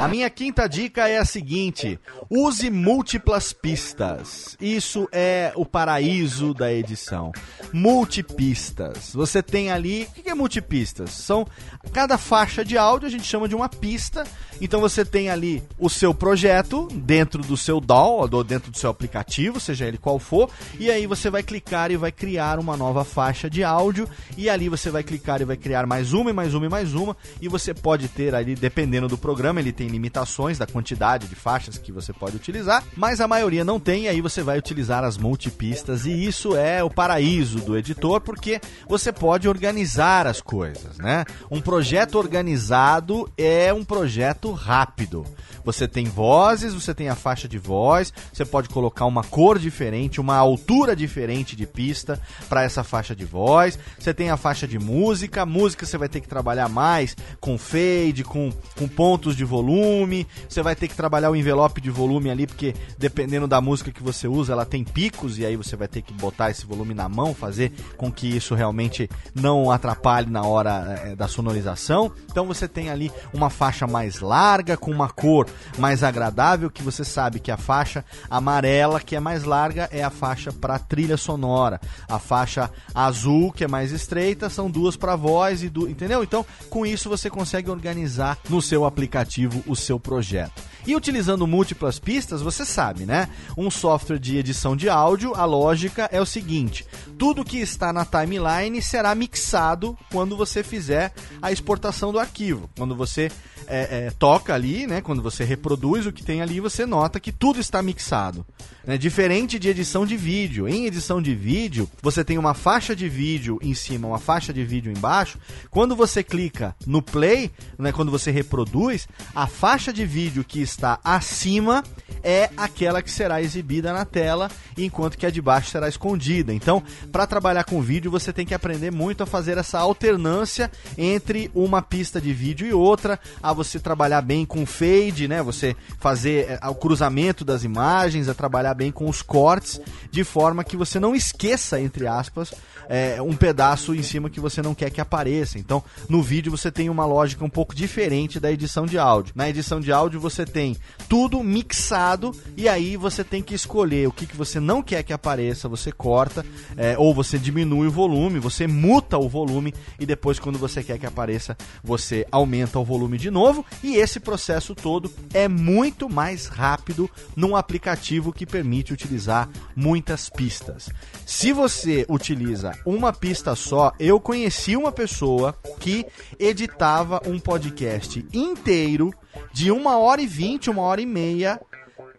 A 0.00 0.08
minha 0.08 0.28
quinta 0.28 0.68
dica 0.68 1.08
é 1.08 1.18
a 1.18 1.24
seguinte: 1.24 1.98
use 2.28 2.70
múltiplas 2.70 3.52
pistas. 3.52 4.56
Isso 4.60 5.08
é 5.12 5.52
o 5.54 5.64
paraíso 5.64 6.52
da 6.54 6.72
edição. 6.72 7.32
Multipistas. 7.72 9.12
Você 9.14 9.42
tem 9.42 9.70
ali. 9.70 10.08
O 10.16 10.22
que 10.22 10.28
é 10.28 10.34
multipistas? 10.34 11.10
São. 11.10 11.46
Cada 11.92 12.18
faixa 12.18 12.64
de 12.64 12.76
áudio 12.76 13.06
a 13.06 13.10
gente 13.10 13.24
chama 13.24 13.48
de 13.48 13.54
uma 13.54 13.68
pista. 13.68 14.24
Então 14.60 14.80
você 14.80 15.04
tem 15.04 15.28
ali 15.28 15.62
o 15.78 15.88
seu 15.88 16.14
projeto 16.14 16.86
dentro 16.92 17.42
do 17.42 17.56
seu 17.56 17.80
DAW, 17.80 18.28
ou 18.32 18.44
dentro 18.44 18.70
do 18.70 18.78
seu 18.78 18.90
aplicativo, 18.90 19.58
seja 19.58 19.86
ele 19.86 19.98
qual 19.98 20.18
for. 20.18 20.50
E 20.78 20.90
aí 20.90 21.06
você 21.06 21.30
vai 21.30 21.42
clicar 21.42 21.90
e 21.90 21.96
vai 21.96 22.12
criar 22.12 22.58
uma 22.58 22.76
nova 22.76 23.04
faixa 23.04 23.48
de 23.48 23.64
áudio. 23.64 24.08
E 24.36 24.48
ali 24.48 24.68
você 24.68 24.90
vai 24.90 25.02
clicar 25.02 25.40
e 25.40 25.44
vai 25.44 25.56
criar 25.56 25.86
mais 25.86 26.12
uma, 26.12 26.30
e 26.30 26.32
mais 26.32 26.54
uma, 26.54 26.66
e 26.66 26.68
mais 26.68 26.94
uma. 26.94 27.16
E 27.40 27.48
você 27.48 27.72
pode 27.72 28.08
ter 28.08 28.34
ali, 28.34 28.54
dependendo 28.54 28.91
do 29.00 29.18
programa, 29.18 29.60
ele 29.60 29.72
tem 29.72 29.88
limitações 29.88 30.58
da 30.58 30.66
quantidade 30.66 31.26
de 31.26 31.34
faixas 31.34 31.78
que 31.78 31.92
você 31.92 32.12
pode 32.12 32.36
utilizar, 32.36 32.84
mas 32.96 33.20
a 33.20 33.28
maioria 33.28 33.64
não 33.64 33.80
tem, 33.80 34.04
e 34.04 34.08
aí 34.08 34.20
você 34.20 34.42
vai 34.42 34.58
utilizar 34.58 35.04
as 35.04 35.16
multipistas, 35.16 36.06
e 36.06 36.24
isso 36.24 36.56
é 36.56 36.82
o 36.82 36.90
paraíso 36.90 37.58
do 37.60 37.76
editor, 37.76 38.20
porque 38.20 38.60
você 38.88 39.12
pode 39.12 39.48
organizar 39.48 40.26
as 40.26 40.40
coisas, 40.40 40.98
né? 40.98 41.24
Um 41.50 41.60
projeto 41.60 42.16
organizado 42.16 43.30
é 43.36 43.72
um 43.72 43.84
projeto 43.84 44.52
rápido. 44.52 45.24
Você 45.64 45.86
tem 45.86 46.06
vozes, 46.06 46.74
você 46.74 46.94
tem 46.94 47.08
a 47.08 47.14
faixa 47.14 47.48
de 47.48 47.58
voz, 47.58 48.12
você 48.32 48.44
pode 48.44 48.68
colocar 48.68 49.06
uma 49.06 49.22
cor 49.22 49.58
diferente, 49.58 50.20
uma 50.20 50.36
altura 50.36 50.94
diferente 50.94 51.54
de 51.54 51.66
pista 51.66 52.20
para 52.48 52.62
essa 52.62 52.82
faixa 52.82 53.14
de 53.14 53.24
voz. 53.24 53.78
Você 53.98 54.12
tem 54.12 54.30
a 54.30 54.36
faixa 54.36 54.66
de 54.66 54.78
música, 54.78 55.46
música 55.46 55.86
você 55.86 55.96
vai 55.98 56.08
ter 56.08 56.20
que 56.20 56.28
trabalhar 56.28 56.68
mais 56.68 57.16
com 57.40 57.56
fade, 57.56 58.24
com, 58.24 58.52
com 58.76 58.88
pontos 58.88 59.36
de 59.36 59.44
volume. 59.44 60.26
Você 60.48 60.62
vai 60.62 60.74
ter 60.74 60.88
que 60.88 60.94
trabalhar 60.94 61.30
o 61.30 61.36
envelope 61.36 61.80
de 61.80 61.90
volume 61.90 62.30
ali, 62.30 62.46
porque 62.46 62.74
dependendo 62.98 63.46
da 63.46 63.60
música 63.60 63.92
que 63.92 64.02
você 64.02 64.26
usa, 64.26 64.52
ela 64.52 64.64
tem 64.64 64.84
picos 64.84 65.38
e 65.38 65.46
aí 65.46 65.56
você 65.56 65.76
vai 65.76 65.88
ter 65.88 66.02
que 66.02 66.12
botar 66.12 66.50
esse 66.50 66.66
volume 66.66 66.94
na 66.94 67.08
mão, 67.08 67.34
fazer 67.34 67.72
com 67.96 68.10
que 68.10 68.26
isso 68.36 68.54
realmente 68.54 69.08
não 69.34 69.70
atrapalhe 69.70 70.30
na 70.30 70.42
hora 70.42 71.00
é, 71.04 71.16
da 71.16 71.28
sonorização. 71.28 72.12
Então 72.30 72.46
você 72.46 72.66
tem 72.66 72.90
ali 72.90 73.10
uma 73.32 73.50
faixa 73.50 73.86
mais 73.86 74.20
larga, 74.20 74.76
com 74.76 74.90
uma 74.90 75.08
cor 75.08 75.46
mais 75.78 76.02
agradável, 76.02 76.70
que 76.70 76.82
você 76.82 77.04
sabe 77.04 77.40
que 77.40 77.50
a 77.50 77.56
faixa 77.56 78.04
amarela, 78.30 79.00
que 79.00 79.16
é 79.16 79.20
mais 79.20 79.44
larga, 79.44 79.88
é 79.92 80.02
a 80.02 80.10
faixa 80.10 80.52
para 80.52 80.78
trilha 80.78 81.16
sonora. 81.16 81.80
A 82.08 82.18
faixa 82.18 82.70
azul, 82.94 83.52
que 83.52 83.64
é 83.64 83.68
mais 83.68 83.92
estreita, 83.92 84.50
são 84.50 84.70
duas 84.70 84.96
para 84.96 85.16
voz 85.16 85.62
e 85.62 85.68
do, 85.68 85.88
entendeu? 85.88 86.22
Então, 86.22 86.44
com 86.68 86.84
isso 86.86 87.08
você 87.08 87.30
consegue 87.30 87.70
organizar 87.70 88.38
no 88.48 88.60
seu 88.60 88.84
aplicativo 88.84 89.62
o 89.66 89.76
seu 89.76 89.98
projeto. 89.98 90.71
E 90.86 90.96
utilizando 90.96 91.46
múltiplas 91.46 91.98
pistas, 91.98 92.42
você 92.42 92.64
sabe, 92.64 93.06
né? 93.06 93.28
Um 93.56 93.70
software 93.70 94.18
de 94.18 94.36
edição 94.36 94.76
de 94.76 94.88
áudio, 94.88 95.34
a 95.34 95.44
lógica 95.44 96.08
é 96.12 96.20
o 96.20 96.26
seguinte: 96.26 96.84
tudo 97.18 97.44
que 97.44 97.58
está 97.58 97.92
na 97.92 98.04
timeline 98.04 98.82
será 98.82 99.14
mixado 99.14 99.96
quando 100.10 100.36
você 100.36 100.62
fizer 100.62 101.12
a 101.40 101.52
exportação 101.52 102.12
do 102.12 102.18
arquivo. 102.18 102.68
Quando 102.76 102.96
você 102.96 103.30
é, 103.66 104.06
é, 104.06 104.10
toca 104.10 104.54
ali, 104.54 104.86
né? 104.86 105.00
Quando 105.00 105.22
você 105.22 105.44
reproduz 105.44 106.06
o 106.06 106.12
que 106.12 106.22
tem 106.22 106.42
ali, 106.42 106.60
você 106.60 106.84
nota 106.84 107.20
que 107.20 107.32
tudo 107.32 107.60
está 107.60 107.82
mixado. 107.82 108.44
Né? 108.84 108.98
Diferente 108.98 109.58
de 109.58 109.68
edição 109.68 110.04
de 110.04 110.16
vídeo. 110.16 110.68
Em 110.68 110.86
edição 110.86 111.22
de 111.22 111.34
vídeo, 111.34 111.88
você 112.02 112.24
tem 112.24 112.38
uma 112.38 112.54
faixa 112.54 112.94
de 112.94 113.08
vídeo 113.08 113.58
em 113.62 113.74
cima, 113.74 114.08
uma 114.08 114.18
faixa 114.18 114.52
de 114.52 114.64
vídeo 114.64 114.92
embaixo. 114.92 115.38
Quando 115.70 115.94
você 115.94 116.22
clica 116.22 116.74
no 116.86 117.00
play, 117.00 117.50
né? 117.78 117.92
Quando 117.92 118.10
você 118.10 118.30
reproduz, 118.30 119.06
a 119.34 119.46
faixa 119.46 119.92
de 119.92 120.04
vídeo 120.04 120.44
que 120.44 120.60
está 120.72 120.98
acima 121.04 121.84
é 122.22 122.50
aquela 122.56 123.02
que 123.02 123.10
será 123.10 123.42
exibida 123.42 123.92
na 123.92 124.04
tela, 124.04 124.48
enquanto 124.78 125.18
que 125.18 125.26
a 125.26 125.30
de 125.30 125.42
baixo 125.42 125.70
será 125.70 125.88
escondida. 125.88 126.52
Então, 126.52 126.82
para 127.10 127.26
trabalhar 127.26 127.64
com 127.64 127.82
vídeo, 127.82 128.10
você 128.10 128.32
tem 128.32 128.46
que 128.46 128.54
aprender 128.54 128.92
muito 128.92 129.22
a 129.22 129.26
fazer 129.26 129.58
essa 129.58 129.80
alternância 129.80 130.70
entre 130.96 131.50
uma 131.54 131.82
pista 131.82 132.20
de 132.20 132.32
vídeo 132.32 132.66
e 132.66 132.72
outra, 132.72 133.18
a 133.42 133.52
você 133.52 133.80
trabalhar 133.80 134.22
bem 134.22 134.46
com 134.46 134.64
fade, 134.64 135.26
né? 135.26 135.42
Você 135.42 135.74
fazer 135.98 136.60
é, 136.62 136.68
o 136.68 136.74
cruzamento 136.74 137.44
das 137.44 137.64
imagens, 137.64 138.28
a 138.28 138.34
trabalhar 138.34 138.74
bem 138.74 138.92
com 138.92 139.08
os 139.08 139.20
cortes, 139.20 139.80
de 140.10 140.22
forma 140.22 140.62
que 140.62 140.76
você 140.76 141.00
não 141.00 141.14
esqueça, 141.16 141.80
entre 141.80 142.06
aspas, 142.06 142.54
é, 142.88 143.20
um 143.22 143.34
pedaço 143.34 143.94
em 143.94 144.02
cima 144.02 144.30
que 144.30 144.40
você 144.40 144.62
não 144.62 144.74
quer 144.74 144.90
que 144.90 145.00
apareça. 145.00 145.58
Então, 145.58 145.82
no 146.08 146.22
vídeo 146.22 146.50
você 146.50 146.70
tem 146.70 146.88
uma 146.88 147.04
lógica 147.04 147.44
um 147.44 147.50
pouco 147.50 147.74
diferente 147.74 148.40
da 148.40 148.50
edição 148.50 148.86
de 148.86 148.98
áudio. 148.98 149.32
Na 149.36 149.48
edição 149.48 149.80
de 149.80 149.92
áudio 149.92 150.20
você 150.20 150.44
tem 150.44 150.76
tudo 151.08 151.42
mixado 151.42 152.32
e 152.56 152.68
aí 152.68 152.96
você 152.96 153.24
tem 153.24 153.42
que 153.42 153.54
escolher 153.54 154.08
o 154.08 154.12
que, 154.12 154.26
que 154.26 154.36
você 154.36 154.60
não 154.60 154.82
quer 154.82 155.02
que 155.02 155.12
apareça, 155.12 155.68
você 155.68 155.90
corta, 155.92 156.44
é, 156.76 156.96
ou 156.98 157.14
você 157.14 157.38
diminui 157.38 157.86
o 157.86 157.90
volume, 157.90 158.38
você 158.38 158.66
muta 158.66 159.18
o 159.18 159.28
volume 159.28 159.74
e 159.98 160.06
depois, 160.06 160.38
quando 160.38 160.58
você 160.58 160.82
quer 160.82 160.98
que 160.98 161.06
apareça, 161.06 161.56
você 161.82 162.26
aumenta 162.30 162.78
o 162.78 162.84
volume 162.84 163.18
de 163.18 163.30
novo. 163.30 163.64
E 163.82 163.96
esse 163.96 164.20
processo 164.20 164.74
todo 164.74 165.12
é 165.32 165.48
muito 165.48 166.08
mais 166.08 166.46
rápido 166.46 167.10
num 167.36 167.56
aplicativo 167.56 168.32
que 168.32 168.46
permite 168.46 168.92
utilizar 168.92 169.48
muitas 169.74 170.28
pistas. 170.28 170.88
Se 171.26 171.52
você 171.52 172.04
utiliza 172.08 172.71
uma 172.84 173.12
pista 173.12 173.54
só, 173.54 173.92
eu 173.98 174.20
conheci 174.20 174.76
uma 174.76 174.92
pessoa 174.92 175.54
que 175.80 176.06
editava 176.38 177.20
um 177.26 177.38
podcast 177.38 178.24
inteiro 178.32 179.12
de 179.52 179.70
uma 179.70 179.98
hora 179.98 180.20
e 180.20 180.26
vinte, 180.26 180.70
uma 180.70 180.82
hora 180.82 181.00
e 181.00 181.06
meia 181.06 181.60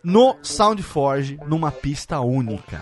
no 0.03 0.35
SoundForge 0.41 1.39
numa 1.47 1.71
pista 1.71 2.19
única 2.19 2.81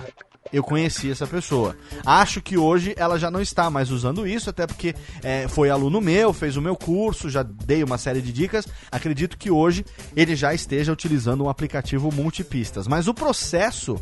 eu 0.51 0.63
conheci 0.63 1.09
essa 1.11 1.25
pessoa. 1.25 1.75
Acho 2.05 2.41
que 2.41 2.57
hoje 2.57 2.93
ela 2.97 3.17
já 3.17 3.31
não 3.31 3.41
está 3.41 3.69
mais 3.69 3.89
usando 3.91 4.27
isso, 4.27 4.49
até 4.49 4.67
porque 4.67 4.95
é, 5.23 5.47
foi 5.47 5.69
aluno 5.69 6.01
meu, 6.01 6.33
fez 6.33 6.57
o 6.57 6.61
meu 6.61 6.75
curso, 6.75 7.29
já 7.29 7.43
dei 7.43 7.83
uma 7.83 7.97
série 7.97 8.21
de 8.21 8.31
dicas. 8.31 8.67
Acredito 8.91 9.37
que 9.37 9.49
hoje 9.49 9.85
ele 10.15 10.35
já 10.35 10.53
esteja 10.53 10.91
utilizando 10.91 11.43
um 11.43 11.49
aplicativo 11.49 12.11
multipistas. 12.11 12.87
Mas 12.87 13.07
o 13.07 13.13
processo 13.13 13.95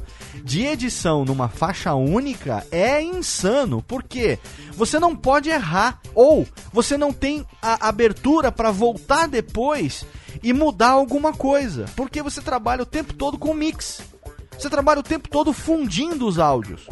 de 0.43 0.65
edição 0.65 1.23
numa 1.25 1.49
faixa 1.49 1.93
única 1.93 2.65
é 2.71 3.01
insano, 3.01 3.83
porque 3.87 4.39
você 4.73 4.99
não 4.99 5.15
pode 5.15 5.49
errar 5.49 5.99
ou 6.15 6.47
você 6.71 6.97
não 6.97 7.13
tem 7.13 7.45
a 7.61 7.87
abertura 7.87 8.51
para 8.51 8.71
voltar 8.71 9.27
depois 9.27 10.05
e 10.41 10.53
mudar 10.53 10.91
alguma 10.91 11.33
coisa, 11.33 11.85
porque 11.95 12.21
você 12.21 12.41
trabalha 12.41 12.83
o 12.83 12.85
tempo 12.85 13.13
todo 13.13 13.37
com 13.37 13.53
mix. 13.53 14.01
Você 14.59 14.69
trabalha 14.69 14.99
o 14.99 15.03
tempo 15.03 15.29
todo 15.29 15.53
fundindo 15.53 16.27
os 16.27 16.37
áudios. 16.37 16.85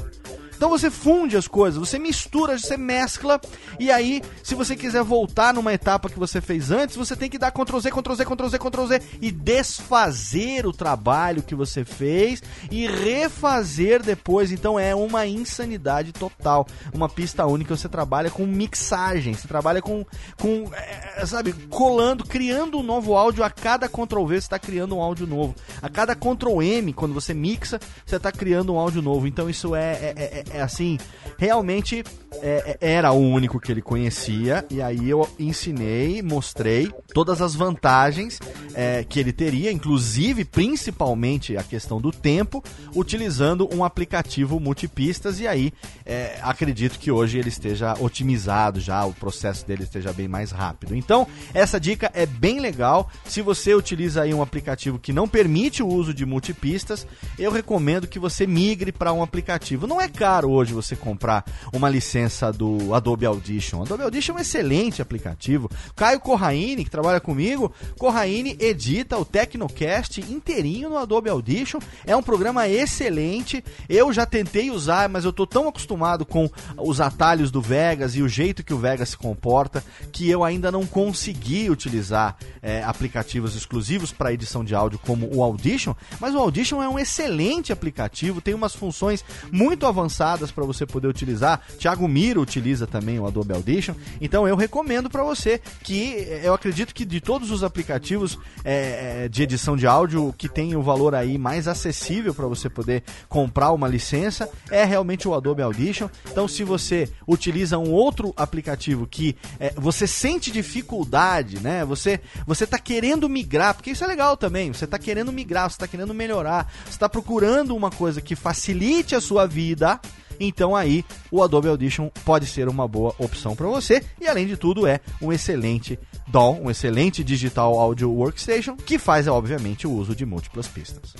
Então 0.58 0.70
você 0.70 0.89
funde 0.89 1.38
as 1.38 1.47
coisas, 1.47 1.80
você 1.80 1.99
mistura, 1.99 2.58
você 2.58 2.76
mescla, 2.76 3.39
e 3.80 3.91
aí, 3.91 4.24
se 4.43 4.55
você 4.55 4.76
quiser 4.76 5.03
voltar 5.03 5.53
numa 5.53 5.72
etapa 5.72 6.10
que 6.10 6.18
você 6.18 6.41
fez 6.41 6.72
antes, 6.72 6.95
você 6.95 7.16
tem 7.16 7.30
que 7.30 7.38
dar 7.38 7.51
Ctrl 7.51 7.80
Z, 7.80 7.91
Ctrl 7.91 8.14
Z, 8.16 8.26
Ctrl 8.26 8.47
Z, 8.47 8.58
Ctrl 8.58 8.86
Z 8.88 9.01
e 9.22 9.32
desfazer 9.32 10.66
o 10.66 10.74
trabalho 10.74 11.43
que 11.43 11.53
você 11.53 11.86
fez 11.86 12.41
e 12.72 12.88
refazer 12.88 14.01
depois. 14.01 14.51
Então 14.51 14.80
é 14.80 14.95
uma 14.95 15.28
insanidade 15.28 16.12
total. 16.12 16.66
Uma 16.91 17.08
pista 17.08 17.45
única, 17.45 17.78
você 17.78 17.88
trabalha 17.88 18.32
com 18.32 18.45
mixagem, 18.47 19.36
você 19.36 19.47
trabalha 19.47 19.82
com, 19.82 20.03
com 20.39 20.72
é, 20.74 21.24
sabe, 21.28 21.53
colando, 21.70 22.24
criando 22.24 22.80
um 22.80 22.84
novo 22.84 23.16
áudio 23.16 23.43
a 23.43 23.49
cada 23.51 23.88
Ctrl 23.88 24.26
V, 24.26 24.36
você 24.36 24.38
está 24.38 24.58
criando 24.58 24.95
um 24.95 25.01
áudio 25.01 25.28
novo. 25.28 25.53
A 25.84 25.89
cada 25.89 26.16
Ctrl 26.16 26.64
M, 26.64 26.93
quando 26.93 27.14
você 27.14 27.32
mixa, 27.32 27.80
você 28.03 28.16
está 28.16 28.32
criando 28.32 28.74
um 28.74 28.80
áudio 28.80 29.03
novo. 29.03 29.28
Então 29.28 29.47
isso 29.47 29.76
é, 29.76 30.16
é, 30.18 30.43
é 30.52 30.62
assim, 30.62 30.98
realmente 31.38 32.04
é, 32.41 32.78
é, 32.82 32.91
era 32.93 33.12
o 33.12 33.20
único 33.20 33.60
que 33.60 33.72
ele 33.72 33.82
conhecia. 33.82 34.66
E 34.70 34.82
aí 34.82 35.10
eu 35.10 35.28
ensinei, 35.39 36.22
mostrei 36.22 36.91
todas 37.14 37.41
as 37.41 37.56
vantagens 37.56 38.39
é, 38.74 39.04
que 39.04 39.20
ele 39.20 39.32
teria, 39.32 39.72
inclusive, 39.72 40.45
principalmente 40.45 41.58
a 41.58 41.64
questão 41.64 42.00
do 42.00 42.12
tempo, 42.12 42.64
utilizando 42.95 43.70
um 43.74 43.84
aplicativo 43.84 44.60
multipistas. 44.60 45.39
E 45.39 45.48
aí 45.48 45.74
é, 46.06 46.38
acredito 46.41 47.00
que 47.00 47.12
hoje 47.12 47.38
ele 47.38 47.50
esteja 47.50 47.95
otimizado 48.00 48.80
já, 48.80 49.06
o 49.06 49.14
processo 49.14 49.66
dele 49.66 49.84
esteja 49.84 50.14
bem 50.14 50.28
mais 50.28 50.52
rápido. 50.52 50.95
Então, 50.95 51.28
essa 51.54 51.80
dica 51.80 52.12
é 52.14 52.26
bem 52.26 52.60
legal. 52.60 53.10
Se 53.26 53.41
você 53.41 53.74
utiliza 53.74 54.22
aí 54.22 54.34
um 54.34 54.41
aplicativo 54.41 55.00
que 55.00 55.14
não 55.14 55.28
permite 55.28 55.82
o 55.82 55.88
uso 55.88 56.14
de 56.14 56.26
multipistas, 56.26 57.08
eu 57.38 57.52
recomendo 57.52 58.08
que 58.08 58.20
você 58.20 58.45
migre 58.45 58.91
para 58.91 59.14
um 59.14 59.24
aplicativo. 59.24 59.88
Não 59.88 60.02
é 60.02 60.08
caro 60.08 60.37
caro 60.38 60.52
hoje 60.52 60.72
você 60.72 60.96
comprar 60.96 61.44
uma 61.74 61.90
licença 61.90 62.54
do 62.54 62.94
Adobe 62.94 63.26
Audition. 63.26 63.82
Adobe 63.82 64.04
Audition 64.04 64.34
é 64.34 64.38
um 64.38 64.40
excelente 64.40 65.02
aplicativo. 65.02 65.68
Caio 65.96 66.20
Corraine, 66.20 66.84
que 66.84 66.92
trabalha 66.92 67.20
comigo, 67.20 67.74
Corraine 67.98 68.56
edita 68.60 69.18
o 69.18 69.26
Tecnocast 69.26 70.22
inteirinho 70.22 70.90
no 70.90 70.98
Adobe 70.98 71.28
Audition. 71.28 71.80
É 72.06 72.16
um 72.16 72.22
programa 72.22 72.68
excelente. 72.68 73.64
Eu 73.90 74.14
já 74.14 74.28
tentei 74.28 74.70
usar, 74.70 75.10
mas 75.10 75.26
eu 75.26 75.34
tô 75.34 75.48
tão 75.48 75.68
acostumado 75.68 76.24
com 76.24 76.48
os 76.78 77.02
atalhos 77.02 77.50
do 77.50 77.60
Vegas 77.60 78.16
e 78.16 78.22
o 78.22 78.30
jeito 78.30 78.64
que 78.64 78.74
o 78.74 78.78
Vegas 78.78 79.10
se 79.10 79.18
comporta 79.18 79.84
que 80.12 80.30
eu 80.30 80.44
ainda 80.44 80.72
não 80.72 80.86
consegui 80.86 81.68
utilizar 81.72 82.38
é, 82.62 82.84
aplicativos 82.84 83.56
exclusivos 83.56 84.12
para 84.12 84.32
edição 84.32 84.64
de 84.64 84.76
áudio 84.76 85.00
como 85.00 85.36
o 85.36 85.42
Audition. 85.42 85.96
Mas 86.20 86.36
o 86.36 86.40
Audition 86.40 86.84
é 86.84 86.88
um 86.88 87.00
excelente 87.00 87.74
aplicativo, 87.74 88.40
tem 88.40 88.54
umas 88.54 88.76
funções 88.76 89.26
muito 89.52 89.88
avançadas 89.88 90.26
para 90.51 90.65
você 90.65 90.86
poder 90.86 91.07
utilizar. 91.07 91.61
Thiago 91.78 92.07
Miro 92.07 92.41
utiliza 92.41 92.86
também 92.86 93.19
o 93.19 93.28
Adobe 93.28 93.53
Audition. 93.53 93.93
Então 94.19 94.47
eu 94.47 94.55
recomendo 94.55 95.09
para 95.09 95.23
você 95.23 95.61
que 95.84 96.28
eu 96.43 96.53
acredito 96.53 96.93
que 96.93 97.05
de 97.05 97.21
todos 97.21 97.51
os 97.51 97.63
aplicativos 97.63 98.38
é, 98.63 99.30
de 99.30 99.43
edição 99.43 99.78
de 99.78 99.88
áudio 99.88 100.34
que 100.38 100.49
tem 100.49 100.75
o 100.75 100.82
valor 100.82 101.15
aí 101.15 101.38
mais 101.38 101.67
acessível 101.67 102.34
para 102.34 102.47
você 102.47 102.69
poder 102.69 103.03
comprar 103.30 103.71
uma 103.71 103.88
licença 103.88 104.49
é 104.69 104.84
realmente 104.84 105.28
o 105.28 105.34
Adobe 105.34 105.61
Audition. 105.61 106.09
Então 106.30 106.47
se 106.47 106.63
você 106.63 107.09
utiliza 107.28 107.78
um 107.78 107.91
outro 107.91 108.34
aplicativo 108.36 109.07
que 109.07 109.36
é, 109.59 109.73
você 109.75 110.07
sente 110.07 110.51
dificuldade, 110.51 111.59
né? 111.59 111.86
Você 111.86 112.19
você 112.45 112.63
está 112.63 112.80
querendo 112.80 113.30
migrar, 113.30 113.75
porque 113.75 113.91
isso 113.91 114.03
é 114.03 114.07
legal 114.07 114.36
também. 114.36 114.73
Você 114.73 114.86
está 114.86 114.97
querendo 114.97 115.32
migrar, 115.32 115.69
você 115.69 115.75
está 115.75 115.88
querendo 115.88 116.13
melhorar, 116.13 116.71
você 116.84 116.91
está 116.91 117.07
procurando 117.07 117.75
uma 117.75 117.91
coisa 117.91 118.21
que 118.21 118.36
facilite 118.36 119.15
a 119.15 119.21
sua 119.21 119.45
vida 119.45 119.99
então 120.40 120.76
aí 120.76 121.04
o 121.32 121.44
Adobe 121.44 121.68
Audition 121.68 122.10
pode 122.24 122.46
ser 122.46 122.68
uma 122.68 122.88
boa 122.88 123.14
opção 123.18 123.56
para 123.56 123.68
você 123.68 124.04
e 124.20 124.28
além 124.28 124.48
de 124.48 124.58
tudo 124.58 124.88
é 124.88 125.00
um 125.22 125.32
excelente 125.32 126.00
DAW, 126.28 126.62
um 126.64 126.70
excelente 126.70 127.24
Digital 127.24 127.80
Audio 127.80 128.12
Workstation 128.12 128.76
que 128.76 128.98
faz 128.98 129.28
obviamente 129.28 129.88
o 129.88 129.92
uso 129.92 130.16
de 130.16 130.26
múltiplas 130.26 130.68
pistas. 130.68 131.16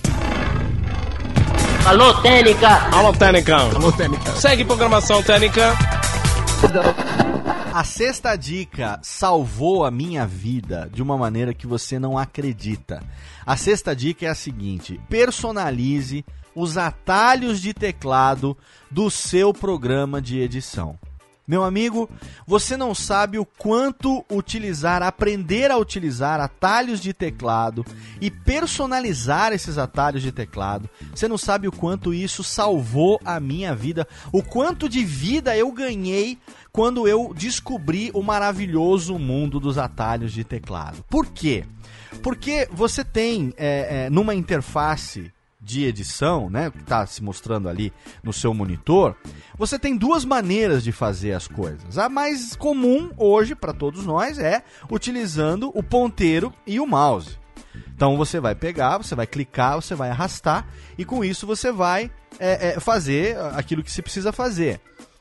Alô, 1.84 2.12
Técnica! 2.20 2.68
Alô, 2.92 3.12
Técnica! 3.12 3.56
Alô, 3.56 3.90
Técnica! 3.92 4.32
Segue 4.32 4.64
programação 4.64 5.22
Técnica! 5.22 5.74
A 7.72 7.84
sexta 7.84 8.34
dica 8.34 8.98
salvou 9.02 9.84
a 9.84 9.90
minha 9.90 10.26
vida 10.26 10.90
de 10.92 11.00
uma 11.00 11.16
maneira 11.16 11.54
que 11.54 11.66
você 11.66 11.98
não 11.98 12.18
acredita. 12.18 13.00
A 13.46 13.56
sexta 13.56 13.94
dica 13.94 14.26
é 14.26 14.28
a 14.28 14.34
seguinte: 14.34 15.00
personalize 15.08 16.24
os 16.58 16.76
atalhos 16.76 17.60
de 17.60 17.72
teclado 17.72 18.56
do 18.90 19.08
seu 19.10 19.54
programa 19.54 20.20
de 20.20 20.40
edição. 20.40 20.98
Meu 21.46 21.62
amigo, 21.64 22.10
você 22.46 22.76
não 22.76 22.94
sabe 22.94 23.38
o 23.38 23.46
quanto 23.46 24.22
utilizar, 24.30 25.02
aprender 25.02 25.70
a 25.70 25.78
utilizar 25.78 26.40
atalhos 26.40 27.00
de 27.00 27.14
teclado 27.14 27.86
e 28.20 28.30
personalizar 28.30 29.52
esses 29.52 29.78
atalhos 29.78 30.20
de 30.20 30.30
teclado. 30.30 30.90
Você 31.14 31.26
não 31.26 31.38
sabe 31.38 31.66
o 31.66 31.72
quanto 31.72 32.12
isso 32.12 32.44
salvou 32.44 33.18
a 33.24 33.40
minha 33.40 33.74
vida, 33.74 34.06
o 34.30 34.42
quanto 34.42 34.90
de 34.90 35.02
vida 35.04 35.56
eu 35.56 35.72
ganhei 35.72 36.38
quando 36.70 37.08
eu 37.08 37.32
descobri 37.34 38.10
o 38.12 38.22
maravilhoso 38.22 39.18
mundo 39.18 39.58
dos 39.58 39.78
atalhos 39.78 40.32
de 40.32 40.44
teclado. 40.44 41.02
Por 41.08 41.26
quê? 41.26 41.64
Porque 42.22 42.68
você 42.70 43.02
tem 43.04 43.54
é, 43.56 44.06
é, 44.06 44.10
numa 44.10 44.34
interface 44.34 45.32
de 45.68 45.84
edição, 45.84 46.48
né, 46.48 46.70
que 46.70 46.78
está 46.78 47.04
se 47.04 47.22
mostrando 47.22 47.68
ali 47.68 47.92
no 48.22 48.32
seu 48.32 48.54
monitor, 48.54 49.14
você 49.56 49.78
tem 49.78 49.94
duas 49.94 50.24
maneiras 50.24 50.82
de 50.82 50.92
fazer 50.92 51.32
as 51.32 51.46
coisas. 51.46 51.98
A 51.98 52.08
mais 52.08 52.56
comum 52.56 53.10
hoje 53.18 53.54
para 53.54 53.74
todos 53.74 54.06
nós 54.06 54.38
é 54.38 54.64
utilizando 54.90 55.70
o 55.74 55.82
ponteiro 55.82 56.54
e 56.66 56.80
o 56.80 56.86
mouse. 56.86 57.38
Então 57.94 58.16
você 58.16 58.40
vai 58.40 58.54
pegar, 58.54 58.96
você 58.96 59.14
vai 59.14 59.26
clicar, 59.26 59.74
você 59.74 59.94
vai 59.94 60.08
arrastar 60.08 60.66
e 60.96 61.04
com 61.04 61.22
isso 61.22 61.46
você 61.46 61.70
vai 61.70 62.10
é, 62.40 62.70
é, 62.70 62.80
fazer 62.80 63.36
aquilo 63.52 63.84
que 63.84 63.92
se 63.92 64.00
precisa 64.00 64.32
fazer. 64.32 64.80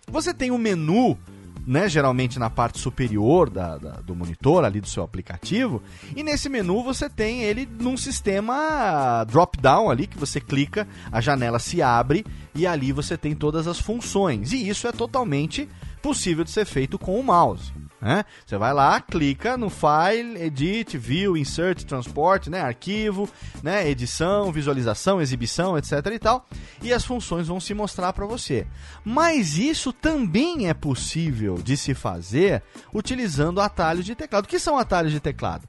Você 0.10 0.34
tem 0.34 0.50
um 0.50 0.58
menu 0.58 1.20
né, 1.68 1.90
geralmente 1.90 2.40
na 2.40 2.50
parte 2.50 2.80
superior 2.80 3.50
da, 3.50 3.78
da, 3.78 3.92
do 4.00 4.16
monitor, 4.16 4.64
ali 4.64 4.80
do 4.80 4.88
seu 4.88 5.04
aplicativo, 5.04 5.84
e 6.16 6.24
nesse 6.24 6.48
menu 6.48 6.82
você 6.82 7.10
tem 7.10 7.44
ele 7.44 7.68
num 7.80 7.98
sistema 7.98 9.26
drop-down 9.26 9.90
ali, 9.90 10.08
que 10.08 10.18
você 10.18 10.40
clica, 10.40 10.88
a 11.12 11.20
janela 11.20 11.60
se 11.60 11.82
abre 11.82 12.26
e 12.56 12.66
ali 12.66 12.94
você 12.94 13.18
tem 13.18 13.36
todas 13.36 13.68
as 13.68 13.80
funções. 13.80 14.54
E 14.54 14.70
isso 14.70 14.88
é 14.88 14.94
totalmente 14.94 15.68
possível 16.02 16.46
de 16.46 16.52
ser 16.52 16.66
feito 16.66 16.98
com 16.98 17.20
o 17.20 17.24
mouse. 17.24 17.74
Né? 18.00 18.24
Você 18.46 18.58
vai 18.58 18.74
lá, 18.74 19.02
clica 19.02 19.58
no 19.58 19.72
File, 19.72 20.40
Edit, 20.40 20.98
View, 20.98 21.36
Insert, 21.36 21.84
Transport, 21.84 22.48
né? 22.48 22.62
arquivo, 22.62 23.28
né? 23.64 23.90
edição, 23.90 24.52
visualização, 24.52 25.20
exibição, 25.20 25.78
etc. 25.78 25.94
e 26.14 26.20
tal, 26.20 26.46
e 26.84 26.94
as 26.94 27.04
funções 27.04 27.48
vão 27.48 27.60
se 27.60 27.74
mostrar 27.74 28.14
para 28.14 28.26
você. 28.26 28.68
Mas 29.04 29.58
isso 29.58 29.92
também 29.92 30.70
é 30.70 30.74
possível 30.76 31.56
de 31.56 31.76
se 31.76 31.96
fazer 31.96 32.62
utilizando 32.94 33.60
atalhos 33.60 34.06
de 34.06 34.14
teclado. 34.14 34.46
O 34.46 34.48
que 34.48 34.60
são 34.60 34.78
atalhos 34.78 35.12
de 35.12 35.20
teclado? 35.20 35.68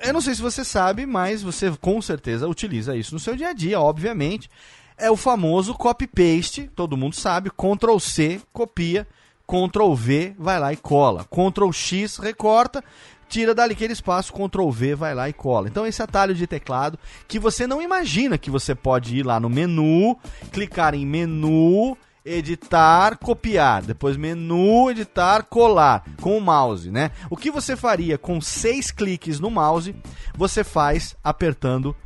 Eu 0.00 0.12
não 0.12 0.20
sei 0.20 0.34
se 0.34 0.42
você 0.42 0.64
sabe, 0.64 1.06
mas 1.06 1.42
você 1.42 1.70
com 1.80 2.00
certeza 2.02 2.48
utiliza 2.48 2.96
isso 2.96 3.14
no 3.14 3.20
seu 3.20 3.36
dia 3.36 3.50
a 3.50 3.52
dia, 3.52 3.80
obviamente. 3.80 4.50
É 4.96 5.10
o 5.10 5.16
famoso 5.16 5.72
copy-paste, 5.74 6.68
todo 6.74 6.96
mundo 6.96 7.14
sabe, 7.14 7.50
Ctrl 7.50 7.98
C, 7.98 8.40
copia 8.52 9.06
Ctrl 9.50 9.94
V, 9.94 10.34
vai 10.38 10.60
lá 10.60 10.72
e 10.72 10.76
cola. 10.76 11.24
Ctrl 11.24 11.72
X, 11.72 12.18
recorta, 12.18 12.84
tira 13.28 13.52
dali 13.52 13.72
aquele 13.72 13.92
espaço, 13.92 14.32
Ctrl 14.32 14.70
V, 14.70 14.94
vai 14.94 15.12
lá 15.12 15.28
e 15.28 15.32
cola. 15.32 15.66
Então 15.66 15.84
esse 15.84 16.00
atalho 16.00 16.36
de 16.36 16.46
teclado 16.46 16.96
que 17.26 17.36
você 17.36 17.66
não 17.66 17.82
imagina 17.82 18.38
que 18.38 18.48
você 18.48 18.76
pode 18.76 19.16
ir 19.16 19.26
lá 19.26 19.40
no 19.40 19.50
menu, 19.50 20.16
clicar 20.52 20.94
em 20.94 21.04
menu, 21.04 21.98
editar, 22.24 23.18
copiar, 23.18 23.82
depois 23.82 24.16
menu, 24.16 24.88
editar, 24.88 25.42
colar 25.42 26.04
com 26.20 26.38
o 26.38 26.40
mouse, 26.40 26.88
né? 26.88 27.10
O 27.28 27.36
que 27.36 27.50
você 27.50 27.74
faria 27.76 28.16
com 28.16 28.40
seis 28.40 28.92
cliques 28.92 29.40
no 29.40 29.50
mouse, 29.50 29.96
você 30.36 30.62
faz 30.62 31.16
apertando 31.24 31.96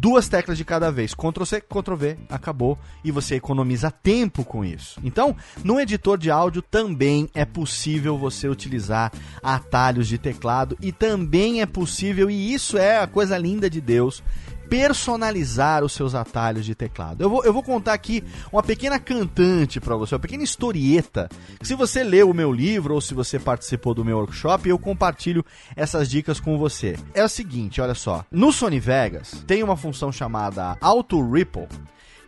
duas 0.00 0.28
teclas 0.28 0.56
de 0.56 0.64
cada 0.64 0.90
vez. 0.90 1.14
Ctrl 1.14 1.44
C, 1.44 1.60
Ctrl 1.60 1.94
V, 1.94 2.18
acabou 2.30 2.78
e 3.04 3.10
você 3.10 3.34
economiza 3.34 3.90
tempo 3.90 4.42
com 4.42 4.64
isso. 4.64 4.98
Então, 5.04 5.36
no 5.62 5.78
editor 5.78 6.16
de 6.16 6.30
áudio 6.30 6.62
também 6.62 7.28
é 7.34 7.44
possível 7.44 8.16
você 8.16 8.48
utilizar 8.48 9.12
atalhos 9.42 10.08
de 10.08 10.16
teclado 10.16 10.76
e 10.80 10.90
também 10.90 11.60
é 11.60 11.66
possível, 11.66 12.30
e 12.30 12.54
isso 12.54 12.78
é 12.78 12.98
a 12.98 13.06
coisa 13.06 13.36
linda 13.36 13.68
de 13.68 13.80
Deus, 13.80 14.22
personalizar 14.70 15.84
os 15.84 15.92
seus 15.92 16.14
atalhos 16.14 16.64
de 16.64 16.76
teclado. 16.76 17.22
Eu 17.22 17.28
vou, 17.28 17.44
eu 17.44 17.52
vou 17.52 17.62
contar 17.62 17.92
aqui 17.92 18.22
uma 18.52 18.62
pequena 18.62 19.00
cantante 19.00 19.80
para 19.80 19.96
você, 19.96 20.14
uma 20.14 20.20
pequena 20.20 20.44
historieta. 20.44 21.28
Se 21.60 21.74
você 21.74 22.04
leu 22.04 22.30
o 22.30 22.34
meu 22.34 22.52
livro 22.52 22.94
ou 22.94 23.00
se 23.00 23.12
você 23.12 23.38
participou 23.38 23.92
do 23.92 24.04
meu 24.04 24.18
workshop, 24.18 24.68
eu 24.68 24.78
compartilho 24.78 25.44
essas 25.74 26.08
dicas 26.08 26.38
com 26.38 26.56
você. 26.56 26.96
É 27.12 27.24
o 27.24 27.28
seguinte, 27.28 27.80
olha 27.80 27.94
só. 27.94 28.24
No 28.30 28.52
Sony 28.52 28.78
Vegas 28.78 29.42
tem 29.44 29.62
uma 29.62 29.76
função 29.76 30.12
chamada 30.12 30.76
Auto 30.80 31.20
Ripple 31.30 31.66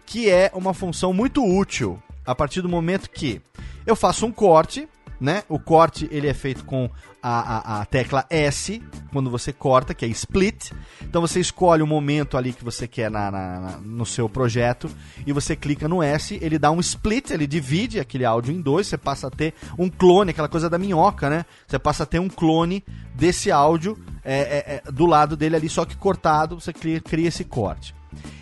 que 0.04 0.28
é 0.28 0.50
uma 0.52 0.74
função 0.74 1.12
muito 1.12 1.42
útil 1.42 2.02
a 2.26 2.34
partir 2.34 2.60
do 2.60 2.68
momento 2.68 3.08
que 3.08 3.40
eu 3.86 3.96
faço 3.96 4.26
um 4.26 4.32
corte, 4.32 4.88
né? 5.22 5.44
O 5.48 5.56
corte 5.56 6.08
ele 6.10 6.26
é 6.26 6.34
feito 6.34 6.64
com 6.64 6.90
a, 7.22 7.76
a, 7.76 7.80
a, 7.80 7.84
tecla 7.86 8.26
S 8.28 8.82
quando 9.12 9.30
você 9.30 9.52
corta, 9.52 9.94
que 9.94 10.04
é 10.04 10.08
split. 10.08 10.72
Então 11.00 11.20
você 11.20 11.38
escolhe 11.38 11.80
o 11.80 11.86
momento 11.86 12.36
ali 12.36 12.52
que 12.52 12.64
você 12.64 12.88
quer 12.88 13.08
na, 13.08 13.30
na, 13.30 13.60
na, 13.60 13.70
no 13.78 14.04
seu 14.04 14.28
projeto 14.28 14.90
e 15.24 15.32
você 15.32 15.54
clica 15.54 15.86
no 15.86 16.02
S, 16.02 16.36
ele 16.42 16.58
dá 16.58 16.72
um 16.72 16.80
split, 16.80 17.30
ele 17.30 17.46
divide 17.46 18.00
aquele 18.00 18.24
áudio 18.24 18.52
em 18.52 18.60
dois, 18.60 18.88
você 18.88 18.98
passa 18.98 19.28
a 19.28 19.30
ter 19.30 19.54
um 19.78 19.88
clone, 19.88 20.32
aquela 20.32 20.48
coisa 20.48 20.68
da 20.68 20.76
minhoca, 20.76 21.30
né? 21.30 21.46
Você 21.68 21.78
passa 21.78 22.02
a 22.02 22.06
ter 22.06 22.18
um 22.18 22.28
clone 22.28 22.84
desse 23.14 23.52
áudio 23.52 23.96
é, 24.24 24.40
é, 24.40 24.82
é, 24.86 24.90
do 24.90 25.06
lado 25.06 25.36
dele 25.36 25.54
ali, 25.54 25.68
só 25.68 25.84
que 25.84 25.96
cortado, 25.96 26.58
você 26.58 26.72
cria, 26.72 27.00
cria 27.00 27.28
esse 27.28 27.44
corte. 27.44 27.94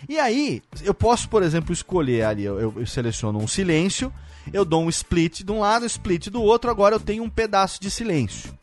E 0.09 0.17
aí, 0.17 0.63
eu 0.83 0.95
posso, 0.95 1.29
por 1.29 1.43
exemplo, 1.43 1.71
escolher 1.71 2.23
ali, 2.23 2.43
eu, 2.43 2.73
eu 2.75 2.85
seleciono 2.87 3.37
um 3.37 3.47
silêncio, 3.47 4.11
eu 4.51 4.65
dou 4.65 4.83
um 4.83 4.89
split 4.89 5.43
de 5.43 5.51
um 5.51 5.59
lado, 5.59 5.85
split 5.85 6.27
do 6.29 6.41
outro, 6.41 6.69
agora 6.69 6.95
eu 6.95 6.99
tenho 6.99 7.23
um 7.23 7.29
pedaço 7.29 7.79
de 7.79 7.89
silêncio. 7.89 8.57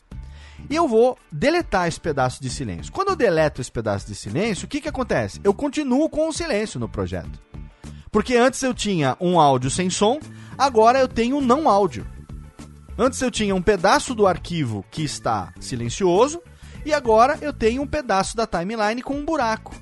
E 0.68 0.74
eu 0.74 0.88
vou 0.88 1.16
deletar 1.30 1.86
esse 1.88 2.00
pedaço 2.00 2.42
de 2.42 2.50
silêncio. 2.50 2.92
Quando 2.92 3.10
eu 3.10 3.16
deleto 3.16 3.60
esse 3.60 3.70
pedaço 3.70 4.06
de 4.06 4.14
silêncio, 4.14 4.66
o 4.66 4.68
que, 4.68 4.80
que 4.80 4.88
acontece? 4.88 5.40
Eu 5.44 5.54
continuo 5.54 6.08
com 6.10 6.28
o 6.28 6.32
silêncio 6.32 6.80
no 6.80 6.88
projeto. 6.88 7.40
Porque 8.10 8.36
antes 8.36 8.62
eu 8.62 8.74
tinha 8.74 9.16
um 9.20 9.38
áudio 9.38 9.70
sem 9.70 9.88
som, 9.88 10.18
agora 10.56 10.98
eu 10.98 11.08
tenho 11.08 11.36
um 11.36 11.40
não 11.40 11.68
áudio. 11.68 12.06
Antes 12.98 13.20
eu 13.22 13.30
tinha 13.30 13.54
um 13.54 13.62
pedaço 13.62 14.14
do 14.14 14.26
arquivo 14.26 14.84
que 14.90 15.02
está 15.02 15.52
silencioso, 15.60 16.42
e 16.84 16.92
agora 16.92 17.38
eu 17.40 17.52
tenho 17.52 17.82
um 17.82 17.86
pedaço 17.86 18.36
da 18.36 18.46
timeline 18.46 19.02
com 19.02 19.14
um 19.14 19.24
buraco. 19.24 19.74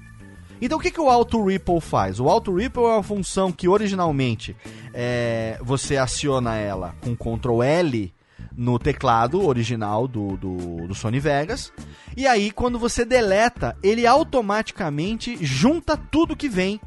Então 0.61 0.79
o 0.79 0.81
que, 0.81 0.91
que 0.91 1.01
o 1.01 1.11
Auto 1.11 1.45
Ripple 1.45 1.81
faz? 1.81 2.19
O 2.19 2.29
Auto 2.29 2.55
Ripple 2.55 2.83
é 2.83 2.87
uma 2.87 3.03
função 3.03 3.53
que 3.53 3.69
originalmente 3.69 4.57
é, 4.93 5.59
você 5.63 5.97
aciona 5.97 6.57
ela 6.57 6.95
com 7.01 7.17
Ctrl 7.17 7.63
L 7.63 8.15
no 8.57 8.79
teclado 8.79 9.45
original 9.45 10.09
do, 10.09 10.37
do, 10.37 10.87
do, 10.87 10.95
Sony 10.95 11.21
Vegas. 11.21 11.71
E 12.17 12.27
aí, 12.27 12.51
quando 12.51 12.79
você 12.79 13.05
deleta, 13.05 13.77
ele 13.83 14.07
automaticamente 14.07 15.37
junta 15.45 15.97
tudo 15.97 16.35
que 16.35 16.49
vem 16.49 16.81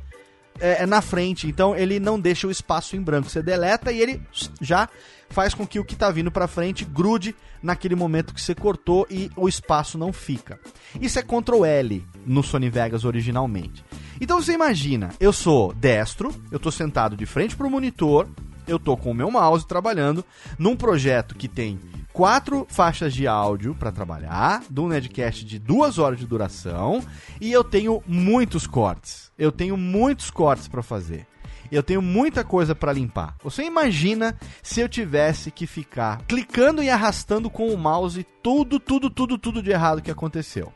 é, 0.60 0.86
na 0.88 1.02
frente. 1.02 1.48
Então, 1.48 1.76
ele 1.76 2.00
não 2.00 2.20
deixa 2.20 2.48
o 2.48 2.52
espaço 2.52 2.96
em 2.96 3.02
branco. 3.02 3.30
Você 3.30 3.44
deleta 3.44 3.92
e 3.92 4.02
ele 4.02 4.22
já 4.60 4.90
faz 5.30 5.54
com 5.54 5.66
que 5.66 5.80
o 5.80 5.86
que 5.86 5.94
está 5.94 6.10
vindo 6.12 6.32
para 6.32 6.48
frente 6.48 6.84
grude 6.84 7.36
naquele 7.62 7.96
momento 7.96 8.34
que 8.34 8.42
você 8.42 8.56
cortou 8.56 9.06
e 9.10 9.30
o 9.36 9.48
espaço 9.48 9.98
não 9.98 10.12
fica. 10.12 10.60
Isso 11.00 11.20
é 11.20 11.22
Ctrl 11.22 11.66
L 11.66 12.06
no 12.26 12.44
Sony 12.44 12.70
Vegas 12.70 13.06
originalmente. 13.06 13.84
Então 14.20 14.42
você 14.42 14.54
imagina, 14.54 15.10
eu 15.20 15.32
sou 15.32 15.74
destro, 15.74 16.34
eu 16.52 16.58
estou 16.58 16.72
sentado 16.72 17.16
de 17.16 17.26
frente 17.26 17.56
para 17.56 17.68
o 17.68 17.72
monitor, 17.72 18.28
eu 18.68 18.78
estou 18.78 18.96
com 18.96 19.12
o 19.12 19.16
meu 19.16 19.32
mouse 19.32 19.66
trabalhando 19.66 20.24
num 20.58 20.76
projeto 20.76 21.36
que 21.36 21.48
tem 21.48 21.80
quatro 22.14 22.68
faixas 22.70 23.14
de 23.14 23.28
áudio 23.28 23.74
para 23.74 23.92
trabalhar, 23.92 24.64
de 24.70 24.80
um 24.80 24.88
Nedcast 24.88 25.46
de 25.46 25.58
duas 25.58 25.98
horas 25.98 26.20
de 26.20 26.28
duração, 26.28 27.02
e 27.40 27.52
eu 27.52 27.64
tenho 27.64 28.04
muitos 28.06 28.68
cortes. 28.68 29.32
Eu 29.38 29.52
tenho 29.52 29.78
muitos 29.78 30.30
cortes 30.30 30.68
para 30.68 30.84
fazer. 30.84 31.26
Eu 31.72 31.84
tenho 31.84 32.02
muita 32.02 32.44
coisa 32.44 32.74
para 32.74 32.94
limpar. 32.94 33.36
Você 33.44 33.64
imagina 33.64 34.36
se 34.64 34.80
eu 34.82 34.90
tivesse 34.90 35.52
que 35.52 35.68
ficar 35.68 36.22
clicando 36.28 36.82
e 36.82 36.90
arrastando 36.90 37.50
com 37.50 37.68
o 37.68 37.78
mouse 37.78 38.26
tudo, 38.42 38.80
tudo, 38.80 39.10
tudo, 39.10 39.38
tudo 39.38 39.62
de 39.62 39.72
errado 39.72 40.02
que 40.02 40.12
aconteceu. 40.12 40.74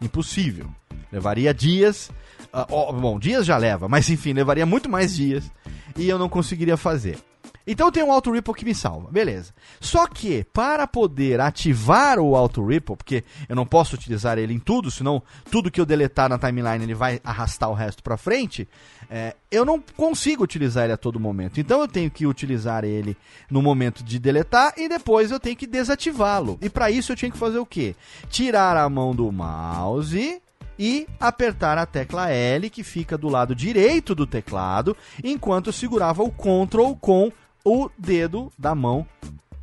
Impossível. 0.00 0.68
Levaria 1.10 1.52
dias. 1.52 2.10
Uh, 2.52 2.66
oh, 2.70 2.92
bom, 2.92 3.18
dias 3.18 3.44
já 3.44 3.56
leva, 3.56 3.88
mas 3.88 4.08
enfim, 4.08 4.32
levaria 4.32 4.64
muito 4.64 4.88
mais 4.88 5.14
dias 5.14 5.50
e 5.96 6.08
eu 6.08 6.18
não 6.18 6.28
conseguiria 6.28 6.76
fazer. 6.76 7.18
Então 7.66 7.90
tem 7.90 8.02
um 8.02 8.12
Auto 8.12 8.30
Ripple 8.30 8.54
que 8.54 8.64
me 8.64 8.74
salva, 8.74 9.10
beleza. 9.10 9.52
Só 9.80 10.06
que 10.06 10.44
para 10.52 10.86
poder 10.86 11.40
ativar 11.40 12.18
o 12.20 12.36
Auto 12.36 12.64
Ripple, 12.64 12.96
porque 12.96 13.24
eu 13.48 13.56
não 13.56 13.66
posso 13.66 13.96
utilizar 13.96 14.38
ele 14.38 14.54
em 14.54 14.58
tudo, 14.58 14.90
senão 14.90 15.22
tudo 15.50 15.70
que 15.70 15.80
eu 15.80 15.86
deletar 15.86 16.28
na 16.28 16.38
timeline 16.38 16.84
ele 16.84 16.94
vai 16.94 17.20
arrastar 17.24 17.68
o 17.68 17.74
resto 17.74 18.02
para 18.02 18.16
frente, 18.16 18.68
é, 19.10 19.34
eu 19.50 19.64
não 19.64 19.80
consigo 19.96 20.44
utilizar 20.44 20.84
ele 20.84 20.92
a 20.92 20.96
todo 20.96 21.18
momento. 21.18 21.58
Então 21.58 21.80
eu 21.80 21.88
tenho 21.88 22.10
que 22.10 22.26
utilizar 22.26 22.84
ele 22.84 23.16
no 23.50 23.60
momento 23.60 24.04
de 24.04 24.18
deletar 24.18 24.74
e 24.76 24.88
depois 24.88 25.30
eu 25.32 25.40
tenho 25.40 25.56
que 25.56 25.66
desativá-lo. 25.66 26.58
E 26.62 26.70
para 26.70 26.90
isso 26.90 27.12
eu 27.12 27.16
tinha 27.16 27.30
que 27.30 27.38
fazer 27.38 27.58
o 27.58 27.66
quê? 27.66 27.96
Tirar 28.30 28.76
a 28.76 28.88
mão 28.88 29.14
do 29.14 29.30
mouse 29.32 30.40
e 30.78 31.06
apertar 31.18 31.78
a 31.78 31.86
tecla 31.86 32.30
L 32.30 32.68
que 32.70 32.82
fica 32.82 33.16
do 33.16 33.28
lado 33.28 33.54
direito 33.54 34.14
do 34.14 34.26
teclado, 34.26 34.96
enquanto 35.24 35.68
eu 35.68 35.72
segurava 35.72 36.22
o 36.22 36.30
Ctrl 36.30 36.94
com 37.00 37.32
o 37.66 37.90
dedo 37.98 38.52
da 38.56 38.76
mão 38.76 39.04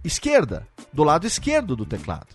esquerda, 0.04 0.68
do 0.91 1.06
lado 1.06 1.26
esquerdo 1.26 1.74
do 1.74 1.86
teclado. 1.86 2.28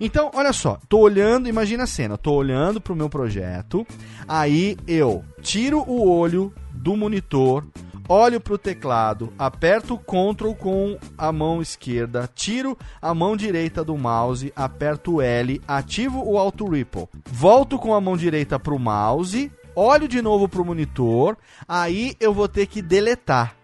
Então, 0.00 0.30
olha 0.32 0.50
só, 0.50 0.78
tô 0.88 1.00
olhando, 1.00 1.46
imagina 1.46 1.84
a 1.84 1.86
cena, 1.86 2.16
tô 2.16 2.32
olhando 2.32 2.80
pro 2.80 2.96
meu 2.96 3.10
projeto, 3.10 3.86
aí 4.26 4.78
eu 4.88 5.22
tiro 5.42 5.84
o 5.86 6.08
olho 6.08 6.54
do 6.72 6.96
monitor, 6.96 7.66
olho 8.08 8.40
pro 8.40 8.56
teclado, 8.56 9.30
aperto 9.38 9.98
Ctrl 9.98 10.54
com 10.54 10.96
a 11.18 11.30
mão 11.30 11.60
esquerda, 11.60 12.26
tiro 12.34 12.78
a 13.02 13.12
mão 13.12 13.36
direita 13.36 13.84
do 13.84 13.98
mouse, 13.98 14.50
aperto 14.56 15.20
L, 15.20 15.60
ativo 15.68 16.24
o 16.24 16.38
Auto 16.38 16.66
Ripple, 16.66 17.08
volto 17.30 17.78
com 17.78 17.92
a 17.92 18.00
mão 18.00 18.16
direita 18.16 18.58
pro 18.58 18.78
mouse, 18.78 19.52
olho 19.76 20.08
de 20.08 20.22
novo 20.22 20.48
pro 20.48 20.64
monitor, 20.64 21.36
aí 21.68 22.16
eu 22.18 22.32
vou 22.32 22.48
ter 22.48 22.64
que 22.64 22.80
deletar 22.80 23.59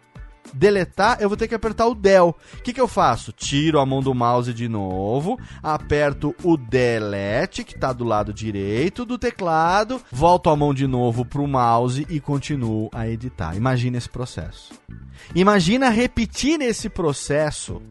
deletar, 0.53 1.18
eu 1.20 1.28
vou 1.28 1.36
ter 1.36 1.49
que 1.49 1.55
apertar 1.55 1.86
o 1.86 1.94
del. 1.94 2.36
O 2.59 2.62
que, 2.62 2.72
que 2.72 2.80
eu 2.80 2.88
faço? 2.88 3.32
Tiro 3.32 3.78
a 3.78 3.86
mão 3.86 4.03
do 4.03 4.14
mouse 4.14 4.53
de 4.53 4.68
novo, 4.68 5.38
aperto 5.62 6.34
o 6.42 6.57
delete, 6.57 7.64
que 7.64 7.74
está 7.74 7.92
do 7.92 8.05
lado 8.05 8.32
direito 8.32 9.05
do 9.05 9.18
teclado, 9.18 10.01
volto 10.11 10.51
a 10.51 10.57
mão 10.57 10.72
de 10.72 10.86
novo 10.86 11.24
para 11.24 11.40
o 11.40 11.47
mouse 11.47 12.07
e 12.09 12.20
continuo 12.20 12.88
a 12.92 13.09
editar. 13.09 13.57
Imagina 13.57 13.99
esse 13.99 14.09
processo. 14.09 14.72
Imagina 15.34 15.88
repetir 15.88 16.61
esse 16.61 16.88
processo. 16.88 17.82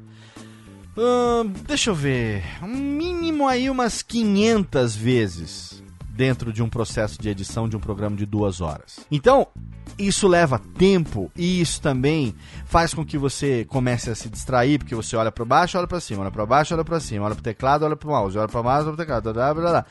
Hum, 0.98 1.52
deixa 1.68 1.90
eu 1.90 1.96
ver. 1.96 2.44
Um 2.64 2.68
mínimo 2.68 3.48
aí 3.48 3.70
umas 3.70 4.02
500 4.02 4.96
vezes 4.96 5.85
dentro 6.16 6.54
de 6.54 6.64
um 6.64 6.70
processo 6.70 7.22
de 7.22 7.30
edição 7.30 7.68
de 7.68 7.76
um 7.76 7.80
programa 7.80 8.16
de 8.16 8.26
duas 8.26 8.62
horas. 8.62 9.00
Então, 9.12 9.48
isso 10.00 10.28
leva 10.28 10.60
tempo 10.78 11.30
e 11.36 11.60
isso 11.60 11.82
também 11.82 12.34
faz 12.66 12.94
com 12.94 13.06
que 13.06 13.18
você 13.18 13.66
comece 13.66 14.10
a 14.10 14.16
se 14.16 14.30
distrair, 14.30 14.80
porque 14.80 14.96
você 14.96 15.16
olha 15.16 15.32
para 15.32 15.44
baixo, 15.44 15.78
olha 15.78 15.88
para 15.88 16.00
cima, 16.00 16.22
olha 16.22 16.32
para 16.32 16.46
baixo, 16.46 16.74
olha 16.74 16.86
para 16.86 17.00
cima, 17.00 17.26
olha 17.26 17.36
para 17.36 17.42
o 17.42 17.44
teclado, 17.44 17.84
olha 17.84 17.96
para 17.96 18.08
o 18.08 18.12
mouse, 18.12 18.38
olha 18.38 18.48
para 18.48 18.62
o 18.62 18.64
mouse, 18.64 18.88
olha 18.88 18.96
para 18.96 19.04
o 19.04 19.06
teclado, 19.06 19.34
blá, 19.34 19.54
blá, 19.54 19.70
blá. 19.72 19.86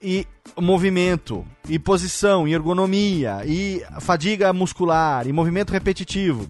E 0.00 0.26
movimento, 0.60 1.44
e 1.68 1.78
posição, 1.78 2.46
e 2.46 2.52
ergonomia, 2.52 3.42
e 3.44 3.82
fadiga 4.00 4.52
muscular, 4.52 5.26
e 5.26 5.32
movimento 5.32 5.72
repetitivo. 5.72 6.48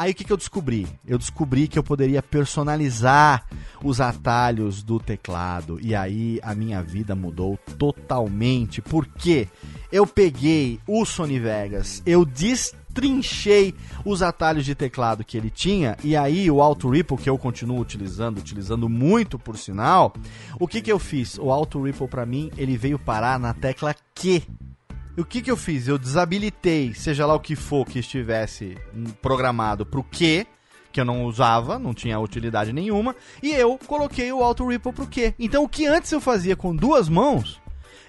Aí 0.00 0.12
o 0.12 0.14
que, 0.14 0.24
que 0.24 0.32
eu 0.32 0.36
descobri? 0.38 0.88
Eu 1.06 1.18
descobri 1.18 1.68
que 1.68 1.78
eu 1.78 1.82
poderia 1.82 2.22
personalizar 2.22 3.44
os 3.84 4.00
atalhos 4.00 4.82
do 4.82 4.98
teclado. 4.98 5.78
E 5.82 5.94
aí 5.94 6.40
a 6.42 6.54
minha 6.54 6.82
vida 6.82 7.14
mudou 7.14 7.58
totalmente. 7.76 8.80
Porque 8.80 9.46
eu 9.92 10.06
peguei 10.06 10.80
o 10.86 11.04
Sony 11.04 11.38
Vegas, 11.38 12.02
eu 12.06 12.24
destrinchei 12.24 13.74
os 14.02 14.22
atalhos 14.22 14.64
de 14.64 14.74
teclado 14.74 15.22
que 15.22 15.36
ele 15.36 15.50
tinha. 15.50 15.98
E 16.02 16.16
aí 16.16 16.50
o 16.50 16.62
Auto 16.62 16.88
Ripple, 16.88 17.18
que 17.18 17.28
eu 17.28 17.36
continuo 17.36 17.78
utilizando, 17.78 18.38
utilizando 18.38 18.88
muito 18.88 19.38
por 19.38 19.58
sinal. 19.58 20.14
O 20.58 20.66
que, 20.66 20.80
que 20.80 20.90
eu 20.90 20.98
fiz? 20.98 21.36
O 21.36 21.52
Auto 21.52 21.82
Ripple 21.82 22.08
para 22.08 22.24
mim, 22.24 22.50
ele 22.56 22.74
veio 22.74 22.98
parar 22.98 23.38
na 23.38 23.52
tecla 23.52 23.94
Q 24.14 24.42
o 25.18 25.24
que, 25.24 25.42
que 25.42 25.50
eu 25.50 25.56
fiz? 25.56 25.88
Eu 25.88 25.98
desabilitei, 25.98 26.94
seja 26.94 27.26
lá 27.26 27.34
o 27.34 27.40
que 27.40 27.56
for 27.56 27.86
que 27.86 27.98
estivesse 27.98 28.76
programado 29.20 29.84
pro 29.84 30.04
Q, 30.04 30.46
que 30.92 31.00
eu 31.00 31.04
não 31.04 31.24
usava, 31.24 31.78
não 31.78 31.94
tinha 31.94 32.18
utilidade 32.18 32.72
nenhuma, 32.72 33.14
e 33.42 33.52
eu 33.52 33.78
coloquei 33.86 34.32
o 34.32 34.42
Auto 34.42 34.66
Ripple 34.66 34.92
pro 34.92 35.06
Q. 35.06 35.34
Então 35.38 35.64
o 35.64 35.68
que 35.68 35.86
antes 35.86 36.10
eu 36.12 36.20
fazia 36.20 36.56
com 36.56 36.74
duas 36.74 37.08
mãos, 37.08 37.60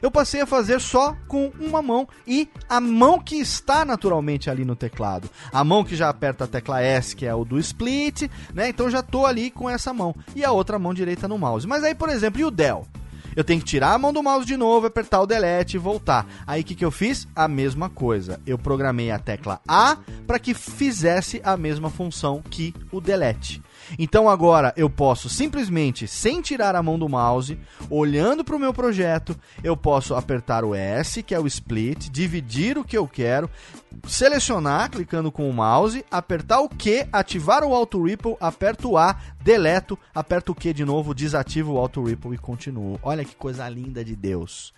eu 0.01 0.09
passei 0.09 0.41
a 0.41 0.47
fazer 0.47 0.81
só 0.81 1.15
com 1.27 1.51
uma 1.59 1.81
mão 1.81 2.07
e 2.25 2.49
a 2.67 2.81
mão 2.81 3.19
que 3.19 3.35
está 3.35 3.85
naturalmente 3.85 4.49
ali 4.49 4.65
no 4.65 4.75
teclado. 4.75 5.29
A 5.53 5.63
mão 5.63 5.83
que 5.83 5.95
já 5.95 6.09
aperta 6.09 6.45
a 6.45 6.47
tecla 6.47 6.81
S, 6.81 7.15
que 7.15 7.25
é 7.25 7.35
o 7.35 7.45
do 7.45 7.59
split, 7.59 8.23
né? 8.53 8.69
Então 8.69 8.89
já 8.89 9.03
tô 9.03 9.27
ali 9.27 9.51
com 9.51 9.69
essa 9.69 9.93
mão. 9.93 10.15
E 10.35 10.43
a 10.43 10.51
outra 10.51 10.79
mão 10.79 10.91
direita 10.91 11.27
no 11.27 11.37
mouse. 11.37 11.67
Mas 11.67 11.83
aí, 11.83 11.93
por 11.93 12.09
exemplo, 12.09 12.41
e 12.41 12.45
o 12.45 12.49
Dell? 12.49 12.87
Eu 13.35 13.43
tenho 13.43 13.59
que 13.59 13.65
tirar 13.65 13.93
a 13.93 13.97
mão 13.97 14.13
do 14.13 14.23
mouse 14.23 14.45
de 14.45 14.57
novo, 14.57 14.87
apertar 14.87 15.21
o 15.21 15.27
delete 15.27 15.75
e 15.75 15.79
voltar. 15.79 16.25
Aí 16.45 16.61
o 16.61 16.63
que, 16.63 16.75
que 16.75 16.85
eu 16.85 16.91
fiz? 16.91 17.27
A 17.35 17.47
mesma 17.47 17.89
coisa. 17.89 18.39
Eu 18.45 18.57
programei 18.57 19.11
a 19.11 19.19
tecla 19.19 19.59
A 19.67 19.97
para 20.27 20.39
que 20.39 20.53
fizesse 20.53 21.41
a 21.43 21.55
mesma 21.55 21.89
função 21.89 22.41
que 22.41 22.73
o 22.91 22.99
delete. 22.99 23.61
Então 23.97 24.29
agora 24.29 24.73
eu 24.77 24.89
posso 24.89 25.29
simplesmente, 25.29 26.07
sem 26.07 26.41
tirar 26.41 26.75
a 26.75 26.83
mão 26.83 26.97
do 26.97 27.09
mouse, 27.09 27.59
olhando 27.89 28.43
para 28.43 28.55
o 28.55 28.59
meu 28.59 28.73
projeto, 28.73 29.35
eu 29.63 29.75
posso 29.75 30.15
apertar 30.15 30.63
o 30.63 30.75
S, 30.75 31.23
que 31.23 31.35
é 31.35 31.39
o 31.39 31.47
split, 31.47 32.09
dividir 32.09 32.77
o 32.77 32.83
que 32.83 32.97
eu 32.97 33.07
quero, 33.07 33.49
selecionar 34.07 34.89
clicando 34.89 35.31
com 35.31 35.49
o 35.49 35.53
mouse, 35.53 36.05
apertar 36.09 36.59
o 36.59 36.69
Q, 36.69 37.07
ativar 37.11 37.63
o 37.63 37.73
Auto 37.73 38.03
Ripple, 38.03 38.37
aperto 38.39 38.91
o 38.91 38.97
A, 38.97 39.15
deleto, 39.43 39.97
aperto 40.13 40.51
o 40.51 40.55
Q 40.55 40.73
de 40.73 40.85
novo, 40.85 41.13
desativo 41.13 41.73
o 41.73 41.77
Auto 41.77 42.03
Ripple 42.03 42.35
e 42.35 42.37
continuo. 42.37 42.99
Olha 43.01 43.25
que 43.25 43.35
coisa 43.35 43.67
linda 43.67 44.03
de 44.03 44.15
Deus. 44.15 44.73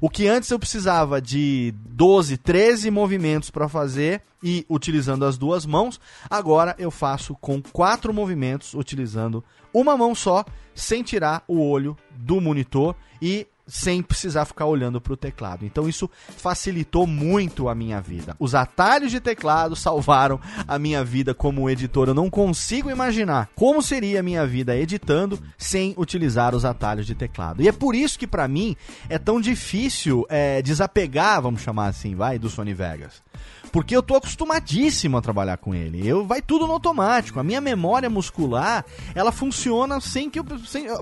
O 0.00 0.08
que 0.08 0.26
antes 0.26 0.50
eu 0.50 0.58
precisava 0.58 1.20
de 1.20 1.74
12, 1.88 2.36
13 2.36 2.90
movimentos 2.90 3.50
para 3.50 3.68
fazer 3.68 4.22
e 4.42 4.64
utilizando 4.68 5.24
as 5.24 5.36
duas 5.36 5.66
mãos, 5.66 6.00
agora 6.30 6.74
eu 6.78 6.90
faço 6.90 7.34
com 7.34 7.60
quatro 7.60 8.12
movimentos 8.12 8.74
utilizando 8.74 9.42
uma 9.72 9.96
mão 9.96 10.14
só, 10.14 10.44
sem 10.74 11.02
tirar 11.02 11.42
o 11.48 11.60
olho 11.60 11.96
do 12.10 12.40
monitor 12.40 12.94
e 13.20 13.46
sem 13.66 14.02
precisar 14.02 14.44
ficar 14.44 14.66
olhando 14.66 15.00
para 15.00 15.12
o 15.12 15.16
teclado. 15.16 15.64
Então 15.64 15.88
isso 15.88 16.08
facilitou 16.36 17.06
muito 17.06 17.68
a 17.68 17.74
minha 17.74 18.00
vida. 18.00 18.36
Os 18.38 18.54
atalhos 18.54 19.10
de 19.10 19.20
teclado 19.20 19.74
salvaram 19.74 20.40
a 20.66 20.78
minha 20.78 21.04
vida 21.04 21.34
como 21.34 21.68
editor. 21.68 22.08
Eu 22.08 22.14
não 22.14 22.30
consigo 22.30 22.90
imaginar 22.90 23.50
como 23.54 23.82
seria 23.82 24.20
a 24.20 24.22
minha 24.22 24.46
vida 24.46 24.76
editando 24.76 25.38
sem 25.58 25.94
utilizar 25.96 26.54
os 26.54 26.64
atalhos 26.64 27.06
de 27.06 27.14
teclado. 27.14 27.62
E 27.62 27.68
é 27.68 27.72
por 27.72 27.94
isso 27.94 28.18
que 28.18 28.26
para 28.26 28.46
mim 28.46 28.76
é 29.08 29.18
tão 29.18 29.40
difícil 29.40 30.24
é, 30.28 30.62
desapegar, 30.62 31.42
vamos 31.42 31.62
chamar 31.62 31.88
assim, 31.88 32.14
vai, 32.14 32.38
do 32.38 32.48
Sony 32.48 32.74
Vegas 32.74 33.26
porque 33.72 33.96
eu 33.96 34.02
tô 34.02 34.16
acostumadíssimo 34.16 35.16
a 35.16 35.22
trabalhar 35.22 35.56
com 35.56 35.74
ele. 35.74 36.06
Eu 36.06 36.26
vai 36.26 36.40
tudo 36.40 36.66
no 36.66 36.72
automático. 36.72 37.40
A 37.40 37.44
minha 37.44 37.60
memória 37.60 38.08
muscular, 38.08 38.84
ela 39.14 39.32
funciona 39.32 40.00
sem 40.00 40.30
que 40.30 40.38
eu 40.38 40.44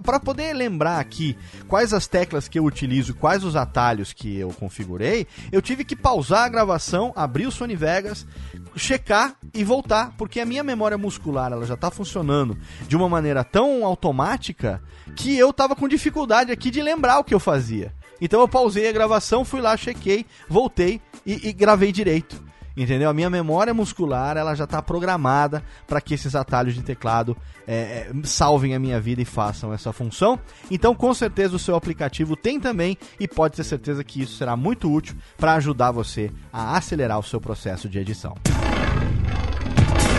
para 0.02 0.20
poder 0.20 0.52
lembrar 0.52 0.98
aqui 0.98 1.36
quais 1.68 1.92
as 1.92 2.06
teclas 2.06 2.48
que 2.48 2.58
eu 2.58 2.64
utilizo, 2.64 3.14
quais 3.14 3.44
os 3.44 3.56
atalhos 3.56 4.12
que 4.12 4.36
eu 4.36 4.48
configurei, 4.50 5.26
eu 5.52 5.62
tive 5.62 5.84
que 5.84 5.96
pausar 5.96 6.44
a 6.44 6.48
gravação, 6.48 7.12
abrir 7.14 7.46
o 7.46 7.52
Sony 7.52 7.76
Vegas, 7.76 8.26
checar 8.76 9.36
e 9.52 9.62
voltar, 9.62 10.14
porque 10.16 10.40
a 10.40 10.46
minha 10.46 10.62
memória 10.62 10.98
muscular, 10.98 11.52
ela 11.52 11.66
já 11.66 11.76
tá 11.76 11.90
funcionando 11.90 12.56
de 12.88 12.96
uma 12.96 13.08
maneira 13.08 13.44
tão 13.44 13.84
automática 13.84 14.82
que 15.16 15.36
eu 15.36 15.52
tava 15.52 15.76
com 15.76 15.88
dificuldade 15.88 16.50
aqui 16.50 16.70
de 16.70 16.82
lembrar 16.82 17.18
o 17.18 17.24
que 17.24 17.34
eu 17.34 17.40
fazia. 17.40 17.92
Então 18.20 18.40
eu 18.40 18.48
pausei 18.48 18.88
a 18.88 18.92
gravação, 18.92 19.44
fui 19.44 19.60
lá, 19.60 19.76
chequei, 19.76 20.24
voltei 20.48 21.00
e, 21.26 21.48
e 21.48 21.52
gravei 21.52 21.92
direito. 21.92 22.42
Entendeu? 22.76 23.08
A 23.08 23.14
minha 23.14 23.30
memória 23.30 23.72
muscular 23.72 24.36
ela 24.36 24.54
já 24.54 24.64
está 24.64 24.82
programada 24.82 25.62
para 25.86 26.00
que 26.00 26.14
esses 26.14 26.34
atalhos 26.34 26.74
de 26.74 26.82
teclado 26.82 27.36
é, 27.66 27.74
é, 27.74 28.12
salvem 28.24 28.74
a 28.74 28.78
minha 28.78 29.00
vida 29.00 29.22
e 29.22 29.24
façam 29.24 29.72
essa 29.72 29.92
função. 29.92 30.38
Então, 30.70 30.94
com 30.94 31.14
certeza, 31.14 31.54
o 31.54 31.58
seu 31.58 31.76
aplicativo 31.76 32.36
tem 32.36 32.58
também 32.58 32.98
e 33.18 33.28
pode 33.28 33.54
ter 33.54 33.64
certeza 33.64 34.02
que 34.02 34.22
isso 34.22 34.36
será 34.36 34.56
muito 34.56 34.92
útil 34.92 35.14
para 35.36 35.54
ajudar 35.54 35.92
você 35.92 36.30
a 36.52 36.76
acelerar 36.76 37.18
o 37.18 37.22
seu 37.22 37.40
processo 37.40 37.88
de 37.88 37.98
edição. 37.98 38.34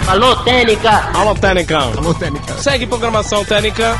Alô, 0.07 0.35
Técnica! 0.43 1.17
Alô, 1.17 1.33
Técnica! 1.33 1.77
Alô, 1.77 2.13
Técnica! 2.13 2.53
Segue 2.59 2.85
programação 2.85 3.43
Técnica! 3.43 3.97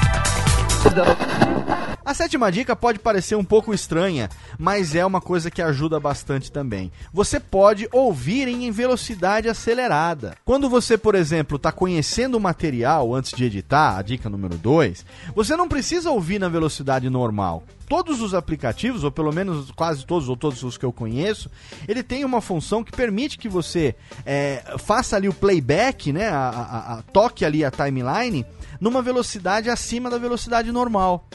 A 2.06 2.14
sétima 2.14 2.52
dica 2.52 2.76
pode 2.76 3.00
parecer 3.00 3.36
um 3.36 3.44
pouco 3.44 3.74
estranha, 3.74 4.30
mas 4.60 4.94
é 4.94 5.04
uma 5.04 5.20
coisa 5.20 5.50
que 5.50 5.60
ajuda 5.60 6.00
bastante 6.00 6.52
também. 6.52 6.92
Você 7.12 7.40
pode 7.40 7.90
ouvir 7.92 8.48
em 8.48 8.70
velocidade 8.70 9.50
acelerada. 9.50 10.36
Quando 10.46 10.70
você, 10.70 11.00
por 11.00 11.16
exemplo, 11.16 11.56
está 11.56 11.72
conhecendo 11.72 12.36
o 12.36 12.40
material 12.40 13.16
antes 13.16 13.32
de 13.32 13.46
editar, 13.46 13.98
a 13.98 14.04
dica 14.04 14.30
número 14.30 14.56
2, 14.56 15.04
você 15.34 15.56
não 15.58 15.68
precisa 15.68 16.12
ouvir 16.12 16.40
na 16.40 16.48
velocidade 16.48 17.10
normal 17.10 17.64
todos 17.88 18.22
os 18.22 18.34
aplicativos, 18.34 19.04
ou 19.04 19.12
pelo 19.12 19.32
menos 19.32 19.72
quase 19.72 20.06
todos, 20.06 20.28
ou 20.28 20.36
todos 20.36 20.64
os 20.64 20.78
que 20.78 20.86
eu 20.86 20.92
conheço, 20.92 21.50
ele 21.88 22.04
tem 22.04 22.26
uma 22.26 22.42
função 22.42 22.84
que 22.84 22.92
permite 22.92 23.38
que 23.38 23.48
você 23.48 23.96
é, 24.26 24.76
faça 24.80 25.16
ali 25.16 25.30
o 25.30 25.34
playback, 25.34 26.12
né, 26.12 26.28
a, 26.30 26.50
a, 26.50 26.94
a, 26.94 27.02
toque 27.04 27.46
ali 27.46 27.64
a 27.64 27.72
timeline, 27.72 28.46
numa 28.80 29.02
velocidade 29.02 29.70
acima 29.70 30.10
da 30.10 30.18
velocidade 30.18 30.72
normal. 30.72 31.28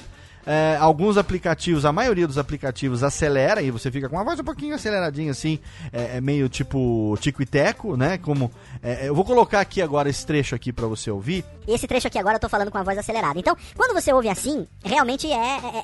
É, 0.47 0.79
alguns 0.81 1.19
aplicativos, 1.19 1.85
a 1.85 1.93
maioria 1.93 2.27
dos 2.27 2.39
aplicativos 2.39 3.03
acelera 3.03 3.61
e 3.61 3.71
você 3.71 3.91
fica 3.91 4.09
com 4.09 4.17
uma 4.17 4.25
voz 4.25 4.41
um 4.41 4.45
pouquinho 4.45 4.75
aceleradinha 4.75 5.31
assim, 5.31 5.59
é, 5.93 6.17
é 6.17 6.21
meio 6.21 6.49
tipo 6.49 7.17
tico 7.21 7.43
e 7.43 7.47
teco, 7.47 7.97
né? 7.97 8.17
Como 8.17 8.51
é, 8.83 9.07
eu 9.07 9.15
vou 9.15 9.25
colocar 9.25 9.61
aqui 9.61 9.83
agora 9.83 10.09
esse 10.09 10.25
trecho 10.25 10.55
aqui 10.55 10.73
para 10.73 10.87
você 10.87 11.11
ouvir. 11.11 11.45
Esse 11.69 11.87
trecho 11.87 12.07
aqui 12.07 12.19
agora 12.19 12.37
eu 12.37 12.41
tô 12.41 12.49
falando 12.49 12.71
com 12.71 12.79
a 12.79 12.83
voz 12.83 12.97
acelerada. 12.97 13.39
Então, 13.39 13.57
quando 13.77 13.93
você 13.93 14.13
ouve 14.13 14.29
assim, 14.29 14.67
realmente 14.83 15.31
é, 15.31 15.37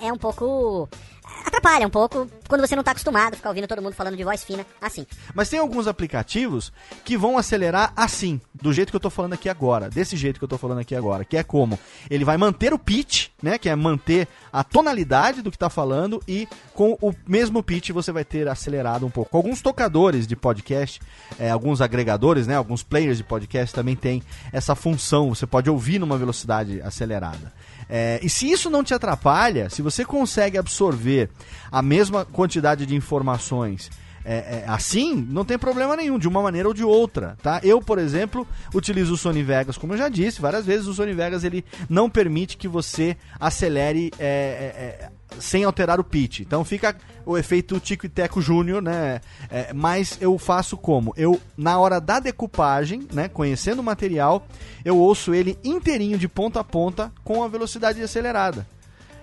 é, 0.02 0.08
é 0.08 0.12
um 0.12 0.18
pouco 0.18 0.88
atrapalha 1.48 1.86
um 1.86 1.90
pouco 1.90 2.28
quando 2.48 2.60
você 2.60 2.74
não 2.74 2.80
está 2.80 2.92
acostumado 2.92 3.34
a 3.34 3.36
ficar 3.36 3.48
ouvindo 3.48 3.66
todo 3.66 3.82
mundo 3.82 3.94
falando 3.94 4.16
de 4.16 4.24
voz 4.24 4.44
fina 4.44 4.64
assim. 4.80 5.06
Mas 5.34 5.48
tem 5.48 5.58
alguns 5.58 5.86
aplicativos 5.86 6.72
que 7.04 7.16
vão 7.16 7.38
acelerar 7.38 7.92
assim, 7.96 8.40
do 8.54 8.72
jeito 8.72 8.90
que 8.90 8.96
eu 8.96 8.98
estou 8.98 9.10
falando 9.10 9.34
aqui 9.34 9.48
agora, 9.48 9.88
desse 9.88 10.16
jeito 10.16 10.38
que 10.38 10.44
eu 10.44 10.46
estou 10.46 10.58
falando 10.58 10.78
aqui 10.78 10.94
agora, 10.94 11.24
que 11.24 11.36
é 11.36 11.42
como 11.42 11.78
ele 12.10 12.24
vai 12.24 12.36
manter 12.36 12.72
o 12.72 12.78
pitch, 12.78 13.28
né, 13.42 13.58
que 13.58 13.68
é 13.68 13.76
manter 13.76 14.28
a 14.52 14.64
tonalidade 14.64 15.42
do 15.42 15.50
que 15.50 15.56
está 15.56 15.70
falando 15.70 16.22
e 16.26 16.48
com 16.74 16.96
o 17.00 17.14
mesmo 17.26 17.62
pitch 17.62 17.90
você 17.90 18.12
vai 18.12 18.24
ter 18.24 18.48
acelerado 18.48 19.06
um 19.06 19.10
pouco. 19.10 19.36
Alguns 19.36 19.60
tocadores 19.60 20.26
de 20.26 20.36
podcast, 20.36 21.00
é, 21.38 21.50
alguns 21.50 21.80
agregadores, 21.80 22.46
né, 22.46 22.56
alguns 22.56 22.82
players 22.82 23.18
de 23.18 23.24
podcast 23.24 23.74
também 23.74 23.96
tem 23.96 24.22
essa 24.52 24.74
função, 24.74 25.34
você 25.34 25.46
pode 25.46 25.68
ouvir 25.70 25.98
numa 25.98 26.18
velocidade 26.18 26.80
acelerada. 26.82 27.52
É, 27.88 28.18
e 28.22 28.28
se 28.28 28.50
isso 28.50 28.68
não 28.68 28.82
te 28.82 28.92
atrapalha, 28.92 29.70
se 29.70 29.82
você 29.82 30.04
consegue 30.04 30.58
absorver 30.58 31.30
a 31.70 31.80
mesma 31.82 32.24
quantidade 32.24 32.84
de 32.84 32.94
informações 32.94 33.90
é, 34.28 34.34
é, 34.34 34.64
assim, 34.66 35.14
não 35.14 35.44
tem 35.44 35.56
problema 35.56 35.94
nenhum, 35.96 36.18
de 36.18 36.26
uma 36.26 36.42
maneira 36.42 36.66
ou 36.66 36.74
de 36.74 36.82
outra, 36.82 37.36
tá? 37.40 37.60
Eu, 37.62 37.80
por 37.80 37.96
exemplo, 37.96 38.44
utilizo 38.74 39.14
o 39.14 39.16
Sony 39.16 39.44
Vegas, 39.44 39.78
como 39.78 39.94
eu 39.94 39.98
já 39.98 40.08
disse 40.08 40.40
várias 40.40 40.66
vezes, 40.66 40.88
o 40.88 40.94
Sony 40.94 41.14
Vegas 41.14 41.44
ele 41.44 41.64
não 41.88 42.10
permite 42.10 42.56
que 42.56 42.66
você 42.66 43.16
acelere 43.38 44.10
é, 44.18 44.26
é, 44.26 45.06
é 45.06 45.10
sem 45.38 45.64
alterar 45.64 46.00
o 46.00 46.04
pitch. 46.04 46.40
Então 46.40 46.64
fica 46.64 46.96
o 47.24 47.36
efeito 47.36 47.80
Tico 47.80 48.06
e 48.06 48.08
Teco 48.08 48.40
Júnior, 48.40 48.80
né? 48.80 49.20
É, 49.50 49.72
mas 49.72 50.16
eu 50.20 50.38
faço 50.38 50.76
como? 50.76 51.12
Eu, 51.16 51.40
na 51.56 51.78
hora 51.78 52.00
da 52.00 52.20
decupagem, 52.20 53.06
né? 53.12 53.28
Conhecendo 53.28 53.80
o 53.80 53.84
material, 53.84 54.46
eu 54.84 54.96
ouço 54.96 55.34
ele 55.34 55.58
inteirinho 55.64 56.18
de 56.18 56.28
ponta 56.28 56.60
a 56.60 56.64
ponta 56.64 57.12
com 57.24 57.42
a 57.42 57.48
velocidade 57.48 58.00
acelerada. 58.02 58.66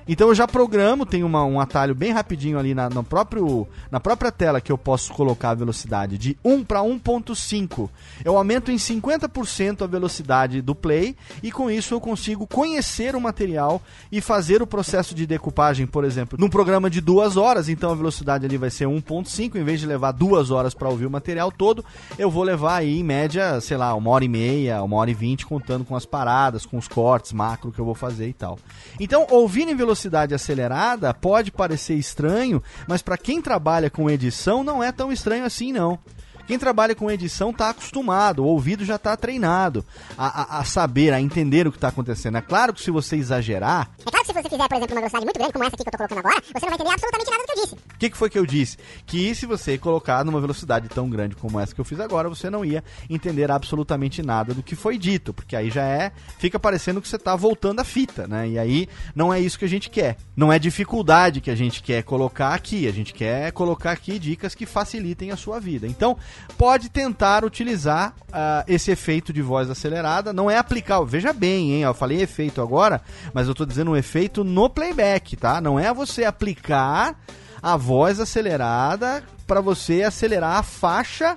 Então 0.08 0.28
eu 0.28 0.36
já 0.36 0.48
programo, 0.48 1.06
tem 1.06 1.24
uma, 1.24 1.46
um 1.46 1.60
atalho 1.60 1.96
bem 1.96 2.12
rapidinho 2.12 2.60
ali 2.60 2.74
na, 2.74 2.90
no 2.90 3.04
próprio, 3.04 3.68
na 3.90 4.00
própria 4.00 4.32
tela 4.32 4.60
que 4.60 4.72
eu 4.72 4.78
posso 4.78 5.14
colocar 5.14 5.52
a 5.52 5.56
velocidade 5.56 6.18
de 6.18 6.38
1 6.44 6.64
para 6.64 6.82
1.5. 6.82 7.90
Eu 8.24 8.38
aumento 8.38 8.70
em 8.70 8.76
50% 8.76 9.82
a 9.82 9.88
velocidade 9.88 10.62
do 10.62 10.76
play 10.76 11.16
e 11.42 11.52
com 11.52 11.72
isso 11.72 11.94
eu 11.94 12.02
consigo 12.02 12.46
conhecer 12.46 13.16
o 13.16 13.22
material 13.22 13.82
e 14.12 14.20
fazer 14.20 14.62
o 14.62 14.68
processo 14.68 15.16
de 15.16 15.26
decupagem, 15.26 15.88
por 15.88 16.04
exemplo, 16.04 16.38
num 16.38 16.50
programa 16.50 16.90
de 16.90 17.00
duas 17.00 17.38
horas, 17.38 17.70
então 17.70 17.92
a 17.92 17.96
velocidade 17.96 18.46
ali 18.46 18.58
vai 18.58 18.70
ser 18.70 18.86
1.5, 18.86 19.56
em 19.56 19.64
vez 19.64 19.80
de 19.80 19.86
levar 19.86 20.12
duas 20.12 20.52
horas 20.52 20.74
para 20.74 20.90
ouvir 20.90 21.06
o 21.06 21.12
material 21.12 21.52
todo, 21.52 21.84
eu 22.18 22.30
vou 22.30 22.44
levar 22.44 22.78
aí 22.78 23.00
em 23.00 23.04
média, 23.04 23.62
sei 23.62 23.78
lá, 23.78 23.94
uma 23.96 24.10
hora 24.10 24.26
e 24.26 24.30
meia, 24.30 24.84
uma 24.84 24.98
hora 24.98 25.10
e 25.10 25.14
vinte, 25.14 25.46
contando 25.46 25.86
com 25.86 25.96
as 25.96 26.06
paradas, 26.06 26.66
com 26.66 26.78
os 26.78 26.88
cortes, 26.88 27.32
macro 27.32 27.72
que 27.72 27.80
eu 27.80 27.86
vou 27.86 27.96
fazer 27.96 28.28
e 28.28 28.34
tal. 28.34 28.60
Então, 29.00 29.26
ouvir 29.30 29.68
em 29.68 29.76
velocidade 29.76 29.93
velocidade 29.94 30.34
acelerada 30.34 31.14
pode 31.14 31.52
parecer 31.52 31.94
estranho, 31.94 32.62
mas 32.88 33.02
para 33.02 33.18
quem 33.18 33.42
trabalha 33.42 33.90
com 33.90 34.10
edição 34.10 34.64
não 34.64 34.84
é 34.84 34.92
tão 34.92 35.12
estranho 35.12 35.46
assim 35.46 35.72
não. 35.72 36.00
Quem 36.46 36.60
trabalha 36.60 36.94
com 36.94 37.10
edição 37.10 37.52
está 37.52 37.70
acostumado, 37.70 38.44
o 38.44 38.48
ouvido 38.48 38.84
já 38.84 38.96
está 38.96 39.16
treinado 39.16 39.86
a, 40.18 40.58
a, 40.58 40.60
a, 40.60 40.64
saber, 40.66 41.14
a 41.14 41.22
entender 41.22 41.68
o 41.68 41.72
que 41.72 41.78
está 41.78 41.88
acontecendo. 41.88 42.38
É 42.38 42.42
claro 42.42 42.74
que 42.74 42.82
se 42.82 42.92
você 42.92 43.16
exagerar. 43.16 43.90
É 44.06 44.12
claro 44.12 44.26
que 44.26 44.34
se 44.34 44.42
você 44.42 44.50
fizer, 44.50 44.68
por 44.68 44.76
exemplo, 44.76 44.96
uma 44.96 45.02
velocidade 45.02 45.26
muito 45.26 45.38
grande, 45.38 45.54
como 45.54 45.66
essa 45.66 45.76
aqui 45.76 45.84
que 45.84 45.90
eu 45.90 45.92
estou 45.92 46.08
colocando 46.08 46.28
agora, 46.28 46.44
você 46.54 46.66
não 46.66 46.70
vai 46.70 46.76
entender 46.76 46.94
absolutamente 46.94 47.32
nada 47.32 47.44
do 47.44 47.46
que 47.46 47.52
eu 47.52 47.64
disse. 47.64 47.76
O 47.76 47.98
que, 47.98 48.10
que 48.10 48.18
foi 48.18 48.30
que 48.30 48.40
eu 48.40 48.46
disse? 48.46 48.78
Que 49.06 49.36
se 49.36 49.46
você 49.46 49.78
colocar 49.78 50.26
numa 50.26 50.42
velocidade 50.42 50.90
tão 50.90 51.10
grande 51.10 51.36
como 51.36 51.60
essa 51.60 51.74
que 51.74 51.80
eu 51.80 51.86
fiz 51.86 52.00
agora, 52.00 52.28
você 52.28 52.50
não 52.50 52.66
ia 52.66 52.84
entender 53.10 53.50
absolutamente 53.50 54.22
nada 54.22 54.54
do 54.54 54.62
que 54.62 54.76
foi 54.76 54.98
dito, 54.98 55.34
porque 55.34 55.56
aí 55.56 55.70
já 55.70 55.86
é. 55.86 56.12
fica 56.38 56.60
parecendo 56.60 57.02
que 57.02 57.08
você 57.08 57.16
está 57.16 57.36
voltando 57.36 57.80
a 57.80 57.84
fita, 57.86 58.28
né? 58.28 58.50
E 58.50 58.60
aí 58.60 58.90
não 59.16 59.34
é 59.34 59.40
isso 59.40 59.58
que 59.58 59.66
a 59.66 59.70
gente 59.70 59.90
quer. 59.90 60.18
Não 60.36 60.52
é 60.52 60.60
dificuldade 60.60 61.40
que 61.40 61.50
a 61.50 61.56
gente 61.56 61.82
quer 61.82 62.04
colocar 62.04 62.54
aqui, 62.54 62.88
a 62.88 62.92
gente 62.92 63.14
quer 63.14 63.52
colocar 63.54 63.92
aqui 63.92 64.20
dicas 64.20 64.54
que 64.54 64.66
facilitem 64.66 65.32
a 65.32 65.38
sua 65.38 65.60
vida. 65.60 65.88
Então, 65.88 66.18
pode 66.58 66.90
tentar 66.90 67.44
utilizar 67.46 68.14
uh, 68.30 68.64
esse 68.68 68.92
efeito 68.92 69.32
de 69.34 69.42
voz 69.42 69.70
acelerada. 69.70 70.32
Não 70.34 70.50
é 70.50 70.58
aplicar, 70.58 71.02
veja 71.04 71.34
bem, 71.34 71.72
hein? 71.74 71.82
Eu 71.84 71.94
falei 71.94 72.22
efeito 72.22 72.62
agora, 72.62 73.02
mas 73.34 73.48
eu 73.48 73.52
estou 73.52 73.66
dizendo 73.66 73.92
um 73.92 73.96
efeito 73.96 74.44
no 74.44 74.70
playback, 74.70 75.36
tá? 75.36 75.60
Não 75.62 75.80
é 75.80 75.94
você 75.94 76.26
aplicar 76.26 77.20
a 77.62 77.78
voz 77.78 78.20
acelerada 78.20 79.24
para 79.48 79.62
você 79.62 80.04
acelerar 80.04 80.58
a 80.58 80.64
faixa 80.64 81.36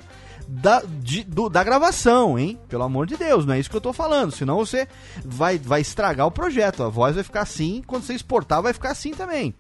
da, 0.48 0.80
de- 1.00 1.24
do- 1.24 1.48
da 1.48 1.64
gravação, 1.64 2.38
hein? 2.38 2.58
Pelo 2.68 2.84
amor 2.84 3.06
de 3.06 3.16
Deus, 3.16 3.44
não 3.44 3.54
é 3.54 3.58
isso 3.58 3.70
que 3.70 3.76
eu 3.76 3.80
tô 3.80 3.92
falando. 3.92 4.30
Senão 4.32 4.56
você 4.56 4.86
vai, 5.24 5.58
vai 5.58 5.80
estragar 5.80 6.26
o 6.26 6.30
projeto. 6.30 6.82
A 6.84 6.88
voz 6.88 7.14
vai 7.16 7.24
ficar 7.24 7.42
assim, 7.42 7.82
quando 7.86 8.04
você 8.04 8.14
exportar, 8.14 8.62
vai 8.62 8.72
ficar 8.72 8.90
assim 8.90 9.10
também. 9.12 9.54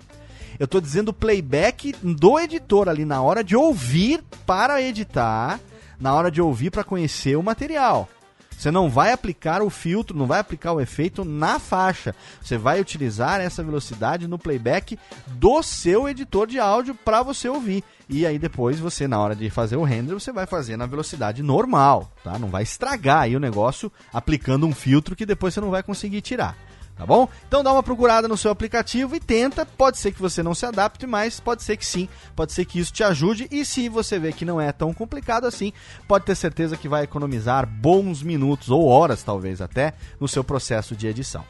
Eu 0.58 0.66
tô 0.66 0.80
dizendo 0.80 1.12
playback 1.12 1.94
do 2.02 2.38
editor 2.38 2.88
ali 2.88 3.04
na 3.04 3.20
hora 3.20 3.44
de 3.44 3.54
ouvir 3.54 4.22
para 4.46 4.80
editar, 4.80 5.60
na 6.00 6.14
hora 6.14 6.30
de 6.30 6.40
ouvir 6.40 6.70
para 6.70 6.84
conhecer 6.84 7.36
o 7.36 7.42
material. 7.42 8.08
Você 8.56 8.70
não 8.70 8.88
vai 8.88 9.12
aplicar 9.12 9.60
o 9.60 9.68
filtro, 9.68 10.16
não 10.16 10.26
vai 10.26 10.40
aplicar 10.40 10.72
o 10.72 10.80
efeito 10.80 11.24
na 11.24 11.58
faixa. 11.58 12.14
Você 12.40 12.56
vai 12.56 12.80
utilizar 12.80 13.38
essa 13.38 13.62
velocidade 13.62 14.26
no 14.26 14.38
playback 14.38 14.98
do 15.26 15.62
seu 15.62 16.08
editor 16.08 16.46
de 16.46 16.58
áudio 16.58 16.94
para 16.94 17.22
você 17.22 17.50
ouvir. 17.50 17.84
E 18.08 18.24
aí 18.24 18.38
depois 18.38 18.80
você, 18.80 19.06
na 19.06 19.18
hora 19.18 19.36
de 19.36 19.50
fazer 19.50 19.76
o 19.76 19.84
render, 19.84 20.14
você 20.14 20.32
vai 20.32 20.46
fazer 20.46 20.76
na 20.76 20.86
velocidade 20.86 21.42
normal, 21.42 22.10
tá? 22.24 22.38
Não 22.38 22.48
vai 22.48 22.62
estragar 22.62 23.22
aí 23.22 23.36
o 23.36 23.40
negócio 23.40 23.92
aplicando 24.10 24.66
um 24.66 24.72
filtro 24.72 25.14
que 25.14 25.26
depois 25.26 25.52
você 25.52 25.60
não 25.60 25.70
vai 25.70 25.82
conseguir 25.82 26.22
tirar. 26.22 26.56
Tá 26.96 27.04
bom? 27.04 27.28
Então 27.46 27.62
dá 27.62 27.72
uma 27.72 27.82
procurada 27.82 28.26
no 28.26 28.38
seu 28.38 28.50
aplicativo 28.50 29.14
e 29.14 29.20
tenta. 29.20 29.66
Pode 29.66 29.98
ser 29.98 30.12
que 30.12 30.22
você 30.22 30.42
não 30.42 30.54
se 30.54 30.64
adapte, 30.64 31.06
mas 31.06 31.38
pode 31.38 31.62
ser 31.62 31.76
que 31.76 31.84
sim. 31.84 32.08
Pode 32.34 32.52
ser 32.52 32.64
que 32.64 32.78
isso 32.78 32.92
te 32.92 33.04
ajude. 33.04 33.46
E 33.50 33.66
se 33.66 33.88
você 33.88 34.18
vê 34.18 34.32
que 34.32 34.46
não 34.46 34.58
é 34.58 34.72
tão 34.72 34.94
complicado 34.94 35.46
assim, 35.46 35.74
pode 36.08 36.24
ter 36.24 36.34
certeza 36.34 36.76
que 36.76 36.88
vai 36.88 37.04
economizar 37.04 37.66
bons 37.66 38.22
minutos 38.22 38.70
ou 38.70 38.86
horas, 38.86 39.22
talvez 39.22 39.60
até, 39.60 39.92
no 40.18 40.26
seu 40.26 40.42
processo 40.42 40.96
de 40.96 41.06
edição. 41.06 41.44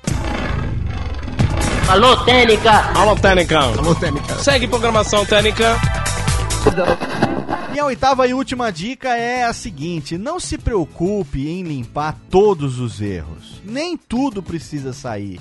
Alô, 1.89 2.17
Técnica! 2.25 2.73
Alô, 2.99 3.15
Técnica. 3.15 3.59
Alô, 3.61 3.95
Técnica. 3.95 4.35
Segue 4.41 4.67
programação 4.67 5.25
técnica. 5.25 5.77
E 7.75 7.79
a 7.79 7.85
oitava 7.85 8.27
e 8.27 8.35
última 8.35 8.71
dica 8.71 9.17
é 9.17 9.45
a 9.45 9.53
seguinte: 9.53 10.17
não 10.17 10.41
se 10.41 10.57
preocupe 10.57 11.49
em 11.49 11.63
limpar 11.63 12.19
todos 12.31 12.79
os 12.79 13.01
erros. 13.01 13.61
Nem 13.65 13.97
tudo 13.97 14.43
precisa 14.43 14.93
sair. 14.93 15.41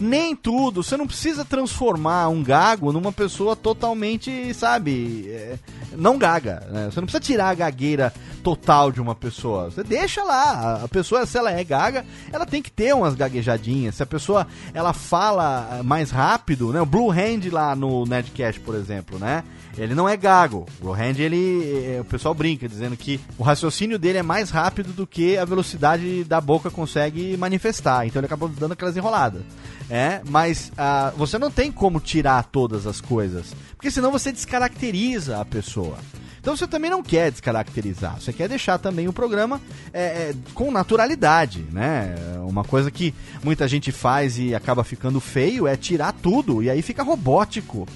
Nem 0.00 0.34
tudo. 0.34 0.82
Você 0.82 0.96
não 0.96 1.06
precisa 1.06 1.44
transformar 1.44 2.28
um 2.28 2.42
gago 2.42 2.92
numa 2.92 3.12
pessoa 3.12 3.54
totalmente, 3.54 4.52
sabe, 4.54 5.26
é, 5.28 5.58
não 5.96 6.18
gaga. 6.18 6.66
né? 6.70 6.90
Você 6.90 7.00
não 7.00 7.06
precisa 7.06 7.20
tirar 7.20 7.50
a 7.50 7.54
gagueira 7.54 8.12
total 8.42 8.90
de 8.90 9.00
uma 9.00 9.14
pessoa. 9.14 9.70
Você 9.70 9.84
deixa 9.84 10.24
lá. 10.24 10.82
A 10.82 10.88
pessoa, 10.88 11.24
se 11.24 11.38
ela 11.38 11.52
é 11.52 11.62
gaga, 11.62 12.04
ela 12.32 12.44
tem 12.44 12.60
que 12.60 12.70
ter 12.70 12.94
umas 12.94 13.14
gaguejadinhas. 13.14 13.94
Se 13.94 14.02
a 14.02 14.06
pessoa 14.06 14.46
ela 14.74 14.92
fala 14.92 15.80
mais 15.84 16.10
rápido, 16.10 16.72
né? 16.72 16.80
O 16.80 16.86
Blue 16.86 17.10
Hand 17.10 17.48
lá 17.50 17.76
no 17.76 18.04
Nerdcast, 18.04 18.60
por 18.60 18.74
exemplo, 18.74 19.18
né? 19.18 19.44
Ele 19.76 19.94
não 19.94 20.08
é 20.08 20.16
gago. 20.16 20.66
O 20.80 20.92
Hand, 20.92 21.18
ele. 21.18 21.94
é, 21.96 22.00
O 22.00 22.04
pessoal 22.04 22.34
brinca, 22.34 22.68
dizendo 22.68 22.96
que 22.96 23.20
o 23.38 23.42
raciocínio 23.42 23.98
dele 23.98 24.18
é 24.18 24.22
mais 24.22 24.50
rápido 24.50 24.92
do 24.92 25.06
que 25.06 25.36
a 25.38 25.44
velocidade 25.44 26.24
da 26.24 26.40
boca 26.40 26.70
consegue 26.70 27.36
manifestar. 27.36 28.06
Então 28.06 28.20
ele 28.20 28.26
acabou 28.26 28.48
dando 28.48 28.72
aquelas 28.72 28.96
enroladas. 28.96 29.42
É, 29.90 30.20
mas 30.28 30.70
ah, 30.76 31.12
você 31.16 31.38
não 31.38 31.50
tem 31.50 31.70
como 31.70 32.00
tirar 32.00 32.44
todas 32.44 32.86
as 32.86 33.00
coisas. 33.00 33.54
Porque 33.76 33.90
senão 33.90 34.10
você 34.10 34.30
descaracteriza 34.30 35.40
a 35.40 35.44
pessoa. 35.44 35.96
Então 36.40 36.56
você 36.56 36.66
também 36.66 36.90
não 36.90 37.04
quer 37.04 37.30
descaracterizar, 37.30 38.20
você 38.20 38.32
quer 38.32 38.48
deixar 38.48 38.76
também 38.76 39.06
o 39.06 39.12
programa 39.12 39.60
é, 39.92 40.02
é, 40.02 40.34
com 40.54 40.72
naturalidade, 40.72 41.64
né? 41.70 42.16
Uma 42.48 42.64
coisa 42.64 42.90
que 42.90 43.14
muita 43.44 43.68
gente 43.68 43.92
faz 43.92 44.36
e 44.40 44.52
acaba 44.52 44.82
ficando 44.82 45.20
feio 45.20 45.68
é 45.68 45.76
tirar 45.76 46.12
tudo 46.12 46.60
e 46.60 46.68
aí 46.68 46.82
fica 46.82 47.04
robótico. 47.04 47.86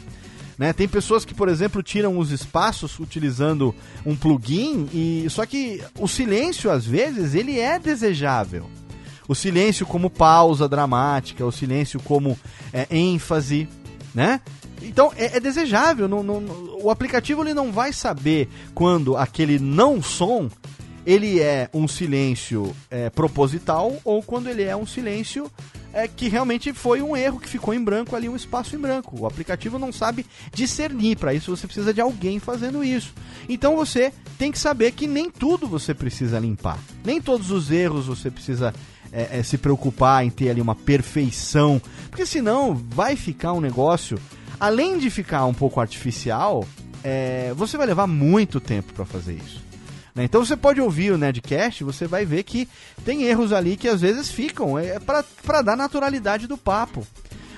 Né? 0.59 0.73
Tem 0.73 0.89
pessoas 0.89 1.25
que, 1.25 1.35
por 1.35 1.49
exemplo, 1.51 1.83
tiram 1.83 2.19
os 2.19 2.31
espaços 2.31 2.99
utilizando 2.99 3.75
um 4.07 4.17
plugin 4.17 4.89
e 4.93 5.27
só 5.29 5.45
que 5.45 5.83
o 5.99 6.09
silêncio 6.09 6.71
às 6.71 6.87
vezes 6.87 7.35
ele 7.35 7.61
é 7.61 7.79
desejável. 7.79 8.67
O 9.29 9.35
silêncio 9.35 9.85
como 9.85 10.09
pausa 10.09 10.67
dramática, 10.69 11.45
o 11.45 11.53
silêncio 11.53 12.01
como 12.01 12.39
é, 12.73 12.87
ênfase, 12.91 13.69
né? 14.15 14.41
Então 14.81 15.13
é, 15.17 15.37
é 15.37 15.41
desejável. 15.41 16.09
não- 16.09 16.23
não- 16.23 16.79
o 16.81 16.91
aplicativo 16.91 17.43
ele 17.43 17.53
não 17.53 17.71
vai 17.71 17.93
saber 17.93 18.49
quando 18.75 19.15
aquele 19.17 19.59
não 19.59 20.01
som 20.03 20.49
ele 21.05 21.39
é 21.41 21.69
um 21.75 21.87
silêncio 21.87 22.75
é, 22.91 23.11
proposital 23.11 23.95
ou 24.05 24.23
quando 24.23 24.49
ele 24.49 24.63
é 24.63 24.75
um 24.77 24.87
silêncio 24.87 25.51
é, 25.97 26.07
que 26.07 26.29
realmente 26.29 26.75
foi 26.75 27.01
um 27.01 27.17
erro 27.17 27.41
que 27.41 27.49
ficou 27.49 27.73
em 27.73 27.83
branco 27.83 28.15
ali, 28.15 28.29
um 28.29 28.37
espaço 28.37 28.77
em 28.77 28.79
branco. 28.79 29.19
O 29.19 29.27
aplicativo 29.27 29.79
não 29.79 29.91
sabe 29.91 30.27
discernir. 30.53 31.17
Para 31.17 31.33
isso 31.33 31.57
você 31.57 31.67
precisa 31.67 31.95
de 31.95 32.03
alguém 32.03 32.39
fazendo 32.39 32.85
isso. 32.85 33.15
Então 33.49 33.75
você 33.75 34.13
tem 34.37 34.53
que 34.53 34.59
saber 34.59 34.93
que 34.93 35.07
nem 35.07 35.31
tudo 35.31 35.67
você 35.67 35.95
precisa 35.95 36.39
limpar. 36.39 36.79
Nem 37.03 37.19
todos 37.19 37.51
os 37.51 37.71
erros 37.71 38.07
você 38.07 38.31
precisa 38.31 38.75
é, 39.11 39.39
é, 39.39 39.43
se 39.43 39.57
preocupar 39.57 40.23
em 40.23 40.29
ter 40.29 40.51
ali 40.51 40.61
uma 40.61 40.75
perfeição. 40.75 41.81
Porque 42.11 42.27
senão 42.27 42.75
vai 42.75 43.17
ficar 43.17 43.55
um 43.55 43.61
negócio, 43.61 44.19
além 44.61 44.99
de 44.99 45.09
ficar 45.09 45.47
um 45.47 45.55
pouco 45.55 45.81
artificial, 45.81 46.63
é, 47.03 47.55
você 47.57 47.79
vai 47.79 47.87
levar 47.87 48.07
muito 48.07 48.61
tempo 48.61 48.93
para 48.93 49.07
fazer 49.07 49.33
isso. 49.33 49.66
Né? 50.17 50.25
Então 50.25 50.43
você 50.43 50.57
pode 50.57 50.81
ouvir 50.81 51.13
o 51.13 51.19
Nerdcast, 51.19 51.85
você 51.85 52.07
vai 52.07 52.25
ver 52.25 52.43
que 52.43 52.67
tem 53.05 53.25
erros 53.25 53.53
ali 53.53 53.77
que 53.77 53.87
às 53.87 54.01
vezes 54.01 54.31
ficam, 54.31 54.79
é 54.79 54.99
para 54.99 55.63
dar 55.63 55.77
naturalidade 55.77 56.47
do 56.47 56.57
papo. 56.57 57.07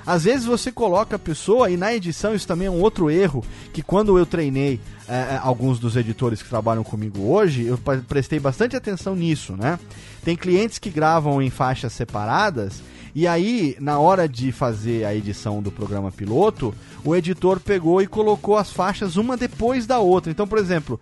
Às 0.04 0.24
vezes 0.24 0.46
você 0.46 0.72
coloca 0.72 1.16
a 1.16 1.18
pessoa, 1.18 1.70
e 1.70 1.76
na 1.76 1.94
edição 1.94 2.34
isso 2.34 2.48
também 2.48 2.66
é 2.66 2.70
um 2.70 2.80
outro 2.80 3.10
erro, 3.10 3.44
que 3.74 3.82
quando 3.82 4.18
eu 4.18 4.24
treinei 4.24 4.80
é, 5.06 5.14
é, 5.14 5.40
alguns 5.42 5.78
dos 5.78 5.96
editores 5.96 6.42
que 6.42 6.48
trabalham 6.48 6.82
comigo 6.82 7.30
hoje, 7.30 7.64
eu 7.64 7.78
prestei 8.08 8.40
bastante 8.40 8.74
atenção 8.74 9.14
nisso, 9.14 9.54
né? 9.54 9.78
Tem 10.24 10.34
clientes 10.34 10.78
que 10.78 10.88
gravam 10.90 11.42
em 11.42 11.50
faixas 11.50 11.92
separadas, 11.92 12.82
e 13.14 13.26
aí, 13.26 13.76
na 13.80 13.98
hora 13.98 14.28
de 14.28 14.52
fazer 14.52 15.04
a 15.04 15.14
edição 15.14 15.62
do 15.62 15.70
programa 15.70 16.12
piloto, 16.12 16.74
o 17.04 17.14
editor 17.16 17.60
pegou 17.60 18.02
e 18.02 18.06
colocou 18.06 18.56
as 18.56 18.70
faixas 18.70 19.16
uma 19.16 19.36
depois 19.36 19.86
da 19.86 19.98
outra. 19.98 20.30
Então, 20.30 20.46
por 20.46 20.58
exemplo, 20.58 21.00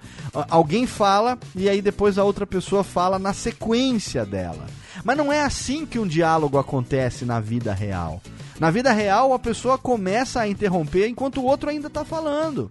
alguém 0.48 0.86
fala 0.86 1.38
e 1.54 1.68
aí 1.68 1.82
depois 1.82 2.18
a 2.18 2.24
outra 2.24 2.46
pessoa 2.46 2.84
fala 2.84 3.18
na 3.18 3.32
sequência 3.32 4.24
dela. 4.24 4.66
Mas 5.04 5.16
não 5.16 5.32
é 5.32 5.42
assim 5.42 5.84
que 5.84 5.98
um 5.98 6.06
diálogo 6.06 6.58
acontece 6.58 7.24
na 7.24 7.40
vida 7.40 7.72
real. 7.74 8.20
Na 8.58 8.70
vida 8.70 8.92
real, 8.92 9.34
a 9.34 9.38
pessoa 9.38 9.76
começa 9.76 10.40
a 10.40 10.48
interromper 10.48 11.08
enquanto 11.08 11.40
o 11.40 11.44
outro 11.44 11.68
ainda 11.68 11.88
está 11.88 12.04
falando. 12.04 12.70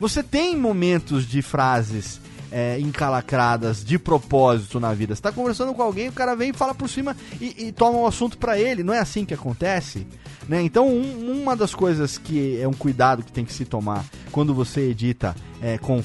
Você 0.00 0.22
tem 0.22 0.56
momentos 0.56 1.26
de 1.26 1.42
frases 1.42 2.20
é, 2.52 2.78
encalacradas 2.80 3.84
de 3.84 3.98
propósito 3.98 4.78
na 4.78 4.92
vida. 4.92 5.14
Você 5.14 5.22
tá 5.22 5.32
conversando 5.32 5.74
com 5.74 5.82
alguém, 5.82 6.08
o 6.08 6.12
cara 6.12 6.34
vem 6.36 6.50
e 6.50 6.52
fala 6.52 6.74
por 6.74 6.88
cima 6.88 7.16
e, 7.40 7.66
e 7.68 7.72
toma 7.72 7.98
o 7.98 8.06
assunto 8.06 8.38
pra 8.38 8.58
ele. 8.58 8.82
Não 8.82 8.94
é 8.94 8.98
assim 8.98 9.24
que 9.24 9.34
acontece? 9.34 10.06
Né? 10.48 10.60
Então, 10.62 10.88
um- 10.88 11.42
uma 11.42 11.54
das 11.56 11.74
coisas 11.74 12.18
que 12.18 12.60
é 12.60 12.66
um 12.66 12.72
cuidado 12.72 13.22
que 13.22 13.30
tem 13.32 13.44
que 13.44 13.52
se 13.52 13.64
tomar 13.64 14.04
quando 14.32 14.52
você 14.54 14.80
edita 14.90 15.34
é, 15.60 15.78
com 15.78 16.02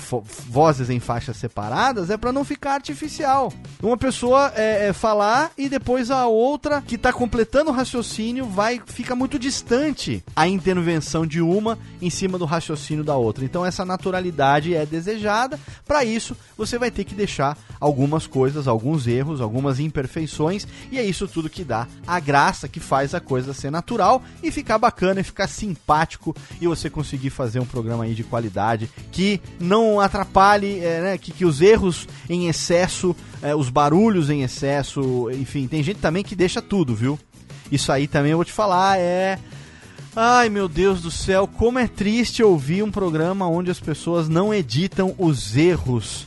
vozes 0.47 0.91
em 0.91 0.99
faixas 0.99 1.37
separadas 1.37 2.11
é 2.11 2.17
para 2.17 2.31
não 2.31 2.43
ficar 2.45 2.73
artificial. 2.75 3.51
Uma 3.81 3.97
pessoa 3.97 4.51
é, 4.55 4.89
é, 4.89 4.93
falar 4.93 5.51
e 5.57 5.67
depois 5.67 6.11
a 6.11 6.27
outra 6.27 6.79
que 6.81 6.95
tá 6.97 7.11
completando 7.11 7.71
o 7.71 7.73
raciocínio 7.73 8.45
vai 8.45 8.79
fica 8.85 9.15
muito 9.15 9.39
distante 9.39 10.23
a 10.35 10.47
intervenção 10.47 11.25
de 11.25 11.41
uma 11.41 11.79
em 11.99 12.09
cima 12.11 12.37
do 12.37 12.45
raciocínio 12.45 13.03
da 13.03 13.15
outra. 13.15 13.43
Então 13.43 13.65
essa 13.65 13.83
naturalidade 13.83 14.75
é 14.75 14.85
desejada. 14.85 15.59
Para 15.87 16.05
isso, 16.05 16.36
você 16.57 16.77
vai 16.77 16.89
ter 16.89 17.03
que 17.03 17.15
deixar 17.15 17.57
algumas 17.79 18.25
coisas, 18.25 18.67
alguns 18.67 19.07
erros, 19.07 19.41
algumas 19.41 19.79
imperfeições 19.79 20.67
e 20.91 20.97
é 20.97 21.05
isso 21.05 21.27
tudo 21.27 21.49
que 21.49 21.63
dá 21.63 21.87
a 22.05 22.19
graça 22.19 22.67
que 22.67 22.79
faz 22.79 23.13
a 23.13 23.19
coisa 23.19 23.53
ser 23.53 23.71
natural 23.71 24.23
e 24.41 24.51
ficar 24.51 24.77
bacana 24.77 25.21
e 25.21 25.23
ficar 25.23 25.47
simpático 25.47 26.35
e 26.59 26.67
você 26.67 26.89
conseguir 26.89 27.29
fazer 27.29 27.59
um 27.59 27.65
programa 27.65 28.05
aí 28.05 28.15
de 28.15 28.23
qualidade 28.23 28.89
que 29.11 29.41
não 29.59 29.99
atrapalhe, 29.99 30.79
é, 30.79 31.01
né, 31.01 31.17
que, 31.17 31.31
que 31.31 31.45
os 31.45 31.61
erros 31.61 32.07
em 32.29 32.47
excesso, 32.47 33.15
é, 33.41 33.55
os 33.55 33.69
barulhos 33.69 34.29
em 34.29 34.43
excesso, 34.43 35.29
enfim, 35.31 35.67
tem 35.67 35.83
gente 35.83 35.99
também 35.99 36.23
que 36.23 36.35
deixa 36.35 36.61
tudo, 36.61 36.95
viu? 36.95 37.19
Isso 37.71 37.91
aí 37.91 38.07
também 38.07 38.31
eu 38.31 38.37
vou 38.37 38.45
te 38.45 38.53
falar, 38.53 38.97
é. 38.97 39.37
Ai 40.19 40.49
meu 40.49 40.67
Deus 40.67 40.99
do 41.03 41.11
céu, 41.11 41.47
como 41.47 41.77
é 41.77 41.87
triste 41.87 42.41
ouvir 42.41 42.81
um 42.81 42.89
programa 42.89 43.47
onde 43.47 43.69
as 43.69 43.79
pessoas 43.79 44.27
não 44.27 44.51
editam 44.51 45.13
os 45.15 45.55
erros 45.55 46.25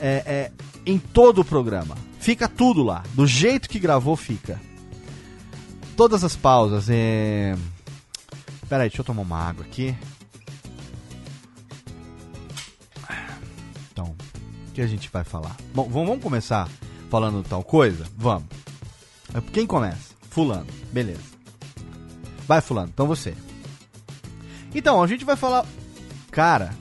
é, 0.00 0.22
é, 0.24 0.52
em 0.86 0.98
todo 0.98 1.42
o 1.42 1.44
programa. 1.44 1.98
Fica 2.18 2.48
tudo 2.48 2.82
lá, 2.82 3.04
do 3.12 3.26
jeito 3.26 3.68
que 3.68 3.78
gravou, 3.78 4.16
fica. 4.16 4.58
Todas 5.98 6.24
as 6.24 6.34
pausas, 6.34 6.88
é. 6.88 7.54
Pera 8.70 8.84
aí, 8.84 8.88
deixa 8.88 9.02
eu 9.02 9.04
tomar 9.04 9.20
uma 9.20 9.38
água 9.38 9.66
aqui. 9.66 9.94
Então, 13.92 14.16
o 14.66 14.72
que 14.72 14.80
a 14.80 14.86
gente 14.86 15.10
vai 15.12 15.24
falar? 15.24 15.54
Bom, 15.74 15.86
vamos 15.90 16.22
começar 16.22 16.70
falando 17.10 17.46
tal 17.46 17.62
coisa? 17.62 18.06
Vamos. 18.16 18.48
É, 19.34 19.42
Quem 19.52 19.66
começa? 19.66 20.14
Fulano. 20.30 20.66
Beleza. 20.90 21.35
Vai, 22.46 22.60
Fulano. 22.60 22.90
Então 22.92 23.06
você. 23.06 23.34
Então, 24.74 25.02
a 25.02 25.06
gente 25.06 25.24
vai 25.24 25.36
falar. 25.36 25.64
Cara, 26.30 26.74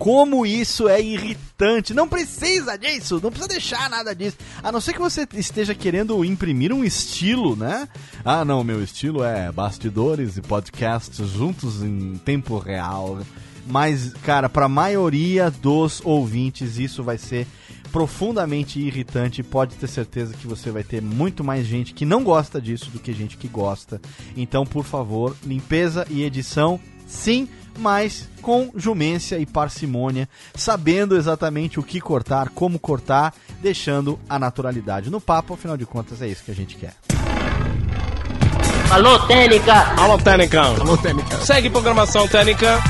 como 0.00 0.46
isso 0.46 0.88
é 0.88 0.98
irritante. 0.98 1.92
Não 1.92 2.08
precisa 2.08 2.78
disso, 2.78 3.20
não 3.22 3.30
precisa 3.30 3.48
deixar 3.48 3.90
nada 3.90 4.14
disso. 4.14 4.38
A 4.62 4.72
não 4.72 4.80
ser 4.80 4.94
que 4.94 4.98
você 4.98 5.28
esteja 5.34 5.74
querendo 5.74 6.24
imprimir 6.24 6.72
um 6.72 6.82
estilo, 6.82 7.54
né? 7.54 7.86
Ah, 8.24 8.42
não, 8.42 8.64
meu 8.64 8.82
estilo 8.82 9.22
é 9.22 9.52
bastidores 9.52 10.38
e 10.38 10.40
podcasts 10.40 11.28
juntos 11.28 11.82
em 11.82 12.16
tempo 12.24 12.58
real. 12.58 13.18
Mas, 13.66 14.14
cara, 14.24 14.48
para 14.48 14.64
a 14.64 14.70
maioria 14.70 15.50
dos 15.50 16.00
ouvintes, 16.02 16.78
isso 16.78 17.04
vai 17.04 17.18
ser 17.18 17.46
profundamente 17.92 18.80
irritante. 18.80 19.42
Pode 19.42 19.76
ter 19.76 19.88
certeza 19.88 20.34
que 20.34 20.46
você 20.46 20.70
vai 20.70 20.82
ter 20.82 21.02
muito 21.02 21.44
mais 21.44 21.66
gente 21.66 21.92
que 21.92 22.04
não 22.04 22.24
gosta 22.24 22.60
disso 22.60 22.90
do 22.90 22.98
que 22.98 23.12
gente 23.12 23.36
que 23.36 23.48
gosta. 23.48 24.00
Então, 24.36 24.64
por 24.64 24.84
favor, 24.84 25.36
limpeza 25.44 26.06
e 26.10 26.22
edição, 26.22 26.80
sim, 27.06 27.48
mas 27.78 28.28
com 28.42 28.70
jumência 28.74 29.38
e 29.38 29.46
parcimônia, 29.46 30.28
sabendo 30.54 31.16
exatamente 31.16 31.78
o 31.78 31.82
que 31.82 32.00
cortar, 32.00 32.50
como 32.50 32.78
cortar, 32.78 33.34
deixando 33.60 34.18
a 34.28 34.38
naturalidade 34.38 35.10
no 35.10 35.20
papo. 35.20 35.54
Afinal 35.54 35.76
de 35.76 35.86
contas, 35.86 36.22
é 36.22 36.28
isso 36.28 36.44
que 36.44 36.50
a 36.50 36.54
gente 36.54 36.76
quer. 36.76 36.94
Alô, 38.90 39.20
Técnica! 39.20 39.74
Alô, 39.96 40.18
Técnica. 40.18 40.62
Alô, 40.62 40.96
Técnica. 40.96 41.36
Segue 41.38 41.70
programação 41.70 42.26
Técnica. 42.26 42.80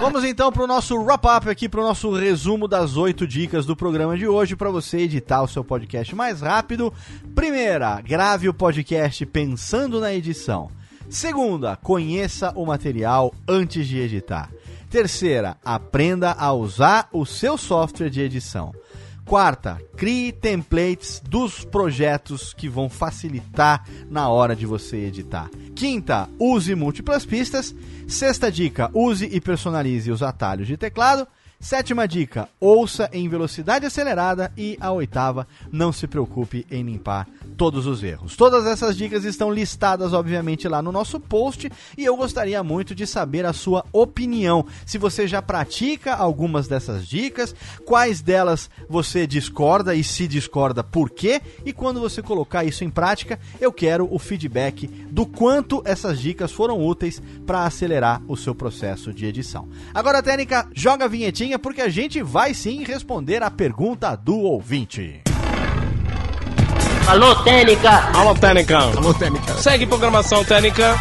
Vamos 0.00 0.24
então 0.24 0.50
para 0.50 0.64
o 0.64 0.66
nosso 0.66 0.96
wrap-up 0.96 1.48
aqui, 1.48 1.68
para 1.68 1.80
o 1.80 1.84
nosso 1.84 2.10
resumo 2.14 2.66
das 2.66 2.96
oito 2.96 3.26
dicas 3.26 3.66
do 3.66 3.76
programa 3.76 4.16
de 4.16 4.26
hoje, 4.26 4.56
para 4.56 4.70
você 4.70 4.98
editar 4.98 5.42
o 5.42 5.48
seu 5.48 5.62
podcast 5.62 6.14
mais 6.14 6.40
rápido. 6.40 6.92
Primeira, 7.34 8.00
grave 8.00 8.48
o 8.48 8.54
podcast 8.54 9.26
pensando 9.26 10.00
na 10.00 10.14
edição. 10.14 10.70
Segunda, 11.10 11.76
conheça 11.76 12.50
o 12.56 12.64
material 12.64 13.34
antes 13.46 13.86
de 13.86 13.98
editar. 13.98 14.50
Terceira, 14.88 15.56
aprenda 15.62 16.32
a 16.32 16.52
usar 16.52 17.08
o 17.12 17.26
seu 17.26 17.58
software 17.58 18.08
de 18.08 18.22
edição. 18.22 18.72
Quarta, 19.26 19.80
crie 19.96 20.32
templates 20.32 21.20
dos 21.24 21.64
projetos 21.64 22.52
que 22.52 22.68
vão 22.68 22.90
facilitar 22.90 23.82
na 24.10 24.28
hora 24.28 24.54
de 24.54 24.66
você 24.66 24.98
editar. 24.98 25.48
Quinta, 25.74 26.28
use 26.38 26.74
múltiplas 26.74 27.24
pistas. 27.24 27.74
Sexta 28.06 28.52
dica, 28.52 28.90
use 28.92 29.24
e 29.24 29.40
personalize 29.40 30.10
os 30.10 30.22
atalhos 30.22 30.66
de 30.66 30.76
teclado. 30.76 31.26
Sétima 31.64 32.06
dica, 32.06 32.46
ouça 32.60 33.08
em 33.10 33.26
velocidade 33.26 33.86
acelerada. 33.86 34.52
E 34.54 34.76
a 34.78 34.92
oitava, 34.92 35.48
não 35.72 35.94
se 35.94 36.06
preocupe 36.06 36.66
em 36.70 36.82
limpar 36.82 37.26
todos 37.56 37.86
os 37.86 38.02
erros. 38.02 38.36
Todas 38.36 38.66
essas 38.66 38.94
dicas 38.94 39.24
estão 39.24 39.50
listadas, 39.50 40.12
obviamente, 40.12 40.68
lá 40.68 40.82
no 40.82 40.92
nosso 40.92 41.18
post. 41.18 41.72
E 41.96 42.04
eu 42.04 42.18
gostaria 42.18 42.62
muito 42.62 42.94
de 42.94 43.06
saber 43.06 43.46
a 43.46 43.54
sua 43.54 43.82
opinião. 43.94 44.66
Se 44.84 44.98
você 44.98 45.26
já 45.26 45.40
pratica 45.40 46.14
algumas 46.14 46.68
dessas 46.68 47.08
dicas, 47.08 47.54
quais 47.86 48.20
delas 48.20 48.68
você 48.86 49.26
discorda 49.26 49.94
e 49.94 50.04
se 50.04 50.28
discorda, 50.28 50.84
por 50.84 51.08
quê? 51.08 51.40
E 51.64 51.72
quando 51.72 51.98
você 51.98 52.20
colocar 52.20 52.62
isso 52.64 52.84
em 52.84 52.90
prática, 52.90 53.40
eu 53.58 53.72
quero 53.72 54.06
o 54.12 54.18
feedback 54.18 54.86
do 54.86 55.24
quanto 55.24 55.80
essas 55.86 56.20
dicas 56.20 56.52
foram 56.52 56.84
úteis 56.84 57.22
para 57.46 57.64
acelerar 57.64 58.20
o 58.28 58.36
seu 58.36 58.54
processo 58.54 59.14
de 59.14 59.24
edição. 59.24 59.66
Agora, 59.94 60.22
técnica, 60.22 60.68
joga 60.74 61.06
a 61.06 61.08
vinhetinha 61.08 61.53
porque 61.58 61.80
a 61.80 61.88
gente 61.88 62.22
vai 62.22 62.54
sim 62.54 62.84
responder 62.84 63.42
a 63.42 63.50
pergunta 63.50 64.16
do 64.16 64.38
ouvinte. 64.38 65.22
Alô, 67.06 67.34
Técnica! 67.42 67.90
Alô, 68.16 68.34
Técnica. 68.34 68.78
Alô, 68.78 69.12
Técnica. 69.12 69.52
Segue 69.54 69.86
programação 69.86 70.44
Técnica. 70.44 70.94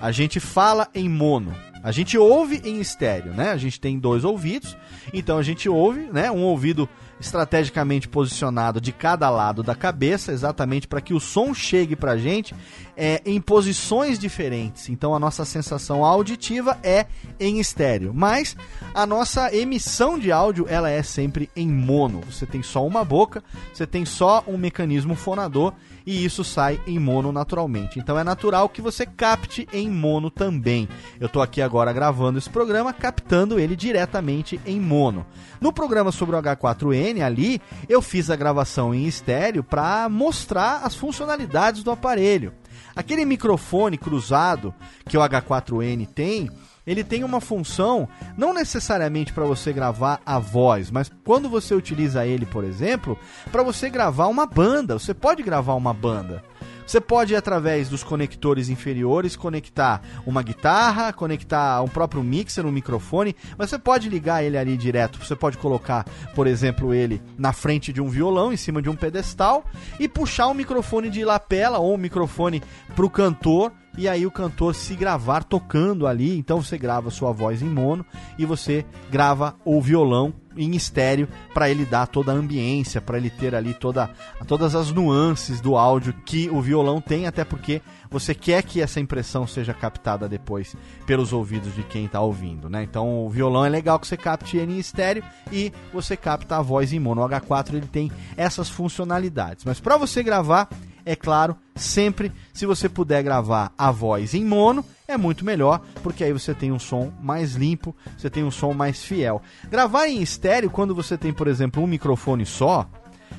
A 0.00 0.12
gente 0.12 0.38
fala 0.38 0.88
em 0.94 1.08
mono. 1.08 1.54
A 1.82 1.92
gente 1.92 2.18
ouve 2.18 2.60
em 2.64 2.80
estéreo, 2.80 3.32
né? 3.32 3.50
A 3.50 3.56
gente 3.56 3.80
tem 3.80 3.98
dois 3.98 4.24
ouvidos, 4.24 4.76
então 5.12 5.38
a 5.38 5.42
gente 5.42 5.68
ouve, 5.68 6.00
né? 6.12 6.30
Um 6.30 6.42
ouvido 6.42 6.88
estrategicamente 7.18 8.08
posicionado 8.08 8.80
de 8.80 8.92
cada 8.92 9.30
lado 9.30 9.62
da 9.62 9.74
cabeça, 9.74 10.32
exatamente 10.32 10.86
para 10.86 11.00
que 11.00 11.14
o 11.14 11.20
som 11.20 11.54
chegue 11.54 11.96
para 11.96 12.12
a 12.12 12.18
gente 12.18 12.54
é, 12.96 13.22
em 13.24 13.40
posições 13.40 14.18
diferentes. 14.18 14.88
Então 14.88 15.14
a 15.14 15.18
nossa 15.18 15.44
sensação 15.44 16.04
auditiva 16.04 16.78
é 16.82 17.06
em 17.40 17.58
estéreo, 17.58 18.12
mas 18.14 18.56
a 18.94 19.06
nossa 19.06 19.54
emissão 19.54 20.18
de 20.18 20.30
áudio 20.30 20.66
ela 20.68 20.90
é 20.90 21.02
sempre 21.02 21.50
em 21.56 21.68
mono. 21.68 22.20
Você 22.30 22.46
tem 22.46 22.62
só 22.62 22.86
uma 22.86 23.04
boca, 23.04 23.42
você 23.72 23.86
tem 23.86 24.04
só 24.04 24.44
um 24.46 24.56
mecanismo 24.56 25.14
fonador 25.14 25.72
e 26.06 26.24
isso 26.24 26.44
sai 26.44 26.80
em 26.86 26.98
mono 26.98 27.32
naturalmente. 27.32 27.98
Então 27.98 28.18
é 28.18 28.22
natural 28.22 28.68
que 28.68 28.80
você 28.80 29.04
capte 29.04 29.68
em 29.72 29.90
mono 29.90 30.30
também. 30.30 30.88
Eu 31.18 31.26
estou 31.26 31.42
aqui 31.42 31.60
agora 31.60 31.92
gravando 31.92 32.38
esse 32.38 32.48
programa, 32.48 32.92
captando 32.92 33.58
ele 33.58 33.74
diretamente 33.74 34.60
em 34.64 34.80
mono. 34.80 35.26
No 35.60 35.72
programa 35.72 36.12
sobre 36.12 36.36
o 36.36 36.42
H4n 36.42 37.22
ali, 37.22 37.60
eu 37.88 38.00
fiz 38.00 38.30
a 38.30 38.36
gravação 38.36 38.94
em 38.94 39.06
estéreo 39.06 39.64
para 39.64 40.08
mostrar 40.08 40.82
as 40.84 40.94
funcionalidades 40.94 41.82
do 41.82 41.90
aparelho. 41.90 42.52
Aquele 42.94 43.24
microfone 43.24 43.98
cruzado 43.98 44.72
que 45.08 45.18
o 45.18 45.20
H4n 45.20 46.06
tem, 46.06 46.48
ele 46.86 47.02
tem 47.02 47.24
uma 47.24 47.40
função 47.40 48.08
não 48.36 48.54
necessariamente 48.54 49.32
para 49.32 49.44
você 49.44 49.72
gravar 49.72 50.20
a 50.24 50.38
voz, 50.38 50.90
mas 50.90 51.10
quando 51.24 51.48
você 51.48 51.74
utiliza 51.74 52.26
ele, 52.26 52.46
por 52.46 52.64
exemplo, 52.64 53.18
para 53.50 53.62
você 53.62 53.90
gravar 53.90 54.28
uma 54.28 54.46
banda. 54.46 54.98
Você 54.98 55.12
pode 55.12 55.42
gravar 55.42 55.74
uma 55.74 55.92
banda. 55.92 56.42
Você 56.86 57.00
pode, 57.00 57.34
através 57.34 57.88
dos 57.88 58.04
conectores 58.04 58.68
inferiores, 58.68 59.34
conectar 59.34 60.00
uma 60.24 60.40
guitarra, 60.40 61.12
conectar 61.12 61.82
um 61.82 61.88
próprio 61.88 62.22
mixer, 62.22 62.64
um 62.64 62.70
microfone, 62.70 63.34
mas 63.58 63.70
você 63.70 63.78
pode 63.78 64.08
ligar 64.08 64.44
ele 64.44 64.56
ali 64.56 64.76
direto. 64.76 65.18
Você 65.18 65.34
pode 65.34 65.58
colocar, 65.58 66.04
por 66.32 66.46
exemplo, 66.46 66.94
ele 66.94 67.20
na 67.36 67.52
frente 67.52 67.92
de 67.92 68.00
um 68.00 68.08
violão, 68.08 68.52
em 68.52 68.56
cima 68.56 68.80
de 68.80 68.88
um 68.88 68.94
pedestal, 68.94 69.64
e 69.98 70.06
puxar 70.06 70.46
um 70.46 70.54
microfone 70.54 71.10
de 71.10 71.24
lapela 71.24 71.78
ou 71.78 71.94
um 71.94 71.98
microfone 71.98 72.62
para 72.94 73.04
o 73.04 73.10
cantor 73.10 73.72
e 73.96 74.08
aí 74.08 74.26
o 74.26 74.30
cantor 74.30 74.74
se 74.74 74.94
gravar 74.94 75.44
tocando 75.44 76.06
ali, 76.06 76.36
então 76.38 76.62
você 76.62 76.76
grava 76.76 77.10
sua 77.10 77.32
voz 77.32 77.62
em 77.62 77.68
mono 77.68 78.04
e 78.38 78.44
você 78.44 78.84
grava 79.10 79.56
o 79.64 79.80
violão 79.80 80.34
em 80.56 80.74
estéreo 80.74 81.28
para 81.52 81.68
ele 81.70 81.84
dar 81.84 82.06
toda 82.06 82.32
a 82.32 82.34
ambiência, 82.34 83.00
para 83.00 83.18
ele 83.18 83.30
ter 83.30 83.54
ali 83.54 83.74
toda, 83.74 84.10
todas 84.46 84.74
as 84.74 84.90
nuances 84.90 85.60
do 85.60 85.76
áudio 85.76 86.14
que 86.24 86.48
o 86.50 86.60
violão 86.60 87.00
tem, 87.00 87.26
até 87.26 87.44
porque 87.44 87.82
você 88.10 88.34
quer 88.34 88.62
que 88.62 88.80
essa 88.80 89.00
impressão 89.00 89.46
seja 89.46 89.74
captada 89.74 90.28
depois 90.28 90.74
pelos 91.04 91.32
ouvidos 91.32 91.74
de 91.74 91.82
quem 91.82 92.06
está 92.06 92.20
ouvindo, 92.20 92.70
né? 92.70 92.82
Então 92.82 93.26
o 93.26 93.28
violão 93.28 93.64
é 93.64 93.68
legal 93.68 93.98
que 93.98 94.06
você 94.06 94.16
capte 94.16 94.56
ele 94.56 94.72
em 94.72 94.78
estéreo 94.78 95.22
e 95.52 95.72
você 95.92 96.16
capta 96.16 96.56
a 96.56 96.62
voz 96.62 96.92
em 96.92 96.98
mono. 96.98 97.22
O 97.22 97.28
H4 97.28 97.74
ele 97.74 97.86
tem 97.86 98.10
essas 98.36 98.68
funcionalidades, 98.68 99.64
mas 99.64 99.80
para 99.80 99.96
você 99.96 100.22
gravar 100.22 100.68
é 101.06 101.14
claro, 101.14 101.56
sempre 101.76 102.32
se 102.52 102.66
você 102.66 102.88
puder 102.88 103.22
gravar 103.22 103.72
a 103.78 103.92
voz 103.92 104.34
em 104.34 104.44
mono, 104.44 104.84
é 105.06 105.16
muito 105.16 105.44
melhor, 105.44 105.80
porque 106.02 106.24
aí 106.24 106.32
você 106.32 106.52
tem 106.52 106.72
um 106.72 106.80
som 106.80 107.12
mais 107.22 107.54
limpo, 107.54 107.94
você 108.18 108.28
tem 108.28 108.42
um 108.42 108.50
som 108.50 108.72
mais 108.72 109.04
fiel. 109.04 109.40
Gravar 109.70 110.08
em 110.08 110.20
estéreo, 110.20 110.68
quando 110.68 110.96
você 110.96 111.16
tem, 111.16 111.32
por 111.32 111.46
exemplo, 111.46 111.80
um 111.80 111.86
microfone 111.86 112.44
só, 112.44 112.90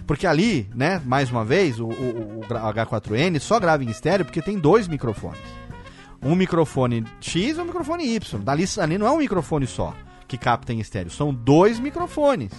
porque 0.08 0.26
ali, 0.26 0.70
né, 0.74 1.02
mais 1.06 1.30
uma 1.30 1.44
vez, 1.44 1.78
o, 1.78 1.88
o, 1.88 2.40
o 2.40 2.42
H4n 2.48 3.38
só 3.42 3.60
grava 3.60 3.84
em 3.84 3.90
estéreo 3.90 4.26
porque 4.26 4.42
tem 4.42 4.58
dois 4.58 4.88
microfones. 4.88 5.42
um 6.24 6.36
microfone 6.36 7.04
X 7.20 7.58
e 7.58 7.60
um 7.60 7.66
microfone 7.66 8.16
Y. 8.16 8.40
Dali, 8.40 8.64
ali 8.80 8.98
não 8.98 9.08
é 9.08 9.12
um 9.12 9.18
microfone 9.18 9.68
só 9.68 9.94
que 10.26 10.38
capta 10.38 10.72
em 10.72 10.80
estéreo, 10.80 11.12
são 11.12 11.34
dois 11.34 11.80
microfones 11.80 12.52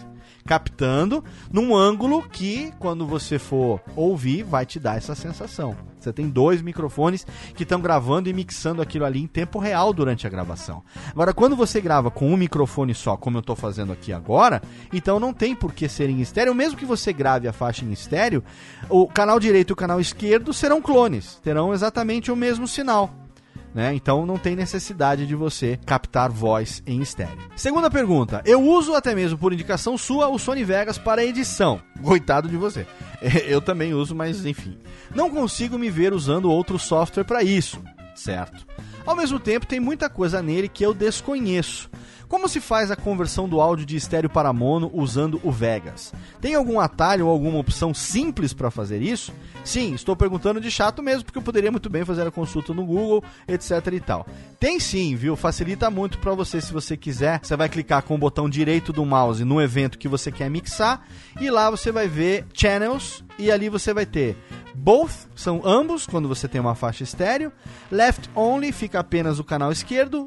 captando 0.49 1.23
num 1.53 1.77
ângulo 1.77 2.27
que, 2.27 2.73
quando 2.79 3.07
você 3.07 3.39
for 3.39 3.83
ouvir, 3.95 4.43
vai 4.43 4.65
te 4.65 4.81
dar 4.81 4.97
essa 4.97 5.15
sensação. 5.15 5.77
Você 6.01 6.11
tem 6.11 6.27
dois 6.27 6.63
microfones 6.63 7.27
que 7.55 7.65
estão 7.65 7.83
gravando 7.83 8.31
e 8.31 8.33
mixando 8.33 8.81
aquilo 8.81 9.05
ali 9.05 9.21
em 9.21 9.27
tempo 9.27 9.59
real 9.59 9.93
durante 9.93 10.27
a 10.27 10.31
gravação. 10.31 10.83
Agora, 11.11 11.35
quando 11.35 11.55
você 11.55 11.83
grava 11.83 12.11
com 12.11 12.33
um 12.33 12.37
microfone 12.37 12.95
só, 12.95 13.15
como 13.15 13.37
eu 13.37 13.41
estou 13.41 13.55
fazendo 13.55 13.93
aqui 13.93 14.11
agora, 14.11 14.63
então 14.91 15.21
não 15.21 15.35
tem 15.35 15.55
por 15.55 15.75
que 15.75 15.87
ser 15.87 16.09
em 16.09 16.23
estéreo. 16.23 16.55
Mesmo 16.55 16.79
que 16.79 16.87
você 16.87 17.13
grave 17.13 17.47
a 17.47 17.53
faixa 17.53 17.85
em 17.85 17.93
estéreo, 17.93 18.43
o 18.89 19.07
canal 19.07 19.39
direito 19.39 19.71
e 19.71 19.75
o 19.75 19.77
canal 19.77 20.01
esquerdo 20.01 20.55
serão 20.55 20.81
clones, 20.81 21.39
terão 21.43 21.75
exatamente 21.75 22.33
o 22.33 22.37
mesmo 22.37 22.67
sinal. 22.67 23.28
Né? 23.75 23.95
Então 23.95 24.25
não 24.25 24.39
tem 24.39 24.57
necessidade 24.57 25.27
de 25.27 25.35
você 25.35 25.79
captar 25.85 26.31
voz 26.31 26.83
em 26.87 27.01
estéreo. 27.01 27.39
Segunda 27.55 27.91
pergunta: 27.91 28.43
eu 28.45 28.63
uso 28.63 28.95
até 28.95 29.15
mesmo 29.15 29.39
por 29.39 29.53
indicação 29.53 29.99
sua 29.99 30.29
o 30.29 30.39
Sony 30.39 30.65
Vegas 30.65 30.99
para 30.99 31.25
edição. 31.25 31.81
Coitado 32.03 32.49
de 32.49 32.57
você. 32.57 32.87
Eu 33.47 33.61
também 33.61 33.95
uso, 33.95 34.15
mas 34.15 34.47
enfim. 34.47 34.79
Não 35.15 35.29
consigo 35.29 35.77
me 35.77 35.91
ver 35.91 36.13
usando 36.13 36.51
outro 36.51 36.79
software 36.79 37.25
para 37.25 37.43
isso, 37.43 37.83
certo? 38.15 38.65
Ao 39.05 39.17
mesmo 39.17 39.41
tempo, 39.41 39.67
tem 39.67 39.81
muita 39.81 40.09
coisa 40.09 40.43
nele 40.43 40.69
que 40.69 40.85
eu 40.85 40.93
desconheço. 40.93 41.91
Como 42.29 42.47
se 42.47 42.61
faz 42.61 42.91
a 42.91 42.97
conversão 42.97 43.49
do 43.49 43.59
áudio 43.59 43.87
de 43.87 43.97
estéreo 43.97 44.29
para 44.29 44.53
mono 44.53 44.91
usando 44.93 45.41
o 45.43 45.51
Vegas? 45.51 46.13
Tem 46.43 46.55
algum 46.55 46.79
atalho 46.79 47.27
ou 47.27 47.33
alguma 47.33 47.59
opção 47.59 47.95
simples 47.95 48.53
para 48.53 48.71
fazer 48.71 49.01
isso? 49.01 49.33
Sim, 49.65 49.95
estou 49.95 50.15
perguntando 50.15 50.61
de 50.61 50.71
chato 50.71 51.03
mesmo, 51.03 51.25
porque 51.25 51.39
eu 51.39 51.43
poderia 51.43 51.71
muito 51.71 51.89
bem 51.89 52.05
fazer 52.05 52.27
a 52.27 52.31
consulta 52.31 52.75
no 52.75 52.85
Google, 52.85 53.25
etc 53.47 53.71
e 53.93 54.01
tal. 54.01 54.27
Tem 54.61 54.79
sim, 54.79 55.17
viu? 55.17 55.37
Facilita 55.37 55.91
muito 55.91 56.19
para 56.19 56.35
você 56.35 56.61
se 56.61 56.71
você 56.71 56.99
quiser. 56.99 57.41
Você 57.43 57.57
vai 57.57 57.69
clicar 57.69 58.03
com 58.03 58.15
o 58.15 58.19
botão 58.19 58.49
direito 58.49 58.93
do 58.93 59.07
mouse 59.07 59.43
no 59.43 59.61
evento 59.61 59.99
que 59.99 60.07
você 60.07 60.31
quer 60.31 60.51
mixar 60.51 61.07
e 61.41 61.51
lá 61.51 61.71
você 61.71 61.91
vai 61.91 62.09
ver 62.09 62.45
channels 62.53 63.25
e 63.39 63.51
ali 63.51 63.71
você 63.71 63.95
vai 63.95 64.05
ter 64.05 64.37
Both 64.79 65.29
são 65.35 65.61
ambos 65.65 66.07
quando 66.07 66.29
você 66.29 66.47
tem 66.47 66.61
uma 66.61 66.75
faixa 66.75 67.03
estéreo. 67.03 67.53
Left 67.91 68.31
only 68.35 68.71
fica 68.71 69.01
apenas 69.01 69.39
o 69.39 69.45
canal 69.45 69.73
esquerdo. 69.73 70.27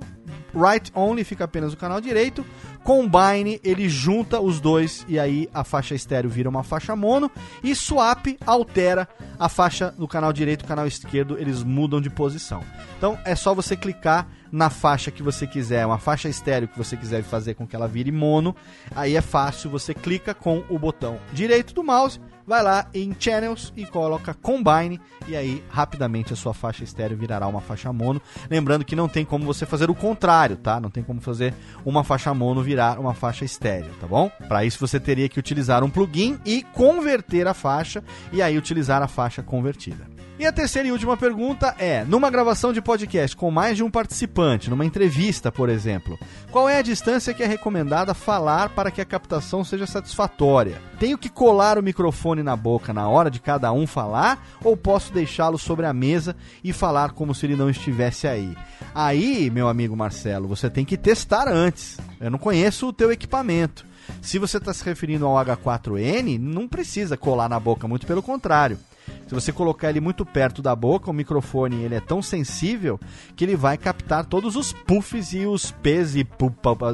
Right 0.54 0.92
only 0.96 1.24
fica 1.24 1.44
apenas 1.44 1.74
o 1.74 1.78
canal 1.78 2.02
direito. 2.02 2.46
Combine 2.84 3.60
ele 3.64 3.88
junta 3.88 4.40
os 4.40 4.60
dois 4.60 5.06
e 5.08 5.20
aí 5.20 5.50
a 5.54 5.64
faixa 5.64 5.94
estéreo 5.94 6.30
vira 6.30 6.50
uma 6.50 6.64
faixa 6.64 6.96
mono. 6.96 7.32
E 7.64 7.76
swap 7.76 8.28
altera 8.46 9.08
a 9.40 9.48
faixa 9.48 9.92
do 9.92 10.08
canal 10.08 10.34
direito 10.34 10.64
e 10.64 10.68
canal 10.68 10.88
esquerdo, 10.88 11.38
eles 11.38 11.64
mudam 11.64 12.02
de 12.02 12.10
posição. 12.10 12.64
Então 12.98 13.18
é 13.24 13.36
só 13.36 13.54
você 13.54 13.76
clicar 13.76 14.28
na 14.52 14.70
faixa 14.70 15.10
que 15.10 15.24
você 15.24 15.48
quiser, 15.48 15.86
uma 15.86 15.98
faixa 15.98 16.28
estéreo 16.28 16.68
que 16.68 16.78
você 16.78 16.98
quiser 16.98 17.24
fazer 17.24 17.54
com 17.54 17.66
que 17.66 17.76
ela 17.76 17.88
vire 17.88 18.12
mono. 18.12 18.56
Aí 18.96 19.16
é 19.16 19.22
fácil, 19.22 19.70
você 19.70 19.94
clica 19.94 20.34
com 20.34 20.64
o 20.70 20.78
botão 20.78 21.20
direito 21.32 21.74
do 21.74 21.84
mouse 21.84 22.20
vai 22.52 22.62
lá 22.62 22.86
em 22.94 23.16
Channels 23.18 23.72
e 23.78 23.86
coloca 23.86 24.34
Combine 24.34 25.00
e 25.26 25.38
aí 25.38 25.64
rapidamente 25.70 26.34
a 26.34 26.36
sua 26.36 26.54
faixa 26.54 26.84
estéreo 26.84 27.16
virará 27.16 27.48
uma 27.48 27.62
faixa 27.62 27.94
mono. 27.94 28.22
Lembrando 28.50 28.84
que 28.84 28.94
não 28.94 29.08
tem 29.08 29.24
como 29.24 29.46
você 29.46 29.66
fazer 29.66 29.90
o 29.90 29.96
contrário, 29.96 30.58
tá? 30.58 30.78
Não 30.78 30.90
tem 30.90 31.02
como 31.02 31.22
fazer 31.22 31.54
uma 31.86 32.04
faixa 32.04 32.34
mono 32.34 32.62
virar 32.62 33.00
uma 33.00 33.14
faixa 33.14 33.46
estéreo, 33.46 33.92
tá 34.02 34.06
bom? 34.06 34.30
Para 34.50 34.66
isso 34.66 34.86
você 34.86 35.00
teria 35.00 35.30
que 35.30 35.40
utilizar 35.40 35.82
um 35.82 35.90
plugin 35.90 36.42
e 36.46 36.62
converter 36.62 37.48
a 37.48 37.54
faixa 37.54 38.04
e 38.34 38.42
aí 38.42 38.58
utilizar 38.58 39.02
a 39.02 39.08
faixa 39.08 39.42
convertida. 39.42 40.06
E 40.42 40.46
a 40.48 40.52
terceira 40.52 40.88
e 40.88 40.92
última 40.92 41.16
pergunta 41.16 41.76
é: 41.78 42.04
numa 42.04 42.32
gravação 42.32 42.74
de 42.74 42.82
podcast 42.82 43.38
com 43.38 43.52
mais 43.52 43.78
de 43.78 43.84
um 43.84 43.92
participante, 43.92 44.72
numa 44.72 44.84
entrevista, 44.84 45.52
por 45.52 45.70
exemplo, 45.70 46.18
qual 46.50 46.68
é 46.68 46.80
a 46.80 46.82
distância 46.82 47.32
que 47.32 47.44
é 47.44 47.46
recomendada 47.46 48.16
falar 48.16 48.70
para 48.70 48.90
que 48.90 49.00
a 49.00 49.06
captação 49.06 49.64
seja 49.64 49.86
satisfatória? 49.86 50.82
Tenho 50.98 51.16
que 51.16 51.30
colar 51.30 51.78
o 51.78 51.84
microfone 51.84 52.42
na 52.42 52.56
boca 52.56 52.92
na 52.92 53.08
hora 53.08 53.30
de 53.30 53.40
cada 53.40 53.72
um 53.72 53.86
falar 53.86 54.44
ou 54.64 54.76
posso 54.76 55.14
deixá-lo 55.14 55.60
sobre 55.60 55.86
a 55.86 55.94
mesa 55.94 56.36
e 56.64 56.74
falar 56.74 57.12
como 57.12 57.36
se 57.36 57.46
ele 57.46 57.56
não 57.56 57.70
estivesse 57.70 58.28
aí? 58.28 58.58
Aí, 58.96 59.48
meu 59.52 59.68
amigo 59.68 59.96
Marcelo, 59.96 60.48
você 60.48 60.72
tem 60.72 60.84
que 60.84 60.98
testar 60.98 61.48
antes. 61.48 62.00
Eu 62.20 62.32
não 62.32 62.40
conheço 62.40 62.88
o 62.88 62.94
teu 62.94 63.12
equipamento. 63.12 63.86
Se 64.24 64.40
você 64.40 64.58
está 64.58 64.74
se 64.74 64.84
referindo 64.84 65.28
ao 65.28 65.46
H4N, 65.46 66.40
não 66.40 66.68
precisa 66.68 67.16
colar 67.16 67.48
na 67.48 67.60
boca, 67.60 67.88
muito 67.88 68.08
pelo 68.08 68.24
contrário. 68.24 68.80
Se 69.28 69.34
você 69.34 69.52
colocar 69.52 69.90
ele 69.90 70.02
muito 70.02 70.26
perto 70.26 70.62
da 70.62 70.76
boca, 70.76 71.10
o 71.10 71.14
microfone 71.14 71.84
ele 71.84 71.96
é 71.96 72.02
tão 72.02 72.22
sensível 72.22 73.00
que 73.36 73.46
ele 73.46 73.56
vai 73.56 73.78
captar 73.78 74.26
todos 74.26 74.56
os 74.56 74.74
puffs 74.74 75.34
e 75.34 75.46
os 75.46 75.72
p's 75.72 76.16
e 76.16 76.28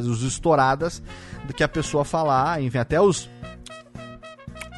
os 0.08 0.24
estouradas 0.24 1.02
do 1.46 1.54
que 1.54 1.64
a 1.64 1.68
pessoa 1.68 2.06
falar, 2.06 2.62
enfim, 2.62 2.78
até 2.78 3.02
os 3.02 3.30